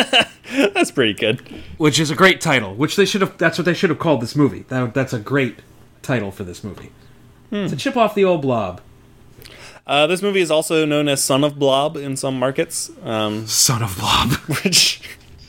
That's 0.52 0.90
pretty 0.90 1.14
good. 1.14 1.40
which 1.78 1.98
is 1.98 2.10
a 2.10 2.14
great 2.14 2.40
title. 2.40 2.74
Which 2.74 2.96
they 2.96 3.06
should 3.06 3.22
have. 3.22 3.38
That's 3.38 3.56
what 3.58 3.64
they 3.64 3.74
should 3.74 3.90
have 3.90 3.98
called 3.98 4.20
this 4.20 4.36
movie. 4.36 4.66
That, 4.68 4.92
that's 4.94 5.12
a 5.12 5.18
great 5.18 5.60
title 6.02 6.30
for 6.30 6.44
this 6.44 6.62
movie. 6.62 6.92
Hmm. 7.50 7.56
It's 7.64 7.72
a 7.72 7.76
chip 7.76 7.96
off 7.96 8.14
the 8.14 8.24
old 8.24 8.42
blob. 8.42 8.80
Uh, 9.86 10.06
this 10.06 10.22
movie 10.22 10.40
is 10.40 10.50
also 10.50 10.84
known 10.86 11.08
as 11.08 11.22
Son 11.22 11.44
of 11.44 11.58
Blob 11.58 11.96
in 11.96 12.16
some 12.16 12.38
markets, 12.38 12.90
um, 13.02 13.46
Son 13.48 13.82
of 13.82 13.96
blob. 13.98 14.30
which. 14.64 15.00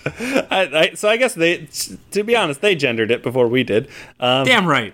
I, 0.05 0.69
I, 0.91 0.93
so 0.93 1.09
I 1.09 1.17
guess 1.17 1.33
they, 1.33 1.67
to 2.11 2.23
be 2.23 2.35
honest, 2.35 2.61
they 2.61 2.75
gendered 2.75 3.09
it 3.11 3.23
before 3.23 3.47
we 3.47 3.63
did. 3.63 3.87
Um, 4.19 4.45
Damn 4.45 4.67
right. 4.67 4.93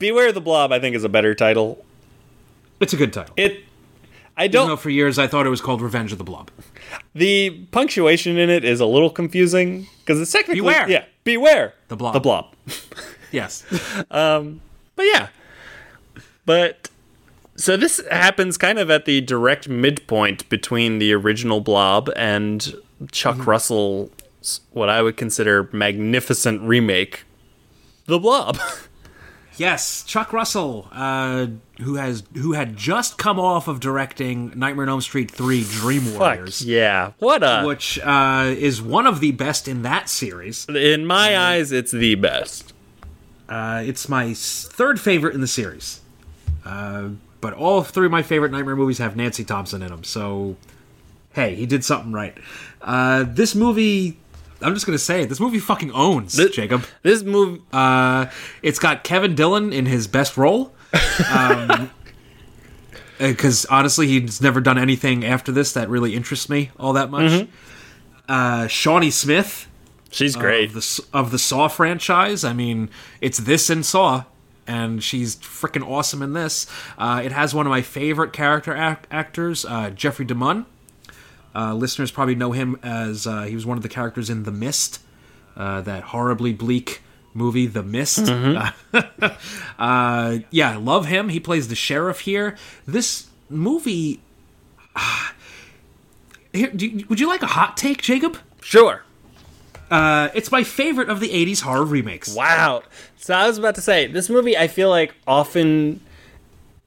Beware 0.00 0.32
the 0.32 0.40
Blob, 0.40 0.72
I 0.72 0.80
think, 0.80 0.96
is 0.96 1.04
a 1.04 1.08
better 1.08 1.32
title. 1.34 1.84
It's 2.80 2.92
a 2.92 2.96
good 2.96 3.12
title. 3.12 3.34
It, 3.36 3.62
I 4.36 4.48
don't. 4.48 4.66
Know. 4.66 4.76
For 4.76 4.90
years 4.90 5.16
I 5.18 5.28
thought 5.28 5.46
it 5.46 5.50
was 5.50 5.60
called 5.60 5.80
Revenge 5.80 6.10
of 6.10 6.18
the 6.18 6.24
Blob. 6.24 6.50
The 7.14 7.50
punctuation 7.70 8.36
in 8.36 8.50
it 8.50 8.64
is 8.64 8.80
a 8.80 8.86
little 8.86 9.10
confusing 9.10 9.86
because 10.00 10.20
it's 10.20 10.32
technically 10.32 10.56
Beware. 10.60 10.88
yeah, 10.90 11.04
beware 11.22 11.74
The 11.88 11.96
blob. 11.96 12.14
the 12.14 12.20
blob. 12.20 12.52
Yes. 13.30 13.64
But 14.94 15.06
yeah, 15.06 15.28
but 16.44 16.90
so 17.62 17.76
this 17.76 18.02
happens 18.10 18.58
kind 18.58 18.80
of 18.80 18.90
at 18.90 19.04
the 19.04 19.20
direct 19.20 19.68
midpoint 19.68 20.48
between 20.48 20.98
the 20.98 21.12
original 21.12 21.60
Blob 21.60 22.10
and 22.16 22.74
Chuck 23.12 23.36
Mm-hmm. 23.36 23.48
Russell's 23.50 24.10
what 24.72 24.88
I 24.88 25.00
would 25.00 25.16
consider 25.16 25.68
magnificent 25.72 26.60
remake, 26.62 27.22
The 28.06 28.18
Blob. 28.18 28.58
yes. 29.56 30.02
Chuck 30.02 30.32
Russell, 30.32 30.88
uh, 30.90 31.46
who 31.80 31.94
has 31.94 32.24
who 32.34 32.54
had 32.54 32.76
just 32.76 33.16
come 33.16 33.38
off 33.38 33.68
of 33.68 33.78
directing 33.78 34.52
Nightmare 34.58 34.86
on 34.86 34.88
Elm 34.88 35.00
Street 35.00 35.30
three: 35.30 35.62
Dream 35.62 36.18
Warriors. 36.18 36.58
Fuck 36.58 36.68
yeah! 36.68 37.12
What 37.20 37.44
a 37.44 37.62
which 37.64 38.00
uh, 38.00 38.52
is 38.58 38.82
one 38.82 39.06
of 39.06 39.20
the 39.20 39.30
best 39.30 39.68
in 39.68 39.82
that 39.82 40.08
series. 40.08 40.66
in 40.68 41.06
my 41.06 41.38
eyes, 41.38 41.70
it's 41.70 41.92
the 41.92 42.16
best. 42.16 42.72
Uh, 43.48 43.84
it's 43.86 44.08
my 44.08 44.34
third 44.34 44.98
favorite 45.00 45.36
in 45.36 45.40
the 45.40 45.46
series. 45.46 46.00
Uh, 47.42 47.50
but 47.50 47.54
all 47.54 47.82
three 47.82 48.06
of 48.06 48.12
my 48.12 48.22
favorite 48.22 48.52
Nightmare 48.52 48.76
movies 48.76 48.98
have 48.98 49.16
Nancy 49.16 49.44
Thompson 49.44 49.82
in 49.82 49.88
them. 49.88 50.04
So, 50.04 50.56
hey, 51.32 51.54
he 51.54 51.66
did 51.66 51.84
something 51.84 52.12
right. 52.12 52.36
Uh, 52.80 53.24
this 53.28 53.54
movie, 53.54 54.18
I'm 54.60 54.74
just 54.74 54.86
going 54.86 54.96
to 54.96 55.02
say 55.04 55.22
it. 55.22 55.28
This 55.28 55.40
movie 55.40 55.58
fucking 55.58 55.90
owns, 55.92 56.36
Th- 56.36 56.52
Jacob. 56.52 56.84
This 57.02 57.22
movie, 57.22 57.62
Uh, 57.72 58.26
it's 58.62 58.78
got 58.78 59.04
Kevin 59.04 59.34
Dillon 59.34 59.72
in 59.72 59.86
his 59.86 60.06
best 60.06 60.36
role. 60.36 60.72
Because 63.18 63.66
honestly, 63.66 64.08
he's 64.08 64.40
never 64.40 64.60
done 64.60 64.78
anything 64.78 65.24
after 65.24 65.52
this 65.52 65.72
that 65.74 65.88
really 65.88 66.16
interests 66.16 66.48
me 66.48 66.72
all 66.76 66.92
that 66.94 67.08
much. 67.08 67.46
Uh, 68.28 68.66
Shawnee 68.66 69.12
Smith 69.12 69.68
she's 70.10 70.34
great. 70.34 70.70
of 70.70 70.74
the 70.74 71.04
of 71.12 71.30
the 71.30 71.38
Saw 71.38 71.68
franchise. 71.68 72.42
I 72.42 72.52
mean, 72.52 72.90
it's 73.20 73.38
this 73.38 73.70
and 73.70 73.86
Saw, 73.86 74.24
and 74.72 75.02
she's 75.02 75.36
freaking 75.36 75.86
awesome 75.86 76.22
in 76.22 76.32
this. 76.32 76.66
Uh, 76.96 77.20
it 77.24 77.32
has 77.32 77.54
one 77.54 77.66
of 77.66 77.70
my 77.70 77.82
favorite 77.82 78.32
character 78.32 78.74
ac- 78.74 79.06
actors, 79.10 79.64
uh, 79.64 79.90
Jeffrey 79.90 80.24
DeMunn. 80.24 80.64
Uh, 81.54 81.74
listeners 81.74 82.10
probably 82.10 82.34
know 82.34 82.52
him 82.52 82.78
as 82.82 83.26
uh, 83.26 83.42
he 83.42 83.54
was 83.54 83.66
one 83.66 83.76
of 83.76 83.82
the 83.82 83.88
characters 83.88 84.30
in 84.30 84.44
The 84.44 84.50
Mist, 84.52 85.00
uh, 85.56 85.82
that 85.82 86.02
horribly 86.04 86.52
bleak 86.54 87.02
movie, 87.34 87.66
The 87.66 87.82
Mist. 87.82 88.28
uh, 89.78 90.38
yeah, 90.50 90.70
I 90.72 90.76
love 90.76 91.06
him. 91.06 91.28
He 91.28 91.40
plays 91.40 91.68
the 91.68 91.74
sheriff 91.74 92.20
here. 92.20 92.56
This 92.86 93.26
movie. 93.50 94.20
here, 96.52 96.70
do 96.70 96.86
you- 96.86 97.06
would 97.08 97.20
you 97.20 97.26
like 97.28 97.42
a 97.42 97.46
hot 97.46 97.76
take, 97.76 98.02
Jacob? 98.02 98.38
sure. 98.62 99.02
Uh, 99.90 100.30
it's 100.34 100.50
my 100.50 100.64
favorite 100.64 101.10
of 101.10 101.20
the 101.20 101.28
80s 101.28 101.60
horror 101.60 101.84
remakes. 101.84 102.34
Wow. 102.34 102.82
So 103.22 103.34
I 103.34 103.46
was 103.46 103.56
about 103.56 103.76
to 103.76 103.80
say, 103.80 104.08
this 104.08 104.28
movie 104.28 104.58
I 104.58 104.66
feel 104.66 104.90
like 104.90 105.14
often 105.28 106.00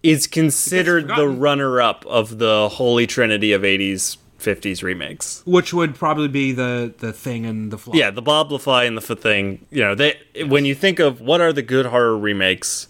is 0.04 0.28
considered 0.28 1.08
the 1.08 1.30
runner 1.30 1.82
up 1.82 2.06
of 2.08 2.40
the 2.40 2.68
holy 2.68 3.08
trinity 3.08 3.54
of 3.54 3.62
80s 3.62 4.18
50s 4.38 4.84
remakes. 4.84 5.44
Which 5.46 5.74
would 5.74 5.96
probably 5.96 6.28
be 6.28 6.52
the, 6.52 6.94
the 6.98 7.14
thing 7.14 7.46
and 7.46 7.72
the 7.72 7.78
fly. 7.78 7.96
Yeah, 7.96 8.12
the 8.12 8.22
Bob 8.22 8.50
LaFly 8.50 8.86
and 8.86 8.98
the 8.98 9.16
thing, 9.16 9.66
you 9.72 9.82
know, 9.82 9.96
they 9.96 10.20
when 10.46 10.66
you 10.66 10.76
think 10.76 11.00
of 11.00 11.22
what 11.22 11.40
are 11.40 11.54
the 11.54 11.62
good 11.62 11.86
horror 11.86 12.18
remakes, 12.18 12.90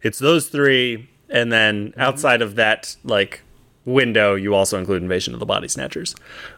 it's 0.00 0.18
those 0.18 0.48
3 0.48 1.06
and 1.28 1.52
then 1.52 1.90
mm-hmm. 1.90 2.00
outside 2.00 2.40
of 2.40 2.54
that 2.54 2.96
like 3.04 3.42
window 3.84 4.34
you 4.34 4.54
also 4.54 4.78
include 4.78 5.02
Invasion 5.02 5.34
of 5.34 5.40
the 5.40 5.46
Body 5.46 5.68
Snatchers. 5.68 6.14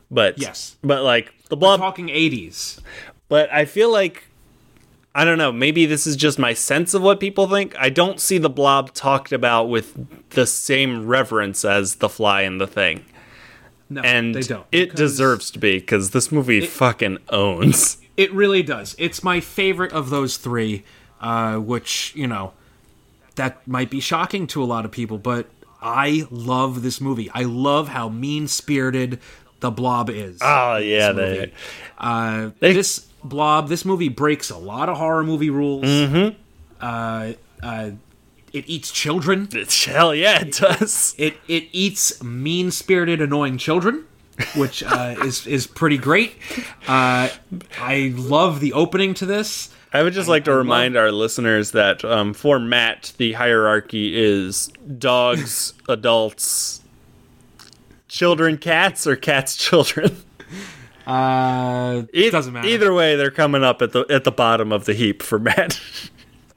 But 0.09 0.39
Yes. 0.39 0.77
But 0.85 1.03
like 1.03 1.35
the 1.49 1.57
Blob 1.57 1.81
Talking 1.81 2.07
80s. 2.07 2.79
but 3.29 3.53
I 3.53 3.65
feel 3.65 3.91
like 3.91 4.28
I 5.19 5.25
don't 5.25 5.37
know, 5.39 5.51
maybe 5.51 5.85
this 5.85 6.07
is 6.07 6.15
just 6.15 6.39
my 6.39 6.53
sense 6.55 6.95
of 6.95 7.03
what 7.03 7.19
people 7.19 7.49
think. 7.49 7.75
I 7.77 7.89
don't 7.89 8.21
see 8.21 8.39
the 8.39 8.49
blob 8.49 8.95
talked 8.95 9.33
about 9.33 9.65
with 9.69 10.31
the 10.31 10.47
same 10.47 11.07
reverence 11.09 11.65
as 11.65 11.97
the 11.97 12.09
fly 12.09 12.43
and 12.43 12.61
the 12.61 12.69
thing. 12.69 13.05
No, 13.91 14.03
And 14.03 14.33
they 14.35 14.43
don't. 14.43 14.67
it 14.71 14.95
deserves 14.95 15.51
to 15.53 15.59
be 15.59 15.79
because 15.81 16.11
this 16.11 16.31
movie 16.31 16.65
fucking 16.65 17.19
owns. 17.31 17.99
It 18.17 18.33
really 18.33 18.63
does. 18.63 18.95
It's 18.99 19.25
my 19.25 19.41
favorite 19.41 19.93
of 19.93 20.11
those 20.11 20.37
three, 20.37 20.85
uh, 21.21 21.57
which, 21.57 22.13
you 22.15 22.27
know, 22.29 22.53
that 23.35 23.67
might 23.67 23.91
be 23.91 23.99
shocking 24.01 24.47
to 24.49 24.63
a 24.63 24.67
lot 24.67 24.85
of 24.85 24.91
people, 24.93 25.19
but 25.19 25.47
I 25.83 26.27
love 26.31 26.83
this 26.83 27.01
movie. 27.01 27.29
I 27.35 27.43
love 27.43 27.89
how 27.89 28.09
mean 28.09 28.47
spirited 28.47 29.19
the 29.61 29.71
blob 29.73 30.11
is. 30.11 30.39
Oh 30.43 30.77
yeah, 30.77 31.11
they, 31.11 31.53
Uh, 31.99 32.51
They- 32.61 32.73
this 32.75 33.07
blob, 33.23 33.69
this 33.69 33.85
movie 33.85 34.09
breaks 34.09 34.51
a 34.51 34.59
lot 34.59 34.89
of 34.89 34.97
horror 34.97 35.25
movie 35.25 35.51
rules. 35.51 35.85
Mm-hmm. 35.85 36.41
Uh, 36.81 37.33
uh, 37.63 37.91
it 38.53 38.65
eats 38.69 38.91
children. 38.91 39.49
It's, 39.53 39.85
hell 39.85 40.15
yeah, 40.15 40.41
it 40.41 40.53
does. 40.53 41.15
It 41.19 41.37
it 41.49 41.65
eats 41.73 42.23
mean 42.23 42.71
spirited, 42.71 43.21
annoying 43.21 43.59
children, 43.59 44.05
which 44.57 44.83
uh, 44.83 45.17
is 45.25 45.47
is 45.47 45.67
pretty 45.67 45.99
great. 45.99 46.35
Uh, 46.87 47.29
I 47.79 48.13
love 48.17 48.61
the 48.61 48.73
opening 48.73 49.15
to 49.15 49.27
this. 49.27 49.71
I 49.93 50.03
would 50.03 50.13
just 50.13 50.29
like 50.29 50.45
to 50.45 50.55
remind 50.55 50.99
our 50.99 51.11
listeners 51.11 51.71
that 51.71 52.05
um, 52.05 52.35
for 52.35 52.59
Matt, 52.59 53.15
the 53.17 53.33
hierarchy 53.33 54.15
is 54.15 54.69
dogs, 54.99 55.73
adults, 55.89 56.83
children, 58.07 58.59
cats, 58.59 59.07
or 59.07 59.17
cats, 59.17 59.57
children. 59.57 60.15
Uh, 61.09 62.03
it 62.13 62.31
doesn't 62.31 62.53
matter. 62.53 62.69
Either 62.69 62.93
way, 62.93 63.17
they're 63.17 63.31
coming 63.31 63.65
up 63.65 63.81
at 63.81 63.93
the 63.93 64.05
at 64.11 64.25
the 64.25 64.31
bottom 64.31 64.73
of 64.73 64.85
the 64.85 64.93
heap 64.95 65.23
for 65.23 65.39
Matt. 65.49 65.81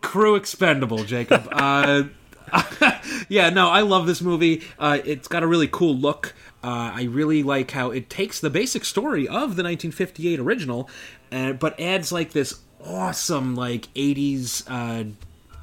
crew 0.02 0.36
expendable, 0.36 1.04
Jacob. 1.04 1.47
Uh, 1.62 2.04
yeah, 3.30 3.49
no, 3.49 3.70
I 3.70 3.80
love 3.80 4.08
this 4.08 4.22
movie. 4.22 4.62
Uh, 4.78 4.99
it's 5.06 5.30
got 5.30 5.41
a 5.41 5.47
really 5.47 5.70
cool 5.70 5.95
look. 5.95 6.34
Uh, 6.62 6.91
I 6.93 7.04
really 7.04 7.43
like 7.43 7.72
how 7.72 7.91
it 7.91 8.10
takes 8.10 8.41
the 8.41 8.49
basic 8.49 8.84
story 8.84 9.26
of 9.26 9.56
the 9.56 9.64
1958 9.64 10.38
original, 10.39 10.89
uh, 11.32 11.54
but 11.54 11.80
adds 11.80 12.12
like 12.12 12.32
this 12.32 12.60
awesome 12.86 13.56
like 13.56 13.88
80s 13.93 14.66
uh, 14.70 15.06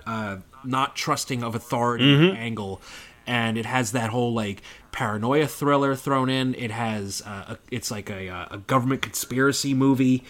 uh, 0.08 0.38
not 0.64 0.96
trusting 0.96 1.42
of 1.42 1.54
authority 1.54 2.30
angle, 2.30 2.80
and 3.26 3.58
it 3.58 3.66
has 3.66 3.92
that 3.92 4.08
whole 4.08 4.32
like 4.32 4.62
paranoia 4.98 5.46
thriller 5.46 5.94
thrown 5.94 6.28
in. 6.28 6.56
It 6.56 6.72
has 6.72 7.22
uh, 7.24 7.54
a, 7.54 7.58
it's 7.70 7.88
like 7.88 8.10
a, 8.10 8.28
uh, 8.28 8.46
a 8.50 8.58
government 8.58 9.00
conspiracy 9.00 9.72
movie. 9.72 10.24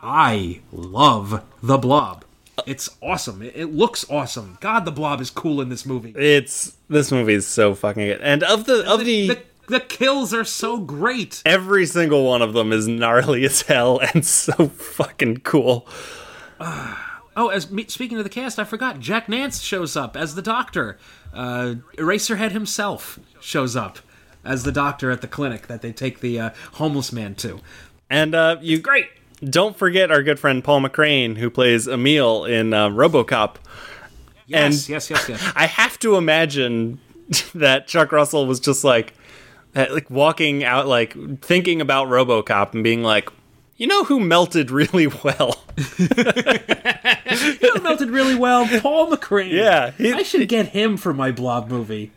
I 0.00 0.60
love 0.70 1.42
the 1.60 1.76
Blob. 1.76 2.24
It's 2.68 2.88
awesome. 3.02 3.42
It, 3.42 3.54
it 3.56 3.74
looks 3.74 4.08
awesome. 4.08 4.58
God, 4.60 4.84
the 4.84 4.92
Blob 4.92 5.20
is 5.20 5.28
cool 5.28 5.60
in 5.60 5.70
this 5.70 5.84
movie. 5.84 6.14
it's 6.16 6.76
this 6.88 7.10
movie 7.10 7.34
is 7.34 7.48
so 7.48 7.74
fucking 7.74 8.06
good, 8.06 8.20
and 8.20 8.44
of 8.44 8.66
the 8.66 8.88
of 8.88 9.04
the, 9.04 9.26
the 9.26 9.42
the 9.66 9.80
kills 9.80 10.32
are 10.32 10.44
so 10.44 10.76
great. 10.78 11.42
every 11.44 11.84
single 11.84 12.24
one 12.24 12.42
of 12.42 12.52
them 12.52 12.72
is 12.72 12.86
gnarly 12.86 13.44
as 13.44 13.62
hell 13.62 13.98
and 14.14 14.24
so 14.24 14.68
fucking 14.68 15.38
cool. 15.38 15.88
Oh, 17.36 17.48
as 17.48 17.70
me, 17.70 17.86
speaking 17.86 18.18
of 18.18 18.24
the 18.24 18.28
cast, 18.28 18.58
I 18.58 18.64
forgot 18.64 18.98
Jack 18.98 19.28
Nance 19.28 19.62
shows 19.62 19.96
up 19.96 20.16
as 20.16 20.34
the 20.34 20.42
doctor. 20.42 20.98
Uh, 21.32 21.76
Eraserhead 21.96 22.50
himself 22.50 23.20
shows 23.40 23.76
up 23.76 23.98
as 24.44 24.62
the 24.64 24.72
doctor 24.72 25.10
at 25.10 25.20
the 25.20 25.28
clinic 25.28 25.66
that 25.66 25.82
they 25.82 25.92
take 25.92 26.20
the 26.20 26.40
uh, 26.40 26.50
homeless 26.74 27.12
man 27.12 27.34
to. 27.36 27.60
And 28.08 28.34
uh, 28.34 28.56
you 28.60 28.78
Great. 28.78 29.08
don't 29.44 29.76
forget 29.76 30.10
our 30.10 30.22
good 30.22 30.38
friend 30.40 30.64
Paul 30.64 30.80
McCrane, 30.82 31.36
who 31.38 31.50
plays 31.50 31.86
Emil 31.86 32.44
in 32.44 32.72
uh, 32.72 32.88
RoboCop. 32.88 33.56
Yes, 34.46 34.64
And- 34.64 34.88
yes, 34.88 35.10
yes, 35.10 35.28
yes. 35.28 35.52
I 35.56 35.66
have 35.66 35.98
to 36.00 36.16
imagine 36.16 36.98
that 37.54 37.86
Chuck 37.86 38.12
Russell 38.12 38.46
was 38.46 38.58
just 38.60 38.82
like, 38.82 39.12
uh, 39.76 39.86
like 39.90 40.10
walking 40.10 40.64
out, 40.64 40.86
like 40.88 41.14
thinking 41.42 41.80
about 41.80 42.08
RoboCop 42.08 42.74
and 42.74 42.82
being 42.82 43.02
like, 43.02 43.28
you 43.76 43.86
know 43.86 44.04
who 44.04 44.20
melted 44.20 44.70
really 44.70 45.06
well? 45.24 45.54
You 46.06 47.56
know, 47.74 47.80
melted 47.82 48.10
really 48.10 48.34
well. 48.34 48.66
Paul 48.80 49.10
McCrane. 49.10 49.52
Yeah, 49.52 49.92
he- 49.92 50.12
I 50.12 50.22
should 50.22 50.48
get 50.48 50.68
him 50.68 50.96
for 50.96 51.14
my 51.14 51.30
Blob 51.30 51.70
movie. 51.70 52.12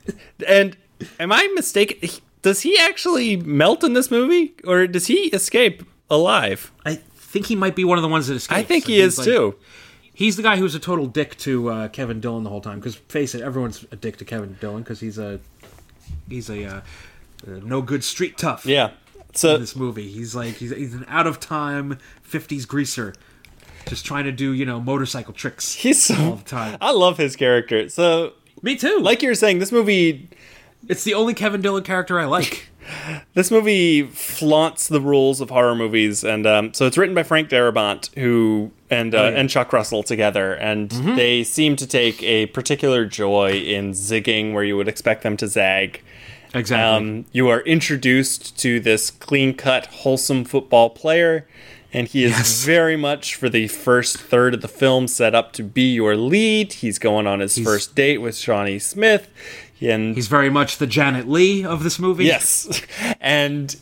And 0.48 0.76
am 1.20 1.32
I 1.32 1.50
mistaken? 1.56 2.10
Does 2.42 2.62
he 2.62 2.78
actually 2.78 3.38
melt 3.38 3.84
in 3.84 3.94
this 3.94 4.12
movie, 4.12 4.54
or 4.66 4.86
does 4.88 5.08
he 5.08 5.28
escape 5.28 5.84
alive? 6.10 6.72
I 6.86 6.96
think 7.16 7.46
he 7.48 7.56
might 7.56 7.76
be 7.76 7.84
one 7.86 7.98
of 7.98 8.02
the 8.02 8.08
ones 8.10 8.28
that 8.28 8.36
escapes. 8.36 8.60
I 8.60 8.64
think 8.64 8.86
he 8.86 9.00
is 9.00 9.18
like- 9.18 9.26
too. 9.26 9.56
He's 10.16 10.36
the 10.36 10.44
guy 10.44 10.58
who's 10.58 10.76
a 10.76 10.80
total 10.80 11.08
dick 11.08 11.36
to 11.38 11.70
uh, 11.70 11.88
Kevin 11.88 12.20
Dillon 12.20 12.44
the 12.44 12.50
whole 12.52 12.62
time. 12.62 12.78
Because 12.80 12.96
face 12.96 13.34
it, 13.34 13.42
everyone's 13.42 13.84
a 13.92 13.96
dick 13.96 14.18
to 14.18 14.26
Kevin 14.26 14.56
Dillon 14.62 14.84
because 14.84 15.00
he's 15.00 15.18
a 15.18 15.40
he's 16.30 16.52
a 16.52 16.66
uh, 16.66 16.76
uh, 17.48 17.60
no 17.64 17.82
good 17.82 18.04
street 18.04 18.38
tough. 18.38 18.64
Yeah. 18.64 18.92
So 19.34 19.56
in 19.56 19.62
this 19.62 19.76
movie, 19.76 20.10
he's 20.12 20.36
like 20.36 20.54
he's, 20.56 20.70
he's 20.70 20.94
an 20.94 21.06
out 21.08 21.26
of 21.26 21.40
time 21.40 21.98
'50s 22.30 22.68
greaser, 22.68 23.16
just 23.88 24.06
trying 24.06 24.26
to 24.26 24.32
do 24.32 24.54
you 24.54 24.66
know 24.66 24.80
motorcycle 24.80 25.34
tricks 25.34 25.74
he's 25.74 26.12
all 26.12 26.18
so. 26.18 26.36
the 26.36 26.44
time. 26.44 26.78
I 26.80 26.92
love 26.92 27.18
his 27.18 27.36
character. 27.36 27.90
So, 27.90 28.34
Me 28.62 28.76
too. 28.76 29.00
like 29.00 29.24
you 29.24 29.30
were 29.30 29.36
saying, 29.36 29.58
this 29.58 29.72
movie 29.72 30.30
it's 30.90 31.04
the 31.04 31.14
only 31.14 31.34
Kevin 31.34 31.62
Dillon 31.62 31.84
character 31.84 32.20
I 32.20 32.26
like. 32.26 32.70
this 33.34 33.50
movie 33.50 34.04
flaunts 34.04 34.88
the 34.88 35.00
rules 35.02 35.40
of 35.42 35.50
horror 35.50 35.76
movies, 35.76 36.24
and 36.24 36.46
um, 36.46 36.74
so 36.74 36.86
it's 36.86 36.98
written 36.98 37.16
by 37.16 37.24
Frank 37.24 37.50
Darabont, 37.50 38.14
who 38.16 38.72
and 38.90 39.16
uh, 39.16 39.18
Oh, 39.20 39.30
yeah. 39.30 39.36
and 39.40 39.50
Chuck 39.50 39.72
Russell 39.74 40.04
together, 40.04 40.54
and 40.54 40.90
they 40.92 41.44
seem 41.44 41.76
to 41.78 41.88
take 41.88 42.22
a 42.24 42.48
particular 42.48 43.06
joy 43.06 43.52
in 43.54 43.92
zigging 43.92 44.54
where 44.54 44.64
you 44.64 44.76
would 44.78 44.88
expect 44.88 45.24
them 45.24 45.38
to 45.38 45.48
zag. 45.48 46.02
Exactly. 46.54 47.10
Um, 47.10 47.26
you 47.32 47.48
are 47.48 47.62
introduced 47.62 48.60
to 48.60 48.80
this 48.80 49.10
clean-cut, 49.10 49.88
wholesome 49.88 50.46
football 50.46 50.92
player, 50.92 51.48
and 51.92 52.08
he 52.08 52.24
is 52.26 52.32
Yes. 52.32 52.64
very 52.64 52.96
much 52.96 53.34
for 53.36 53.50
the 53.50 53.68
first 53.68 54.18
third 54.18 54.54
of 54.54 54.62
the 54.62 54.68
film 54.68 55.08
set 55.08 55.34
up 55.34 55.54
to 55.54 55.64
be 55.64 55.94
your 55.94 56.16
lead. 56.16 56.74
He's 56.74 57.00
going 57.00 57.26
on 57.26 57.40
his 57.40 57.58
first 57.58 57.96
date 57.96 58.20
with 58.20 58.36
Shawnee 58.38 58.78
Smith, 58.80 59.30
and 59.84 60.16
he's 60.16 60.28
very 60.28 60.50
much 60.50 60.78
the 60.78 60.88
Janet 60.88 61.28
Leigh 61.28 61.64
of 61.66 61.84
this 61.84 62.00
movie. 62.00 62.26
Yes. 62.26 62.82
And 63.20 63.76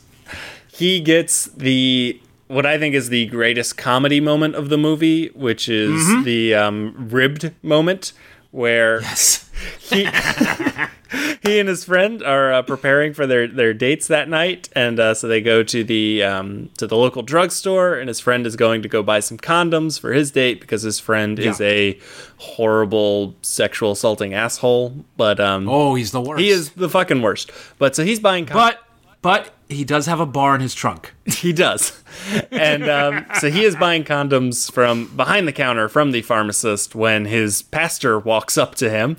he 0.72 1.00
gets 1.00 1.46
the 1.46 2.20
what 2.48 2.64
I 2.66 2.78
think 2.78 2.94
is 2.94 3.08
the 3.08 3.26
greatest 3.26 3.76
comedy 3.76 4.20
moment 4.20 4.54
of 4.54 4.68
the 4.68 4.76
movie, 4.78 5.28
which 5.28 5.68
is 5.68 6.24
the 6.24 6.54
um, 6.54 7.08
ribbed 7.10 7.52
moment 7.62 8.12
where 8.50 9.00
Yes. 9.00 9.50
he 9.80 10.04
he 11.42 11.58
and 11.58 11.68
his 11.68 11.84
friend 11.84 12.22
are 12.22 12.52
uh, 12.52 12.62
preparing 12.62 13.12
for 13.14 13.26
their, 13.26 13.46
their 13.46 13.74
dates 13.74 14.06
that 14.08 14.28
night, 14.28 14.68
and 14.74 14.98
uh, 14.98 15.14
so 15.14 15.28
they 15.28 15.40
go 15.40 15.62
to 15.62 15.84
the 15.84 16.22
um, 16.22 16.70
to 16.78 16.86
the 16.86 16.96
local 16.96 17.22
drugstore, 17.22 17.94
and 17.94 18.08
his 18.08 18.20
friend 18.20 18.46
is 18.46 18.56
going 18.56 18.82
to 18.82 18.88
go 18.88 19.02
buy 19.02 19.20
some 19.20 19.38
condoms 19.38 19.98
for 20.00 20.12
his 20.12 20.30
date 20.30 20.60
because 20.60 20.82
his 20.82 20.98
friend 20.98 21.38
is 21.38 21.60
a 21.60 21.98
horrible 22.38 23.34
sexual 23.42 23.92
assaulting 23.92 24.34
asshole. 24.34 24.94
But 25.16 25.40
um, 25.40 25.68
Oh, 25.68 25.94
he's 25.94 26.10
the 26.12 26.20
worst. 26.20 26.40
he 26.40 26.50
is 26.50 26.70
the 26.72 26.88
fucking 26.88 27.22
worst. 27.22 27.50
But 27.78 27.94
so 27.96 28.04
he's 28.04 28.20
buying 28.20 28.46
condoms. 28.46 28.54
But 28.54 28.78
but 29.22 29.54
he 29.68 29.84
does 29.84 30.06
have 30.06 30.18
a 30.20 30.26
bar 30.26 30.54
in 30.54 30.60
his 30.60 30.74
trunk. 30.74 31.12
He 31.42 31.52
does. 31.52 32.02
And 32.50 32.88
um, 32.88 33.26
so 33.40 33.50
he 33.50 33.64
is 33.64 33.74
buying 33.74 34.04
condoms 34.04 34.70
from 34.70 35.06
behind 35.16 35.48
the 35.48 35.52
counter 35.52 35.88
from 35.88 36.10
the 36.12 36.22
pharmacist 36.22 36.94
when 36.94 37.24
his 37.24 37.62
pastor 37.62 38.18
walks 38.18 38.56
up 38.58 38.74
to 38.76 38.90
him. 38.90 39.16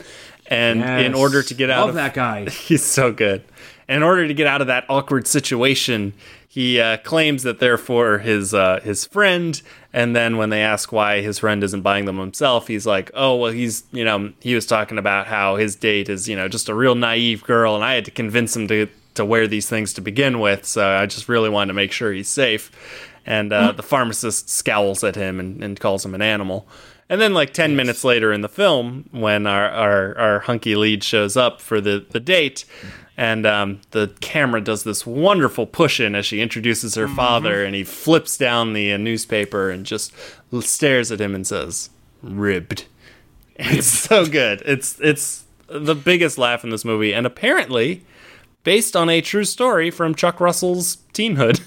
And 0.48 0.84
in 0.84 1.14
order 1.14 1.42
to 1.42 1.54
get 1.54 1.70
out 1.70 1.82
Love 1.82 1.90
of 1.90 1.96
that 1.96 2.14
guy. 2.14 2.50
he's 2.50 2.84
so 2.84 3.12
good. 3.12 3.44
In 3.88 4.04
order 4.04 4.28
to 4.28 4.34
get 4.34 4.48
out 4.48 4.62
of 4.62 4.68
that 4.68 4.86
awkward 4.90 5.28
situation, 5.28 6.14
he 6.54 6.80
uh, 6.80 6.98
claims 6.98 7.42
that 7.44 7.60
they're 7.60 7.80
for 7.80 8.20
his 8.20 8.54
uh, 8.54 8.80
his 8.84 9.06
friend. 9.06 9.60
And 9.92 10.16
then 10.16 10.38
when 10.38 10.52
they 10.52 10.62
ask 10.62 10.92
why 10.92 11.22
his 11.22 11.40
friend 11.40 11.64
isn't 11.64 11.82
buying 11.82 12.06
them 12.06 12.20
himself, 12.20 12.68
he's 12.68 12.86
like, 12.86 13.10
"Oh, 13.16 13.38
well, 13.38 13.52
he's 13.52 13.84
you 13.92 14.06
know 14.06 14.32
he 14.40 14.54
was 14.54 14.68
talking 14.68 15.00
about 15.00 15.26
how 15.26 15.56
his 15.56 15.76
date 15.76 16.10
is 16.10 16.30
you 16.30 16.36
know 16.36 16.48
just 16.48 16.70
a 16.70 16.76
real 16.76 16.94
naive 16.94 17.44
girl, 17.44 17.74
and 17.76 17.84
I 17.84 17.94
had 17.96 18.06
to 18.06 18.12
convince 18.12 18.56
him 18.56 18.68
to 18.68 18.88
to 19.16 19.26
wear 19.26 19.48
these 19.48 19.68
things 19.68 19.94
to 19.94 20.02
begin 20.02 20.40
with. 20.40 20.66
So 20.66 20.88
I 20.88 21.08
just 21.08 21.28
really 21.28 21.50
wanted 21.50 21.70
to 21.70 21.74
make 21.74 21.92
sure 21.92 22.14
he's 22.14 22.30
safe." 22.30 22.72
And 23.26 23.52
uh, 23.52 23.72
the 23.72 23.84
pharmacist 23.84 24.50
scowls 24.50 25.04
at 25.04 25.16
him 25.16 25.40
and, 25.40 25.64
and 25.64 25.80
calls 25.80 26.06
him 26.06 26.14
an 26.14 26.22
animal. 26.22 26.68
And 27.10 27.20
then, 27.22 27.34
like 27.34 27.54
10 27.54 27.76
minutes 27.76 28.04
later 28.04 28.32
in 28.32 28.42
the 28.42 28.50
film, 28.50 29.10
when 29.12 29.46
our, 29.46 29.70
our, 29.70 30.18
our 30.18 30.40
hunky 30.40 30.76
lead 30.76 31.04
shows 31.04 31.36
up 31.38 31.60
for 31.62 31.80
the, 31.82 32.06
the 32.10 32.20
date, 32.20 32.66
and 33.18 33.46
um, 33.46 33.82
the 33.92 34.16
camera 34.22 34.62
does 34.62 34.84
this 34.84 35.06
wonderful 35.06 35.66
push 35.68 36.00
in 36.00 36.16
as 36.16 36.26
she 36.26 36.42
introduces 36.42 36.96
her 36.96 37.08
father, 37.08 37.64
and 37.64 37.76
he 37.76 37.84
flips 37.84 38.38
down 38.38 38.74
the 38.74 38.94
uh, 38.94 38.98
newspaper 38.98 39.70
and 39.70 39.86
just 39.86 40.14
stares 40.62 41.12
at 41.12 41.22
him 41.22 41.36
and 41.36 41.46
says, 41.46 41.90
Ribbed. 42.22 42.86
It's 43.56 43.86
so 43.86 44.26
good. 44.26 44.64
It's, 44.66 45.00
it's 45.00 45.44
the 45.68 45.94
biggest 45.94 46.40
laugh 46.40 46.64
in 46.64 46.72
this 46.72 46.84
movie, 46.84 47.14
and 47.14 47.28
apparently 47.28 48.04
based 48.64 48.96
on 48.96 49.10
a 49.10 49.22
true 49.22 49.44
story 49.46 49.92
from 49.92 50.16
Chuck 50.16 50.40
Russell's 50.40 50.98
teenhood. 51.14 51.62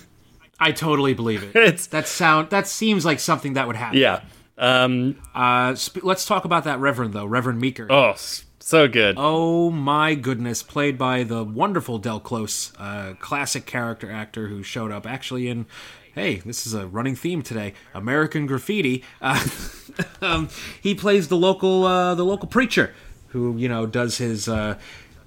I 0.58 0.72
totally 0.72 1.14
believe 1.14 1.42
it. 1.44 1.54
It's- 1.56 1.86
that 1.88 2.08
sound 2.08 2.50
that 2.50 2.66
seems 2.66 3.04
like 3.04 3.20
something 3.20 3.52
that 3.52 3.66
would 3.68 3.76
happen. 3.76 3.98
yeah. 3.98 4.22
Um, 4.58 5.16
Uh, 5.34 5.74
sp- 5.76 6.02
let's 6.04 6.24
talk 6.24 6.44
about 6.44 6.64
that 6.64 6.78
Reverend 6.80 7.12
though, 7.12 7.26
Reverend 7.26 7.60
Meeker. 7.60 7.86
oh, 7.90 8.14
so 8.58 8.88
good. 8.88 9.14
Oh 9.18 9.70
my 9.70 10.14
goodness, 10.14 10.62
played 10.62 10.96
by 10.98 11.22
the 11.22 11.44
wonderful 11.44 11.98
Del 11.98 12.18
Close, 12.20 12.72
uh, 12.78 13.14
classic 13.20 13.66
character 13.66 14.10
actor 14.10 14.48
who 14.48 14.62
showed 14.62 14.90
up 14.90 15.06
actually 15.06 15.48
in. 15.48 15.66
Hey, 16.14 16.36
this 16.36 16.66
is 16.66 16.72
a 16.72 16.86
running 16.86 17.14
theme 17.14 17.42
today. 17.42 17.74
American 17.94 18.46
Graffiti. 18.46 19.04
Uh, 19.20 19.46
um, 20.22 20.48
he 20.80 20.94
plays 20.94 21.28
the 21.28 21.36
local 21.36 21.84
uh, 21.84 22.14
the 22.14 22.24
local 22.24 22.48
preacher 22.48 22.94
who 23.28 23.56
you 23.58 23.68
know 23.68 23.84
does 23.86 24.16
his 24.18 24.48
uh, 24.48 24.78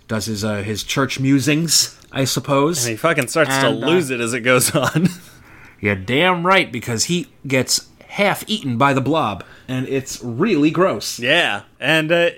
does 0.07 0.25
his 0.25 0.43
uh, 0.43 0.63
his 0.63 0.84
church 0.84 1.19
musings, 1.19 1.95
I 2.11 2.23
suppose. 2.25 2.84
And 2.86 2.91
he 2.91 2.97
fucking 2.97 3.27
starts 3.27 3.51
And, 3.51 3.80
to 3.80 3.86
uh, 3.86 3.89
lose 3.89 4.09
it 4.09 4.19
as 4.19 4.34
it 4.34 4.41
goes 4.41 4.75
on. 4.75 5.07
You're 5.80 5.95
damn 5.95 6.45
right 6.45 6.69
because 6.71 7.05
he 7.05 7.27
gets 7.47 7.88
half 8.10 8.43
eaten 8.47 8.78
by 8.78 8.93
the 8.93 9.01
blob, 9.01 9.43
and 9.68 9.88
it's 9.88 10.22
really 10.24 10.72
gross. 10.72 11.20
Yeah, 11.20 11.64
and 11.80 12.12
uh, 12.12 12.30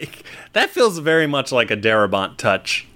that 0.54 0.70
feels 0.70 0.98
very 1.00 1.28
much 1.28 1.52
like 1.52 1.72
a 1.72 1.78
Darabont 1.78 2.38
touch. 2.38 2.88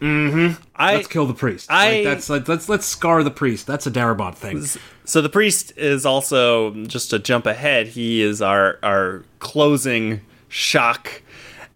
mm-hmm. 0.00 0.60
I 0.76 0.96
Let's 0.96 1.08
kill 1.08 1.26
the 1.26 1.34
priest. 1.34 1.70
I- 1.70 1.96
Like, 1.96 2.04
that's 2.04 2.28
like, 2.30 2.48
let's 2.48 2.68
let's 2.68 2.86
scar 2.86 3.22
the 3.24 3.30
priest. 3.30 3.66
That's 3.66 3.86
a 3.86 3.90
Darabont 3.90 4.34
thing. 4.36 4.62
so 5.04 5.20
the 5.22 5.28
priest 5.28 5.72
is 5.76 6.04
also 6.04 6.72
just 6.84 7.10
to 7.10 7.18
jump 7.18 7.46
ahead. 7.46 7.88
He 7.88 8.20
is 8.22 8.42
our 8.42 8.78
our 8.82 9.24
closing 9.38 10.20
shock, 10.48 11.22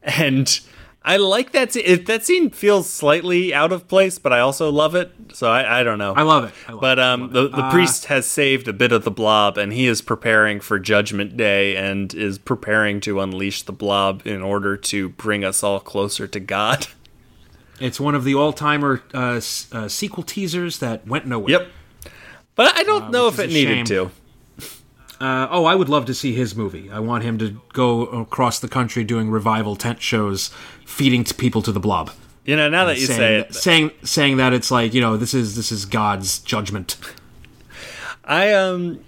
and 0.03 0.61
I 1.09 1.17
like 1.17 1.53
that. 1.53 1.73
scene. 1.73 2.05
That 2.05 2.25
scene 2.27 2.51
feels 2.51 2.89
slightly 2.89 3.55
out 3.55 3.73
of 3.73 3.89
place, 3.89 4.19
but 4.19 4.33
I 4.33 4.41
also 4.41 4.71
love 4.71 4.95
it. 4.95 5.11
So 5.33 5.51
I, 5.51 5.81
I 5.81 5.83
don't 5.83 5.99
know. 5.99 6.13
I 6.15 6.23
love 6.23 6.45
it. 6.45 6.55
I 6.69 6.73
love 6.73 6.81
But 6.83 6.99
um, 6.99 7.21
love 7.23 7.33
the, 7.33 7.45
it. 7.47 7.53
the 7.53 7.65
Uh, 7.65 7.71
priest 7.71 8.05
has 8.07 8.27
saved 8.27 8.69
a 8.69 8.73
bit 8.75 8.93
of 8.93 9.05
the 9.05 9.11
blob, 9.11 9.57
and 9.57 9.73
he 9.73 9.87
is 9.87 10.03
preparing 10.03 10.61
for 10.61 10.79
Judgment 10.79 11.37
Day, 11.37 11.77
and 11.77 12.13
is 12.15 12.39
preparing 12.39 13.01
to 13.01 13.21
unleash 13.21 13.63
the 13.63 13.73
blob 13.73 14.23
in 14.27 14.43
order 14.43 14.77
to 14.77 15.09
bring 15.09 15.45
us 15.45 15.63
all 15.63 15.81
closer 15.81 16.27
to 16.29 16.39
God. 16.41 16.87
It's 17.81 18.01
one 18.01 18.17
of 18.17 18.25
the 18.25 18.35
all-timer 18.35 19.03
uh, 19.15 19.41
uh, 19.71 19.87
sequel 19.87 20.25
teasers 20.25 20.81
that 20.81 21.07
went 21.07 21.27
nowhere. 21.29 21.51
Yep. 21.53 21.69
But 22.57 22.77
I 22.77 22.83
don't 22.83 23.13
know 23.13 23.29
if 23.29 23.39
it 23.39 23.51
needed 23.51 23.77
shame. 23.77 23.85
to. 23.87 24.11
Uh, 25.21 25.49
oh, 25.51 25.65
I 25.65 25.75
would 25.75 25.89
love 25.89 26.07
to 26.07 26.15
see 26.15 26.33
his 26.33 26.55
movie. 26.55 26.91
I 26.91 27.01
want 27.01 27.25
him 27.25 27.39
to 27.39 27.61
go 27.73 28.03
across 28.07 28.61
the 28.61 28.69
country 28.69 29.03
doing 29.03 29.31
revival 29.31 29.75
tent 29.75 30.01
shows, 30.01 30.51
feeding 30.87 31.25
to 31.25 31.35
people 31.35 31.61
to 31.63 31.73
the 31.73 31.81
blob. 31.81 32.13
You 32.45 32.57
know, 32.57 32.69
now 32.69 32.85
that 32.87 32.99
you 32.99 33.07
saying, 33.07 33.19
say 33.19 33.37
it, 33.41 33.55
saying 33.55 33.91
saying 34.05 34.37
that 34.39 34.53
it's 34.53 34.71
like 34.71 34.95
you 34.95 35.01
know 35.01 35.17
this 35.17 35.35
is 35.35 35.57
this 35.57 35.71
is 35.73 35.85
God's 35.85 36.39
judgment. 36.39 36.97
I 38.25 38.53
um, 38.53 39.05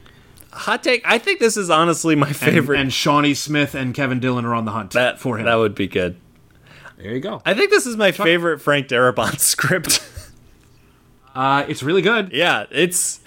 hot 0.52 0.82
take. 0.82 1.02
I 1.04 1.18
think 1.18 1.38
this 1.38 1.56
is 1.56 1.70
honestly 1.70 2.16
my 2.16 2.32
favorite. 2.32 2.80
and 2.80 2.92
Shawnee 2.92 3.34
Smith 3.34 3.74
and 3.74 3.94
Kevin 3.94 4.18
Dillon 4.20 4.44
are 4.44 4.54
on 4.54 4.64
the 4.64 4.72
hunt 4.72 4.90
that 4.92 5.20
for 5.20 5.38
him. 5.38 5.46
That 5.46 5.54
would 5.54 5.74
be 5.74 5.86
good. 5.86 6.16
there 6.98 7.14
you 7.14 7.20
go. 7.20 7.40
I 7.46 7.54
think 7.54 7.70
this 7.70 7.86
is 7.86 7.96
my 7.96 8.12
favorite 8.12 8.58
Frank 8.60 8.88
Darabont 8.88 9.38
script. 9.40 10.04
Uh, 11.34 11.64
it's 11.68 11.82
really 11.82 12.02
good. 12.02 12.32
yeah, 12.32 12.66
it's 12.70 13.20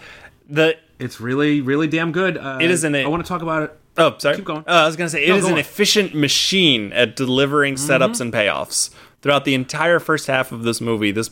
the. 0.49 0.77
It's 1.03 1.19
really 1.19 1.61
really 1.61 1.87
damn 1.87 2.11
good. 2.11 2.37
Uh, 2.37 2.59
It 2.61 2.71
is 2.71 2.83
an- 2.83 2.95
I 2.95 3.07
want 3.07 3.23
to 3.23 3.27
talk 3.27 3.41
about 3.41 3.63
it. 3.63 3.77
Oh, 3.95 4.15
sorry. 4.17 4.37
Keep 4.37 4.45
going. 4.45 4.63
Uh, 4.67 4.71
I 4.71 4.85
was 4.87 4.95
going 4.95 5.05
to 5.07 5.11
say 5.11 5.23
it 5.23 5.29
No, 5.29 5.35
is 5.35 5.41
go 5.43 5.47
an 5.49 5.53
on. 5.53 5.59
efficient 5.59 6.15
machine 6.15 6.91
at 6.93 7.15
delivering 7.15 7.75
Mm-hmm. 7.75 7.91
setups 7.91 8.19
and 8.21 8.33
payoffs 8.33 8.89
throughout 9.23 9.45
the 9.45 9.55
entire 9.55 9.99
first 9.99 10.27
half 10.27 10.51
of 10.51 10.61
this 10.61 10.79
movie. 10.79 11.11
This 11.11 11.31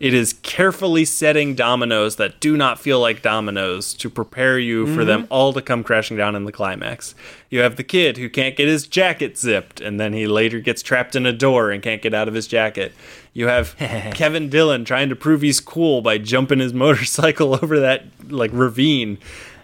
it 0.00 0.14
is 0.14 0.32
carefully 0.42 1.04
setting 1.04 1.54
dominoes 1.54 2.16
that 2.16 2.40
do 2.40 2.56
not 2.56 2.78
feel 2.78 3.00
like 3.00 3.20
dominoes 3.20 3.92
to 3.94 4.08
prepare 4.08 4.58
you 4.58 4.86
for 4.94 5.04
them 5.04 5.24
Mm-hmm. 5.24 5.32
all 5.32 5.52
to 5.52 5.60
come 5.60 5.82
crashing 5.82 6.16
down 6.16 6.34
in 6.36 6.44
the 6.44 6.52
climax. 6.52 7.14
You 7.50 7.60
have 7.60 7.76
the 7.76 7.82
kid 7.84 8.16
who 8.16 8.28
can't 8.30 8.56
get 8.56 8.68
his 8.68 8.86
jacket 8.86 9.36
zipped, 9.36 9.80
and 9.80 9.98
then 9.98 10.12
he 10.12 10.26
later 10.26 10.60
gets 10.60 10.82
trapped 10.82 11.16
in 11.16 11.26
a 11.26 11.32
door 11.32 11.70
and 11.70 11.82
can't 11.82 12.00
get 12.00 12.14
out 12.14 12.28
of 12.28 12.34
his 12.34 12.46
jacket. 12.46 12.92
You 13.34 13.48
have 13.48 13.76
Kevin 14.14 14.48
Dillon 14.48 14.84
trying 14.84 15.08
to 15.10 15.16
prove 15.16 15.42
he's 15.42 15.60
cool 15.60 16.00
by 16.00 16.16
jumping 16.18 16.60
his 16.60 16.72
motorcycle 16.72 17.54
over 17.62 17.78
that 17.80 18.04
like 18.28 18.50
ravine 18.54 19.18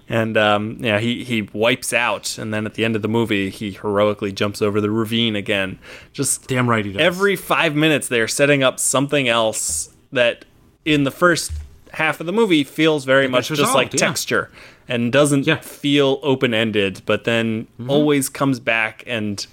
and 0.09 0.36
um, 0.36 0.76
yeah, 0.80 0.98
he 1.00 1.24
he 1.24 1.42
wipes 1.52 1.92
out, 1.92 2.36
and 2.38 2.52
then 2.52 2.66
at 2.66 2.74
the 2.74 2.84
end 2.84 2.96
of 2.96 3.02
the 3.02 3.09
movie, 3.09 3.50
he 3.50 3.70
heroically 3.72 4.32
jumps 4.32 4.61
over 4.62 4.80
the 4.80 4.90
ravine 4.90 5.36
again. 5.36 5.78
Just 6.12 6.46
Damn 6.48 6.68
right 6.68 6.84
he 6.84 6.92
does. 6.92 7.00
every 7.00 7.36
five 7.36 7.74
minutes, 7.74 8.09
they're 8.09 8.28
setting 8.28 8.62
up 8.62 8.78
something 8.78 9.28
else 9.28 9.94
that 10.12 10.44
in 10.84 11.05
the 11.05 11.11
first 11.11 11.52
half 11.92 12.20
of 12.20 12.26
the 12.26 12.32
movie 12.32 12.64
feels 12.64 13.05
very 13.05 13.28
much 13.28 13.48
just 13.48 13.74
like 13.74 13.92
yeah. 13.92 13.98
texture 13.98 14.50
and 14.88 15.12
doesn't 15.12 15.46
Yeah. 15.46 15.57
feel 15.61 16.18
open 16.22 16.52
ended, 16.52 17.00
but 17.07 17.24
then 17.24 17.66
always 17.88 18.28
comes 18.28 18.61
back 18.61 19.02
and. 19.07 19.46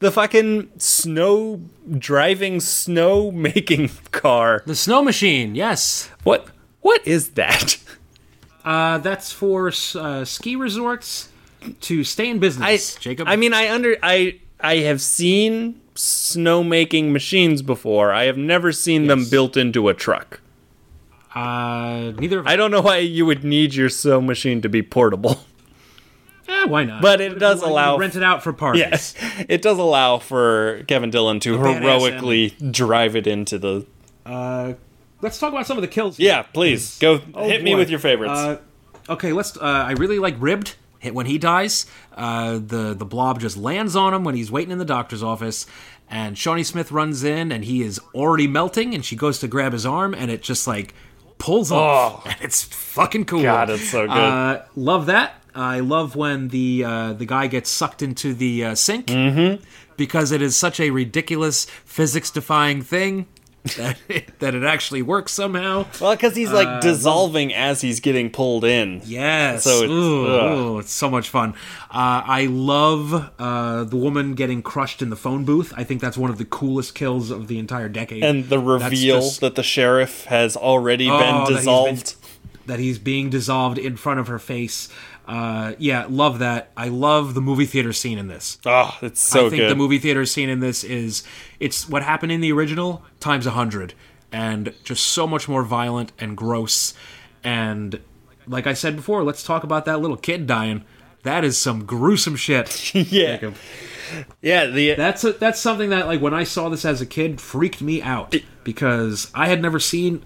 The 0.00 0.12
fucking 0.12 0.70
snow 0.78 1.60
driving 1.98 2.60
snow 2.60 3.32
making 3.32 3.90
car. 4.12 4.62
the 4.64 4.76
snow 4.76 5.02
machine. 5.02 5.56
Yes. 5.56 6.08
What 6.22 6.46
what 6.82 7.04
is 7.04 7.30
that? 7.30 7.78
Uh, 8.68 8.98
that's 8.98 9.32
for 9.32 9.72
uh, 9.94 10.24
ski 10.26 10.54
resorts 10.56 11.30
to 11.80 12.04
stay 12.04 12.28
in 12.28 12.36
I, 12.36 12.40
business. 12.40 12.96
Jacob. 12.96 13.26
I 13.26 13.36
mean, 13.36 13.54
I 13.54 13.70
under 13.72 13.96
I 14.02 14.40
I 14.60 14.76
have 14.78 15.00
seen 15.00 15.80
snowmaking 15.94 17.10
machines 17.12 17.62
before. 17.62 18.12
I 18.12 18.24
have 18.24 18.36
never 18.36 18.70
seen 18.72 19.06
them 19.06 19.24
built 19.30 19.56
into 19.56 19.88
a 19.88 19.94
truck. 19.94 20.40
uh, 21.34 22.12
neither. 22.18 22.40
Of 22.40 22.46
I 22.46 22.56
don't 22.56 22.70
know 22.70 22.82
why 22.82 22.98
you 22.98 23.24
would 23.24 23.42
need 23.42 23.74
your 23.74 23.88
sew 23.88 24.20
machine 24.20 24.60
to 24.62 24.68
be 24.68 24.82
portable. 24.82 25.40
Eh, 26.50 26.64
why 26.64 26.82
not? 26.82 27.02
But 27.02 27.20
it 27.20 27.38
does 27.38 27.60
Why- 27.60 27.68
allow- 27.68 27.98
rent 27.98 28.16
it 28.16 28.22
out 28.22 28.42
for 28.42 28.54
parties. 28.54 28.80
Yes, 28.80 29.14
it 29.50 29.60
does 29.60 29.76
allow 29.76 30.16
for 30.16 30.82
Kevin 30.88 31.10
Dillon 31.10 31.40
to 31.40 31.58
heroically 31.58 32.54
drive 32.70 33.14
it 33.16 33.26
into 33.26 33.58
the. 33.58 33.86
Uh, 34.24 34.72
let's 35.22 35.38
talk 35.38 35.52
about 35.52 35.66
some 35.66 35.76
of 35.78 35.82
the 35.82 35.88
kills. 35.88 36.18
Yeah, 36.18 36.42
please 36.42 36.98
go 36.98 37.20
Oh, 37.34 37.48
hit 37.48 37.62
me 37.62 37.74
with 37.74 37.90
your 37.90 37.98
favorites. 37.98 38.32
Uh, 38.32 38.58
okay, 39.08 39.32
let's. 39.32 39.56
Uh, 39.56 39.60
I 39.62 39.92
really 39.92 40.18
like 40.18 40.34
ribbed. 40.38 40.76
Hit 41.00 41.14
when 41.14 41.26
he 41.26 41.38
dies. 41.38 41.86
Uh, 42.16 42.54
the 42.54 42.94
the 42.98 43.04
blob 43.04 43.38
just 43.40 43.56
lands 43.56 43.94
on 43.94 44.12
him 44.14 44.24
when 44.24 44.34
he's 44.34 44.50
waiting 44.50 44.72
in 44.72 44.78
the 44.78 44.84
doctor's 44.84 45.22
office, 45.22 45.64
and 46.10 46.36
Shawnee 46.36 46.64
Smith 46.64 46.90
runs 46.90 47.22
in 47.22 47.52
and 47.52 47.64
he 47.64 47.82
is 47.82 48.00
already 48.14 48.48
melting, 48.48 48.94
and 48.94 49.04
she 49.04 49.14
goes 49.14 49.38
to 49.38 49.46
grab 49.48 49.72
his 49.72 49.86
arm, 49.86 50.12
and 50.12 50.28
it 50.28 50.42
just 50.42 50.66
like 50.66 50.94
pulls 51.38 51.70
off, 51.70 52.26
and 52.26 52.34
it's 52.40 52.64
fucking 52.64 53.26
cool. 53.26 53.40
Oh. 53.40 53.44
God, 53.44 53.70
it's 53.70 53.88
so 53.88 54.08
good. 54.08 54.10
Uh, 54.16 54.62
love 54.74 55.06
that. 55.06 55.34
I 55.54 55.78
love 55.80 56.16
when 56.16 56.48
the 56.48 56.82
uh, 56.84 57.12
the 57.12 57.26
guy 57.26 57.46
gets 57.46 57.70
sucked 57.70 58.02
into 58.02 58.34
the 58.34 58.64
uh, 58.64 58.74
sink 58.74 59.06
Mm-hmm. 59.06 59.62
because 59.96 60.32
it 60.32 60.42
is 60.42 60.56
such 60.56 60.80
a 60.80 60.90
ridiculous 60.90 61.64
physics 61.84 62.30
defying 62.32 62.82
thing 62.82 63.26
that 63.76 63.98
it, 64.08 64.38
that 64.40 64.54
it 64.54 64.62
actually 64.64 65.02
works 65.02 65.32
somehow. 65.32 65.86
well, 66.00 66.14
because 66.14 66.34
he's 66.36 66.50
like 66.52 66.80
dissolving 66.80 67.52
as 67.54 67.80
he's 67.80 68.00
getting 68.00 68.30
pulled 68.30 68.64
in. 68.64 69.00
Yes. 69.04 69.64
So 69.64 69.70
it's- 69.84 69.90
ooh, 69.90 70.26
ooh, 70.26 70.78
it's 70.78 70.92
so 70.92 71.10
much 71.10 71.28
fun. 71.28 71.54
Uh, 71.90 72.22
I 72.26 72.46
love 72.50 73.30
uh, 73.38 73.84
the 73.84 73.96
woman 73.96 74.34
getting 74.34 74.62
crushed 74.62 75.02
in 75.02 75.10
the 75.10 75.16
phone 75.16 75.44
booth. 75.44 75.72
I 75.76 75.84
think 75.84 76.00
that's 76.00 76.16
one 76.18 76.30
of 76.30 76.38
the 76.38 76.44
coolest 76.44 76.94
kills 76.94 77.30
of 77.30 77.48
the 77.48 77.58
entire 77.58 77.88
decade. 77.88 78.22
And 78.24 78.48
the 78.48 78.58
reveal 78.58 79.20
just- 79.20 79.40
that 79.40 79.54
the 79.54 79.62
sheriff 79.62 80.24
has 80.24 80.56
already 80.56 81.08
Oh, 81.10 81.18
been 81.18 81.26
that 81.34 81.38
he's 81.40 81.48
been- 81.48 81.56
dissolved. 81.56 82.14
that 82.66 82.78
he's 82.78 82.98
being 82.98 83.30
dissolved 83.30 83.78
in 83.78 83.96
front 83.96 84.20
of 84.20 84.26
her 84.28 84.38
face. 84.38 84.88
Uh, 85.28 85.74
yeah, 85.78 86.06
love 86.08 86.38
that. 86.38 86.70
I 86.74 86.88
love 86.88 87.34
the 87.34 87.42
movie 87.42 87.66
theater 87.66 87.92
scene 87.92 88.16
in 88.16 88.28
this. 88.28 88.58
Oh, 88.64 88.96
it's 89.02 89.20
so 89.20 89.40
good. 89.42 89.46
I 89.46 89.50
think 89.50 89.60
good. 89.60 89.70
the 89.70 89.76
movie 89.76 89.98
theater 89.98 90.24
scene 90.24 90.48
in 90.48 90.60
this 90.60 90.82
is 90.82 91.22
it's 91.60 91.86
what 91.86 92.02
happened 92.02 92.32
in 92.32 92.40
the 92.40 92.50
original 92.50 93.04
times 93.20 93.46
a 93.46 93.50
hundred, 93.50 93.92
and 94.32 94.72
just 94.84 95.06
so 95.06 95.26
much 95.26 95.46
more 95.46 95.62
violent 95.62 96.12
and 96.18 96.34
gross. 96.34 96.94
And 97.44 98.00
like 98.46 98.66
I 98.66 98.72
said 98.72 98.96
before, 98.96 99.22
let's 99.22 99.42
talk 99.42 99.64
about 99.64 99.84
that 99.84 100.00
little 100.00 100.16
kid 100.16 100.46
dying. 100.46 100.86
That 101.24 101.44
is 101.44 101.58
some 101.58 101.84
gruesome 101.84 102.36
shit. 102.36 102.94
yeah, 103.12 103.50
yeah. 104.40 104.64
The 104.64 104.94
That's 104.94 105.24
a, 105.24 105.32
that's 105.34 105.60
something 105.60 105.90
that 105.90 106.06
like 106.06 106.22
when 106.22 106.32
I 106.32 106.44
saw 106.44 106.70
this 106.70 106.86
as 106.86 107.02
a 107.02 107.06
kid 107.06 107.38
freaked 107.38 107.82
me 107.82 108.00
out 108.00 108.34
because 108.64 109.30
I 109.34 109.48
had 109.48 109.60
never 109.60 109.78
seen 109.78 110.22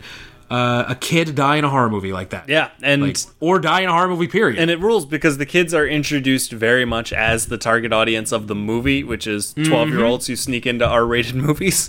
uh, 0.53 0.85
a 0.89 0.95
kid 0.95 1.35
die 1.35 1.57
in 1.57 1.65
a 1.65 1.71
horror 1.71 1.89
movie 1.89 2.13
like 2.13 2.31
that. 2.31 2.49
yeah, 2.49 2.69
and 2.83 3.03
Like, 3.03 3.17
or 3.41 3.59
die 3.59 3.81
in 3.81 3.89
a 3.89 3.93
horror 3.93 4.09
movie. 4.09 4.29
Period. 4.29 4.59
and 4.59 4.71
it 4.71 4.79
rules 4.81 5.07
because 5.07 5.39
the 5.39 5.47
kids 5.47 5.73
are 5.73 5.87
introduced 5.87 6.53
very 6.53 6.85
much 6.85 7.13
as 7.13 7.47
the 7.47 7.57
target 7.59 7.93
audience 7.93 8.33
of 8.33 8.47
the 8.49 8.55
movie, 8.55 9.03
which 9.03 9.27
is 9.27 9.55
12 9.55 9.89
year 9.91 10.05
olds 10.05 10.27
who 10.27 10.37
sneak 10.37 10.67
into 10.67 10.87
R 10.87 11.07
rated 11.07 11.35
movies. 11.47 11.89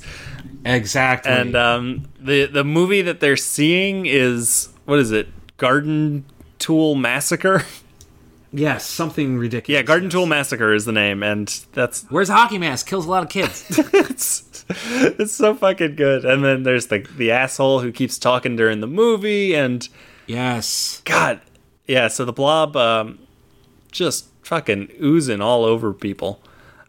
exactly. 0.66 1.32
And 1.32 1.56
um, 1.56 2.08
the 2.20 2.46
the 2.46 2.64
movie 2.64 3.02
that 3.02 3.20
they're 3.20 3.36
seeing 3.38 4.06
is 4.06 4.70
what 4.86 5.00
is 5.00 5.12
it? 5.12 5.28
Garden 5.58 6.26
Tool 6.60 6.96
Massacre. 6.96 7.64
yes, 8.54 8.86
something 8.86 9.38
ridiculous. 9.38 9.78
yeah, 9.80 9.82
Garden 9.84 10.10
Tool 10.10 10.26
Massacre 10.26 10.74
is 10.74 10.86
the 10.86 10.92
name, 10.92 11.22
and 11.24 11.48
that's 11.74 12.06
Where's 12.10 12.30
a 12.30 12.34
hockey 12.34 12.58
mask? 12.58 12.88
Kills 12.88 13.06
a 13.06 13.10
lot 13.10 13.24
of 13.24 13.30
kids. 13.30 13.64
it's 14.70 15.20
it's 15.20 15.34
so 15.34 15.54
fucking 15.56 15.96
good. 15.96 16.26
And 16.26 16.44
then 16.44 16.64
there's 16.64 16.88
the 16.88 17.00
the 17.18 17.32
asshole 17.32 17.82
who 17.82 17.92
keeps 17.92 18.18
talking 18.18 18.56
during 18.56 18.82
the 18.82 18.88
movie, 18.88 19.56
and 19.56 19.88
yes. 20.28 21.02
God, 21.06 21.42
yeah. 21.88 22.08
So 22.08 22.26
the 22.26 22.34
blob, 22.34 22.76
um, 22.76 23.20
just 23.92 24.28
fucking 24.44 24.92
oozing 25.02 25.42
all 25.42 25.64
over 25.66 25.94
people. 25.94 26.42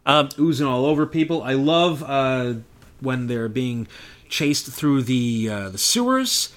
um, 0.05 0.29
oozing 0.39 0.67
all 0.67 0.85
over 0.85 1.05
people. 1.05 1.41
I 1.43 1.53
love 1.53 2.03
uh, 2.03 2.55
when 2.99 3.27
they're 3.27 3.49
being 3.49 3.87
chased 4.29 4.67
through 4.71 5.03
the 5.03 5.49
uh, 5.49 5.69
the 5.69 5.77
sewers, 5.77 6.53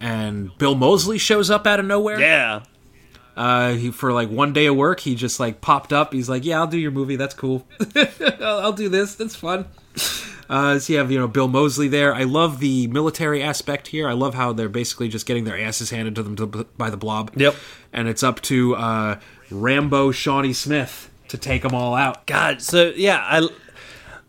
and 0.00 0.56
Bill 0.58 0.74
Moseley 0.74 1.18
shows 1.18 1.50
up 1.50 1.66
out 1.66 1.80
of 1.80 1.86
nowhere. 1.86 2.20
Yeah, 2.20 2.62
Uh, 3.36 3.72
he 3.74 3.90
for 3.90 4.12
like 4.12 4.30
one 4.30 4.52
day 4.52 4.66
of 4.66 4.76
work, 4.76 5.00
he 5.00 5.14
just 5.14 5.38
like 5.40 5.60
popped 5.60 5.92
up. 5.92 6.12
He's 6.12 6.28
like, 6.28 6.44
"Yeah, 6.44 6.58
I'll 6.60 6.66
do 6.66 6.78
your 6.78 6.90
movie. 6.92 7.16
That's 7.16 7.34
cool. 7.34 7.66
I'll, 8.40 8.58
I'll 8.60 8.72
do 8.72 8.88
this. 8.88 9.14
That's 9.16 9.34
fun." 9.36 9.66
Uh, 10.48 10.78
so 10.78 10.92
you 10.92 10.98
have 10.98 11.10
you 11.10 11.18
know 11.18 11.28
Bill 11.28 11.48
Moseley 11.48 11.88
there. 11.88 12.14
I 12.14 12.22
love 12.24 12.60
the 12.60 12.86
military 12.88 13.42
aspect 13.42 13.88
here. 13.88 14.08
I 14.08 14.12
love 14.14 14.34
how 14.34 14.52
they're 14.52 14.68
basically 14.68 15.08
just 15.08 15.26
getting 15.26 15.44
their 15.44 15.58
asses 15.60 15.90
handed 15.90 16.14
to 16.14 16.22
them 16.22 16.36
to, 16.36 16.46
by 16.78 16.88
the 16.90 16.96
Blob. 16.96 17.32
Yep. 17.36 17.54
And 17.92 18.08
it's 18.08 18.22
up 18.22 18.40
to 18.42 18.74
uh, 18.76 19.20
Rambo 19.50 20.10
Shawnee 20.12 20.52
Smith 20.54 21.10
to 21.28 21.36
take 21.36 21.62
them 21.62 21.74
all 21.74 21.94
out. 21.94 22.26
God, 22.26 22.62
so 22.62 22.92
yeah, 22.96 23.18
I 23.22 23.48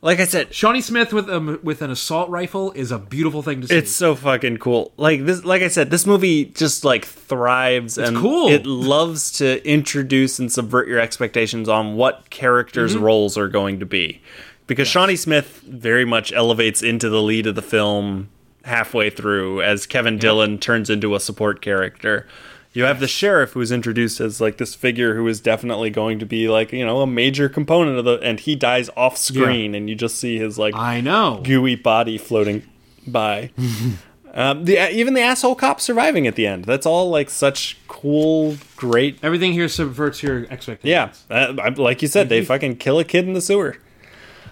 like 0.01 0.19
I 0.21 0.25
said, 0.25 0.53
Shawnee 0.53 0.79
Smith 0.81 1.11
with 1.11 1.29
a, 1.29 1.59
with 1.61 1.81
an 1.81 1.91
assault 1.91 2.29
rifle 2.29 2.71
is 2.71 2.91
a 2.91 2.97
beautiful 2.97 3.41
thing 3.41 3.59
to 3.61 3.67
see. 3.67 3.75
It's 3.75 3.91
so 3.91 4.15
fucking 4.15 4.57
cool. 4.57 4.93
Like 4.95 5.25
this, 5.25 5.43
like 5.43 5.61
I 5.61 5.67
said, 5.67 5.89
this 5.91 6.05
movie 6.05 6.45
just 6.45 6.85
like 6.85 7.03
thrives 7.05 7.97
and 7.97 8.15
cool. 8.17 8.47
It 8.49 8.65
loves 8.65 9.31
to 9.39 9.65
introduce 9.67 10.39
and 10.39 10.49
subvert 10.51 10.87
your 10.87 10.99
expectations 10.99 11.67
on 11.67 11.95
what 11.95 12.29
characters' 12.29 12.93
Mm-hmm. 12.95 13.03
roles 13.03 13.37
are 13.37 13.49
going 13.49 13.79
to 13.81 13.85
be, 13.85 14.21
because 14.69 14.87
Shawnee 14.87 15.15
Smith 15.15 15.61
very 15.65 16.05
much 16.05 16.31
elevates 16.31 16.83
into 16.83 17.09
the 17.09 17.23
lead 17.23 17.47
of 17.47 17.55
the 17.55 17.61
film 17.63 18.29
halfway 18.63 19.09
through 19.09 19.63
as 19.63 19.87
Kevin 19.87 20.19
Dillon 20.19 20.59
turns 20.59 20.91
into 20.91 21.15
a 21.15 21.19
support 21.19 21.59
character. 21.59 22.27
You 22.73 22.83
have 22.83 22.99
the 22.99 23.07
sheriff 23.07 23.53
who's 23.53 23.71
introduced 23.71 24.21
as 24.21 24.39
like 24.39 24.57
this 24.57 24.75
figure 24.75 25.15
who 25.15 25.27
is 25.27 25.41
definitely 25.41 25.89
going 25.89 26.19
to 26.19 26.25
be 26.25 26.47
like 26.49 26.71
you 26.71 26.85
know 26.85 27.01
a 27.01 27.07
major 27.07 27.49
component 27.49 27.97
of 27.97 28.05
the, 28.05 28.19
and 28.19 28.39
he 28.39 28.55
dies 28.55 28.91
off 28.95 29.17
screen, 29.17 29.73
and 29.73 29.89
you 29.89 29.95
just 29.95 30.17
see 30.17 30.37
his 30.37 30.59
like 30.59 30.75
I 30.75 31.01
know. 31.01 31.41
gooey 31.43 31.75
body 31.75 32.19
floating 32.19 32.61
by. 33.07 33.49
um, 34.35 34.65
the 34.65 34.95
even 34.95 35.15
the 35.15 35.21
asshole 35.21 35.55
cop 35.55 35.81
surviving 35.81 36.27
at 36.27 36.35
the 36.35 36.45
end. 36.45 36.65
That's 36.65 36.85
all 36.85 37.09
like 37.09 37.31
such 37.31 37.75
cool, 37.87 38.55
great. 38.75 39.17
Everything 39.23 39.51
here 39.51 39.67
subverts 39.67 40.21
your 40.21 40.45
expectations. 40.51 41.25
Yeah, 41.27 41.35
uh, 41.35 41.71
like 41.75 42.03
you 42.03 42.07
said, 42.07 42.29
they 42.29 42.45
fucking 42.45 42.75
kill 42.75 42.99
a 42.99 43.03
kid 43.03 43.25
in 43.25 43.33
the 43.33 43.41
sewer. 43.41 43.77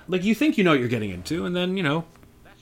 Like 0.08 0.24
you 0.24 0.36
think 0.36 0.58
you 0.58 0.64
know 0.64 0.72
what 0.72 0.80
you're 0.80 0.90
getting 0.90 1.10
into, 1.10 1.46
and 1.46 1.56
then 1.56 1.78
you 1.78 1.84
know 1.84 2.06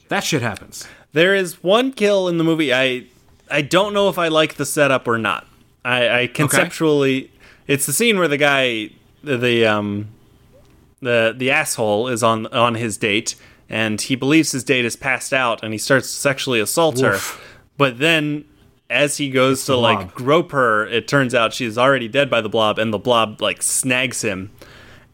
that 0.09 0.23
shit 0.23 0.41
happens. 0.41 0.87
There 1.13 1.35
is 1.35 1.63
one 1.63 1.93
kill 1.93 2.27
in 2.27 2.37
the 2.37 2.43
movie. 2.43 2.73
I 2.73 3.05
I 3.49 3.61
don't 3.61 3.93
know 3.93 4.09
if 4.09 4.17
I 4.17 4.27
like 4.27 4.55
the 4.55 4.65
setup 4.65 5.07
or 5.07 5.17
not. 5.17 5.47
I, 5.83 6.21
I 6.21 6.27
conceptually, 6.27 7.31
it's 7.67 7.85
the 7.85 7.93
scene 7.93 8.17
where 8.17 8.27
the 8.27 8.37
guy, 8.37 8.89
the, 9.23 9.37
the 9.37 9.65
um, 9.65 10.07
the 11.01 11.33
the 11.37 11.51
asshole 11.51 12.07
is 12.07 12.23
on 12.23 12.47
on 12.47 12.75
his 12.75 12.97
date, 12.97 13.35
and 13.69 14.01
he 14.01 14.15
believes 14.15 14.51
his 14.51 14.63
date 14.63 14.85
is 14.85 14.95
passed 14.95 15.31
out, 15.31 15.63
and 15.63 15.73
he 15.73 15.77
starts 15.77 16.07
to 16.07 16.13
sexually 16.13 16.59
assault 16.59 16.99
her. 16.99 17.19
But 17.77 17.99
then, 17.99 18.45
as 18.89 19.17
he 19.17 19.29
goes 19.29 19.65
to 19.65 19.75
like 19.75 19.99
blob. 19.99 20.13
grope 20.13 20.51
her, 20.53 20.87
it 20.87 21.07
turns 21.07 21.35
out 21.35 21.53
she's 21.53 21.77
already 21.77 22.07
dead 22.07 22.29
by 22.29 22.41
the 22.41 22.49
blob, 22.49 22.79
and 22.79 22.91
the 22.91 22.97
blob 22.97 23.41
like 23.41 23.61
snags 23.61 24.23
him. 24.23 24.51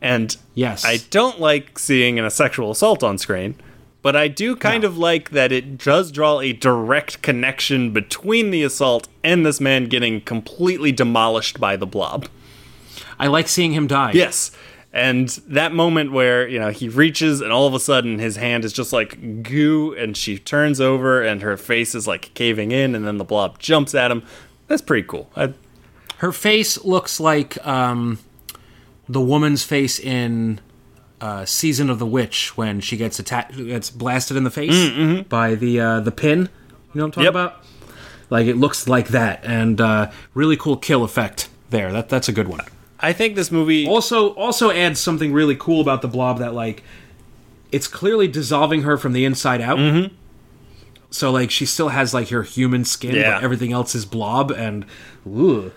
And 0.02 0.36
Yes. 0.56 0.84
I 0.84 0.97
don't 1.10 1.39
like 1.39 1.78
seeing 1.78 2.20
a 2.20 2.30
sexual 2.32 2.72
assault 2.72 3.04
on 3.04 3.18
screen, 3.18 3.56
but 4.02 4.16
I 4.16 4.28
do 4.28 4.56
kind 4.56 4.82
No. 4.84 4.89
of 4.89 4.97
like 4.97 5.30
that 5.32 5.52
it 5.52 5.78
does 5.78 6.12
draw 6.12 6.39
a 6.39 6.54
direct 6.54 7.22
connection 7.22 7.91
between 7.91 8.49
the 8.52 8.64
assault 8.64 9.08
and 9.24 9.45
this 9.45 9.62
man 9.62 9.86
getting 9.86 10.22
completely 10.22 10.91
demolished 10.91 11.60
by 11.60 11.76
the 11.76 11.86
blob. 11.86 12.28
I 13.20 13.28
like 13.28 13.47
seeing 13.47 13.74
him 13.74 13.86
die. 13.88 14.12
Yes. 14.16 14.52
And 14.93 15.30
that 15.47 15.72
moment 15.74 16.12
where, 16.12 16.45
you 16.47 16.60
know, 16.60 16.70
he 16.72 16.89
reaches 16.89 17.39
and 17.39 17.52
all 17.52 17.66
of 17.68 17.74
a 17.74 17.80
sudden 17.80 18.20
his 18.20 18.36
hand 18.36 18.66
is 18.66 18.74
just 18.74 18.91
like 18.91 19.43
goo 19.43 19.93
and 19.93 20.18
she 20.18 20.38
turns 20.39 20.82
over 20.82 21.22
and 21.22 21.41
her 21.43 21.56
face 21.56 21.93
is 21.95 22.08
like 22.08 22.34
caving 22.34 22.72
in 22.74 22.95
and 22.95 23.06
then 23.08 23.18
the 23.18 23.24
blob 23.24 23.60
jumps 23.60 23.93
at 23.95 24.12
him. 24.12 24.24
That's 24.68 24.82
pretty 24.82 25.08
cool. 25.08 25.30
I, 25.36 25.54
Her 26.18 26.32
face 26.34 26.84
looks 26.84 27.20
like 27.22 27.66
um, 27.66 28.20
the 29.10 29.22
woman's 29.22 29.64
face 29.64 29.99
in 29.99 30.60
uh, 31.20 31.45
Season 31.45 31.89
of 31.89 31.99
the 31.99 32.06
Witch 32.06 32.56
when 32.58 32.80
she 32.80 32.97
gets 32.97 33.20
attacked, 33.20 33.56
gets 33.58 33.89
blasted 33.89 34.38
in 34.38 34.43
the 34.43 34.49
face 34.52 35.24
by 35.30 35.56
the 35.56 35.80
uh, 35.80 35.99
the 35.99 36.12
pin. 36.12 36.39
You 36.39 36.45
know 36.45 36.49
what 36.93 37.04
I'm 37.06 37.12
talking 37.12 37.24
Yep. 37.26 37.30
about? 37.32 37.66
Like 38.30 38.47
it 38.47 38.56
looks 38.58 38.88
like 38.88 39.10
that, 39.10 39.41
and 39.43 39.80
uh, 39.82 40.12
really 40.34 40.56
cool 40.58 40.78
kill 40.78 41.04
effect 41.04 41.49
there. 41.70 41.91
That 41.91 42.10
that's 42.10 42.30
a 42.30 42.32
good 42.32 42.47
one. 42.47 42.62
I 42.99 43.14
think 43.14 43.36
this 43.36 43.52
movie 43.52 43.88
Also, 43.88 44.30
also 44.36 44.70
adds 44.72 44.99
something 44.99 45.34
really 45.34 45.56
cool 45.56 45.82
about 45.82 46.02
the 46.04 46.08
blob 46.08 46.38
that 46.39 46.54
like 46.54 46.84
it's 47.72 47.88
clearly 47.88 48.28
dissolving 48.28 48.84
her 48.84 48.95
from 48.97 49.14
the 49.14 49.26
inside 49.26 49.60
out. 49.62 49.80
Mm-hmm. 49.80 50.14
So 51.10 51.32
like 51.32 51.52
she 51.52 51.66
still 51.66 51.89
has 51.89 52.14
like 52.14 52.30
her 52.30 52.43
human 52.43 52.86
skin, 52.86 53.16
Yeah. 53.16 53.36
but 53.36 53.43
everything 53.43 53.74
else 53.74 53.95
is 53.95 54.06
blob, 54.06 54.52
and 54.52 54.86
ooh, 55.28 55.72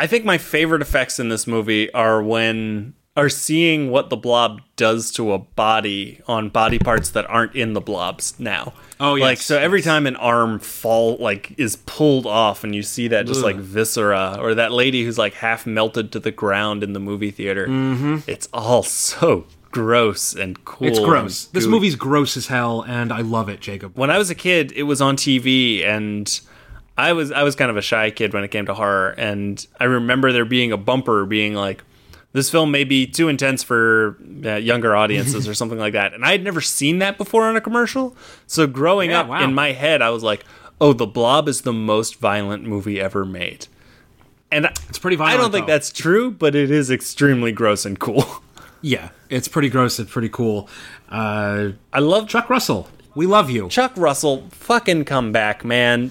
I 0.00 0.06
think 0.06 0.24
my 0.24 0.38
favorite 0.38 0.80
effects 0.80 1.20
in 1.20 1.28
this 1.28 1.46
movie 1.46 1.92
are 1.92 2.22
when 2.22 2.94
are 3.18 3.28
seeing 3.28 3.90
what 3.90 4.08
the 4.08 4.16
blob 4.16 4.62
does 4.76 5.10
to 5.10 5.34
a 5.34 5.38
body 5.38 6.22
on 6.26 6.48
body 6.48 6.78
parts 6.78 7.10
that 7.10 7.28
aren't 7.28 7.54
in 7.54 7.74
the 7.74 7.82
blobs 7.82 8.38
now. 8.40 8.72
Oh, 8.98 9.16
yeah. 9.16 9.24
Like 9.26 9.38
so 9.38 9.58
every 9.58 9.82
time 9.82 10.06
an 10.06 10.16
arm 10.16 10.58
fall 10.58 11.18
like 11.18 11.52
is 11.58 11.76
pulled 11.76 12.24
off 12.24 12.64
and 12.64 12.74
you 12.74 12.82
see 12.82 13.08
that 13.08 13.26
just 13.26 13.40
Ugh. 13.40 13.44
like 13.44 13.56
viscera 13.56 14.38
or 14.40 14.54
that 14.54 14.72
lady 14.72 15.04
who's 15.04 15.18
like 15.18 15.34
half 15.34 15.66
melted 15.66 16.12
to 16.12 16.18
the 16.18 16.30
ground 16.30 16.82
in 16.82 16.94
the 16.94 17.00
movie 17.00 17.30
theater. 17.30 17.66
Mm-hmm. 17.66 18.18
It's 18.26 18.48
all 18.54 18.82
so 18.82 19.44
gross 19.70 20.34
and 20.34 20.64
cool. 20.64 20.88
it's 20.88 20.98
gross. 20.98 21.44
This 21.44 21.66
movie's 21.66 21.94
gross 21.94 22.38
as 22.38 22.46
hell, 22.46 22.82
and 22.88 23.12
I 23.12 23.20
love 23.20 23.50
it, 23.50 23.60
Jacob. 23.60 23.98
when 23.98 24.10
I 24.10 24.16
was 24.16 24.30
a 24.30 24.34
kid, 24.34 24.72
it 24.72 24.84
was 24.84 25.02
on 25.02 25.16
TV, 25.16 25.84
and 25.84 26.40
I 27.00 27.12
was 27.12 27.32
I 27.32 27.42
was 27.42 27.54
kind 27.56 27.70
of 27.70 27.76
a 27.76 27.82
shy 27.82 28.10
kid 28.10 28.32
when 28.32 28.44
it 28.44 28.48
came 28.48 28.66
to 28.66 28.74
horror, 28.74 29.10
and 29.16 29.64
I 29.78 29.84
remember 29.84 30.32
there 30.32 30.44
being 30.44 30.72
a 30.72 30.76
bumper 30.76 31.24
being 31.26 31.54
like, 31.54 31.82
"This 32.32 32.50
film 32.50 32.70
may 32.70 32.84
be 32.84 33.06
too 33.06 33.28
intense 33.28 33.62
for 33.62 34.16
uh, 34.44 34.56
younger 34.56 34.94
audiences" 34.94 35.48
or 35.48 35.54
something 35.60 35.78
like 35.78 35.92
that, 35.94 36.14
and 36.14 36.24
I 36.24 36.32
had 36.32 36.44
never 36.44 36.60
seen 36.60 36.98
that 37.00 37.18
before 37.18 37.44
on 37.44 37.56
a 37.56 37.60
commercial. 37.60 38.16
So 38.46 38.66
growing 38.66 39.10
Yeah, 39.10 39.20
up 39.20 39.28
wow. 39.28 39.42
in 39.44 39.54
my 39.54 39.72
head, 39.72 40.02
I 40.02 40.10
was 40.10 40.22
like, 40.22 40.44
"Oh, 40.80 40.92
The 40.92 41.06
Blob 41.06 41.48
is 41.48 41.62
the 41.62 41.72
most 41.72 42.16
violent 42.16 42.64
movie 42.64 43.00
ever 43.00 43.24
made," 43.24 43.66
and 44.52 44.66
It's 44.88 44.98
pretty 44.98 45.16
violent. 45.16 45.38
I 45.38 45.42
don't 45.42 45.52
think 45.52 45.66
though. 45.66 45.72
that's 45.72 45.90
true, 45.92 46.30
but 46.30 46.54
it 46.54 46.70
is 46.70 46.90
extremely 46.90 47.52
gross 47.52 47.84
and 47.86 47.98
cool. 47.98 48.24
yeah. 48.82 49.10
It's 49.28 49.46
pretty 49.48 49.68
gross. 49.68 49.98
and 50.00 50.08
pretty 50.08 50.28
cool. 50.28 50.68
Uh, 51.08 51.70
I 51.92 52.00
love 52.00 52.28
Chuck 52.28 52.50
Russell, 52.50 52.88
we 53.14 53.26
love 53.26 53.48
you. 53.50 53.68
Chuck 53.68 53.92
Russell. 53.96 54.46
Fucking 54.50 55.04
come 55.04 55.30
back, 55.32 55.64
man. 55.64 56.10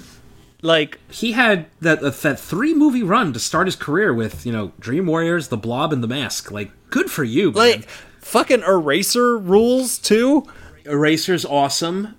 Like 0.61 0.99
He 1.09 1.31
had 1.31 1.67
that 1.79 2.01
that 2.01 2.39
three 2.39 2.73
movie 2.73 3.03
run 3.03 3.31
to 3.33 3.39
start 3.39 3.67
his 3.67 3.75
career 3.75 4.13
with, 4.13 4.45
you 4.45 4.51
know, 4.51 4.73
Dream 4.79 5.05
Warriors, 5.05 5.47
The 5.47 5.57
Blob, 5.57 5.93
and 5.93 6.03
The 6.03 6.07
Mask. 6.07 6.51
Like, 6.51 6.71
good 6.89 7.09
for 7.09 7.23
you, 7.23 7.51
man. 7.51 7.53
like 7.55 7.89
fucking 8.19 8.61
eraser 8.63 9.37
rules 9.37 9.97
too 9.97 10.45
Eraser's 10.85 11.45
awesome. 11.45 12.15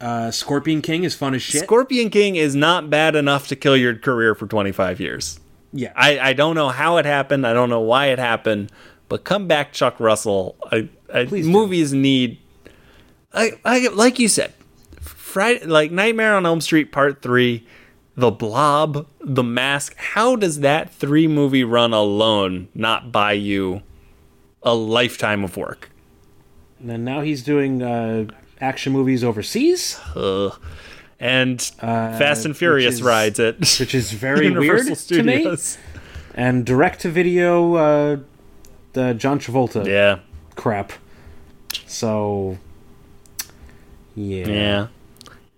Uh, 0.00 0.30
Scorpion 0.30 0.82
King 0.82 1.04
is 1.04 1.14
fun 1.14 1.34
as 1.34 1.40
shit. 1.42 1.62
scorpion 1.62 2.10
king 2.10 2.36
is 2.36 2.54
not 2.54 2.90
bad 2.90 3.16
enough 3.16 3.48
to 3.48 3.56
kill 3.56 3.74
your 3.76 3.94
career 3.96 4.34
for 4.34 4.46
25 4.46 5.00
years 5.00 5.40
yeah, 5.72 5.90
i, 5.96 6.18
I 6.18 6.32
don't 6.34 6.54
know 6.54 6.68
how 6.68 6.98
it 6.98 7.06
happened 7.06 7.46
i 7.46 7.54
don't 7.54 7.70
know 7.70 7.80
why 7.80 8.08
it 8.08 8.18
happened 8.18 8.70
but 9.08 9.24
come 9.24 9.46
back 9.48 9.72
chuck 9.72 9.98
russell 9.98 10.56
I, 10.70 10.90
I, 11.12 11.24
Please 11.24 11.46
do. 11.46 11.50
movies 11.50 11.94
need 11.94 12.38
I, 13.32 13.52
I 13.64 13.88
like 13.88 14.18
you 14.18 14.28
said 14.28 14.52
friday 15.36 15.66
like 15.66 15.90
nightmare 15.92 16.34
on 16.34 16.46
elm 16.46 16.62
street 16.62 16.90
part 16.90 17.20
3 17.20 17.62
the 18.16 18.30
blob 18.30 19.06
the 19.20 19.42
mask 19.42 19.94
how 20.14 20.34
does 20.34 20.60
that 20.60 20.90
three 20.90 21.26
movie 21.26 21.62
run 21.62 21.92
alone 21.92 22.68
not 22.74 23.12
buy 23.12 23.32
you 23.32 23.82
a 24.62 24.74
lifetime 24.74 25.44
of 25.44 25.58
work 25.58 25.90
and 26.80 26.88
then 26.88 27.04
now 27.04 27.20
he's 27.20 27.42
doing 27.42 27.82
uh, 27.82 28.26
action 28.60 28.92
movies 28.92 29.22
overseas, 29.24 29.98
Ugh. 30.14 30.58
And 31.20 31.60
Fast 31.80 32.44
and 32.46 32.54
Furious 32.56 32.94
is- 32.96 33.02
rides 33.02 33.38
it. 33.38 33.58
which 33.80 33.94
is 33.94 34.12
very 34.12 34.46
Universal 34.54 34.88
weird 34.90 34.98
to 35.08 35.22
me. 35.22 35.56
And 36.34 36.64
direct 36.66 37.00
to 37.00 37.08
video, 37.10 37.74
uh, 37.74 38.16
the 38.92 39.14
John 39.14 39.38
Travolta 39.38 39.86
Yeah, 39.86 40.18
crap. 40.54 40.92
So, 41.86 42.58
yeah, 44.14 44.46
yeah. 44.48 44.86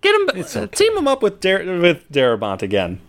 Get 0.01 0.15
him. 0.15 0.29
It's 0.39 0.55
uh, 0.55 0.61
okay. 0.61 0.75
Team 0.75 0.97
him 0.97 1.07
up 1.07 1.21
with 1.21 1.39
Dar- 1.39 1.63
with 1.79 2.09
Darabont 2.11 2.61
again. 2.61 2.99